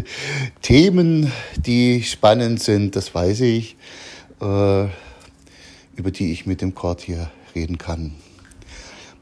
[0.60, 3.76] Themen, die spannend sind, das weiß ich,
[4.42, 4.88] äh,
[5.96, 8.12] über die ich mit dem Kord hier reden kann.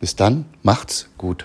[0.00, 1.44] Bis dann, macht's gut.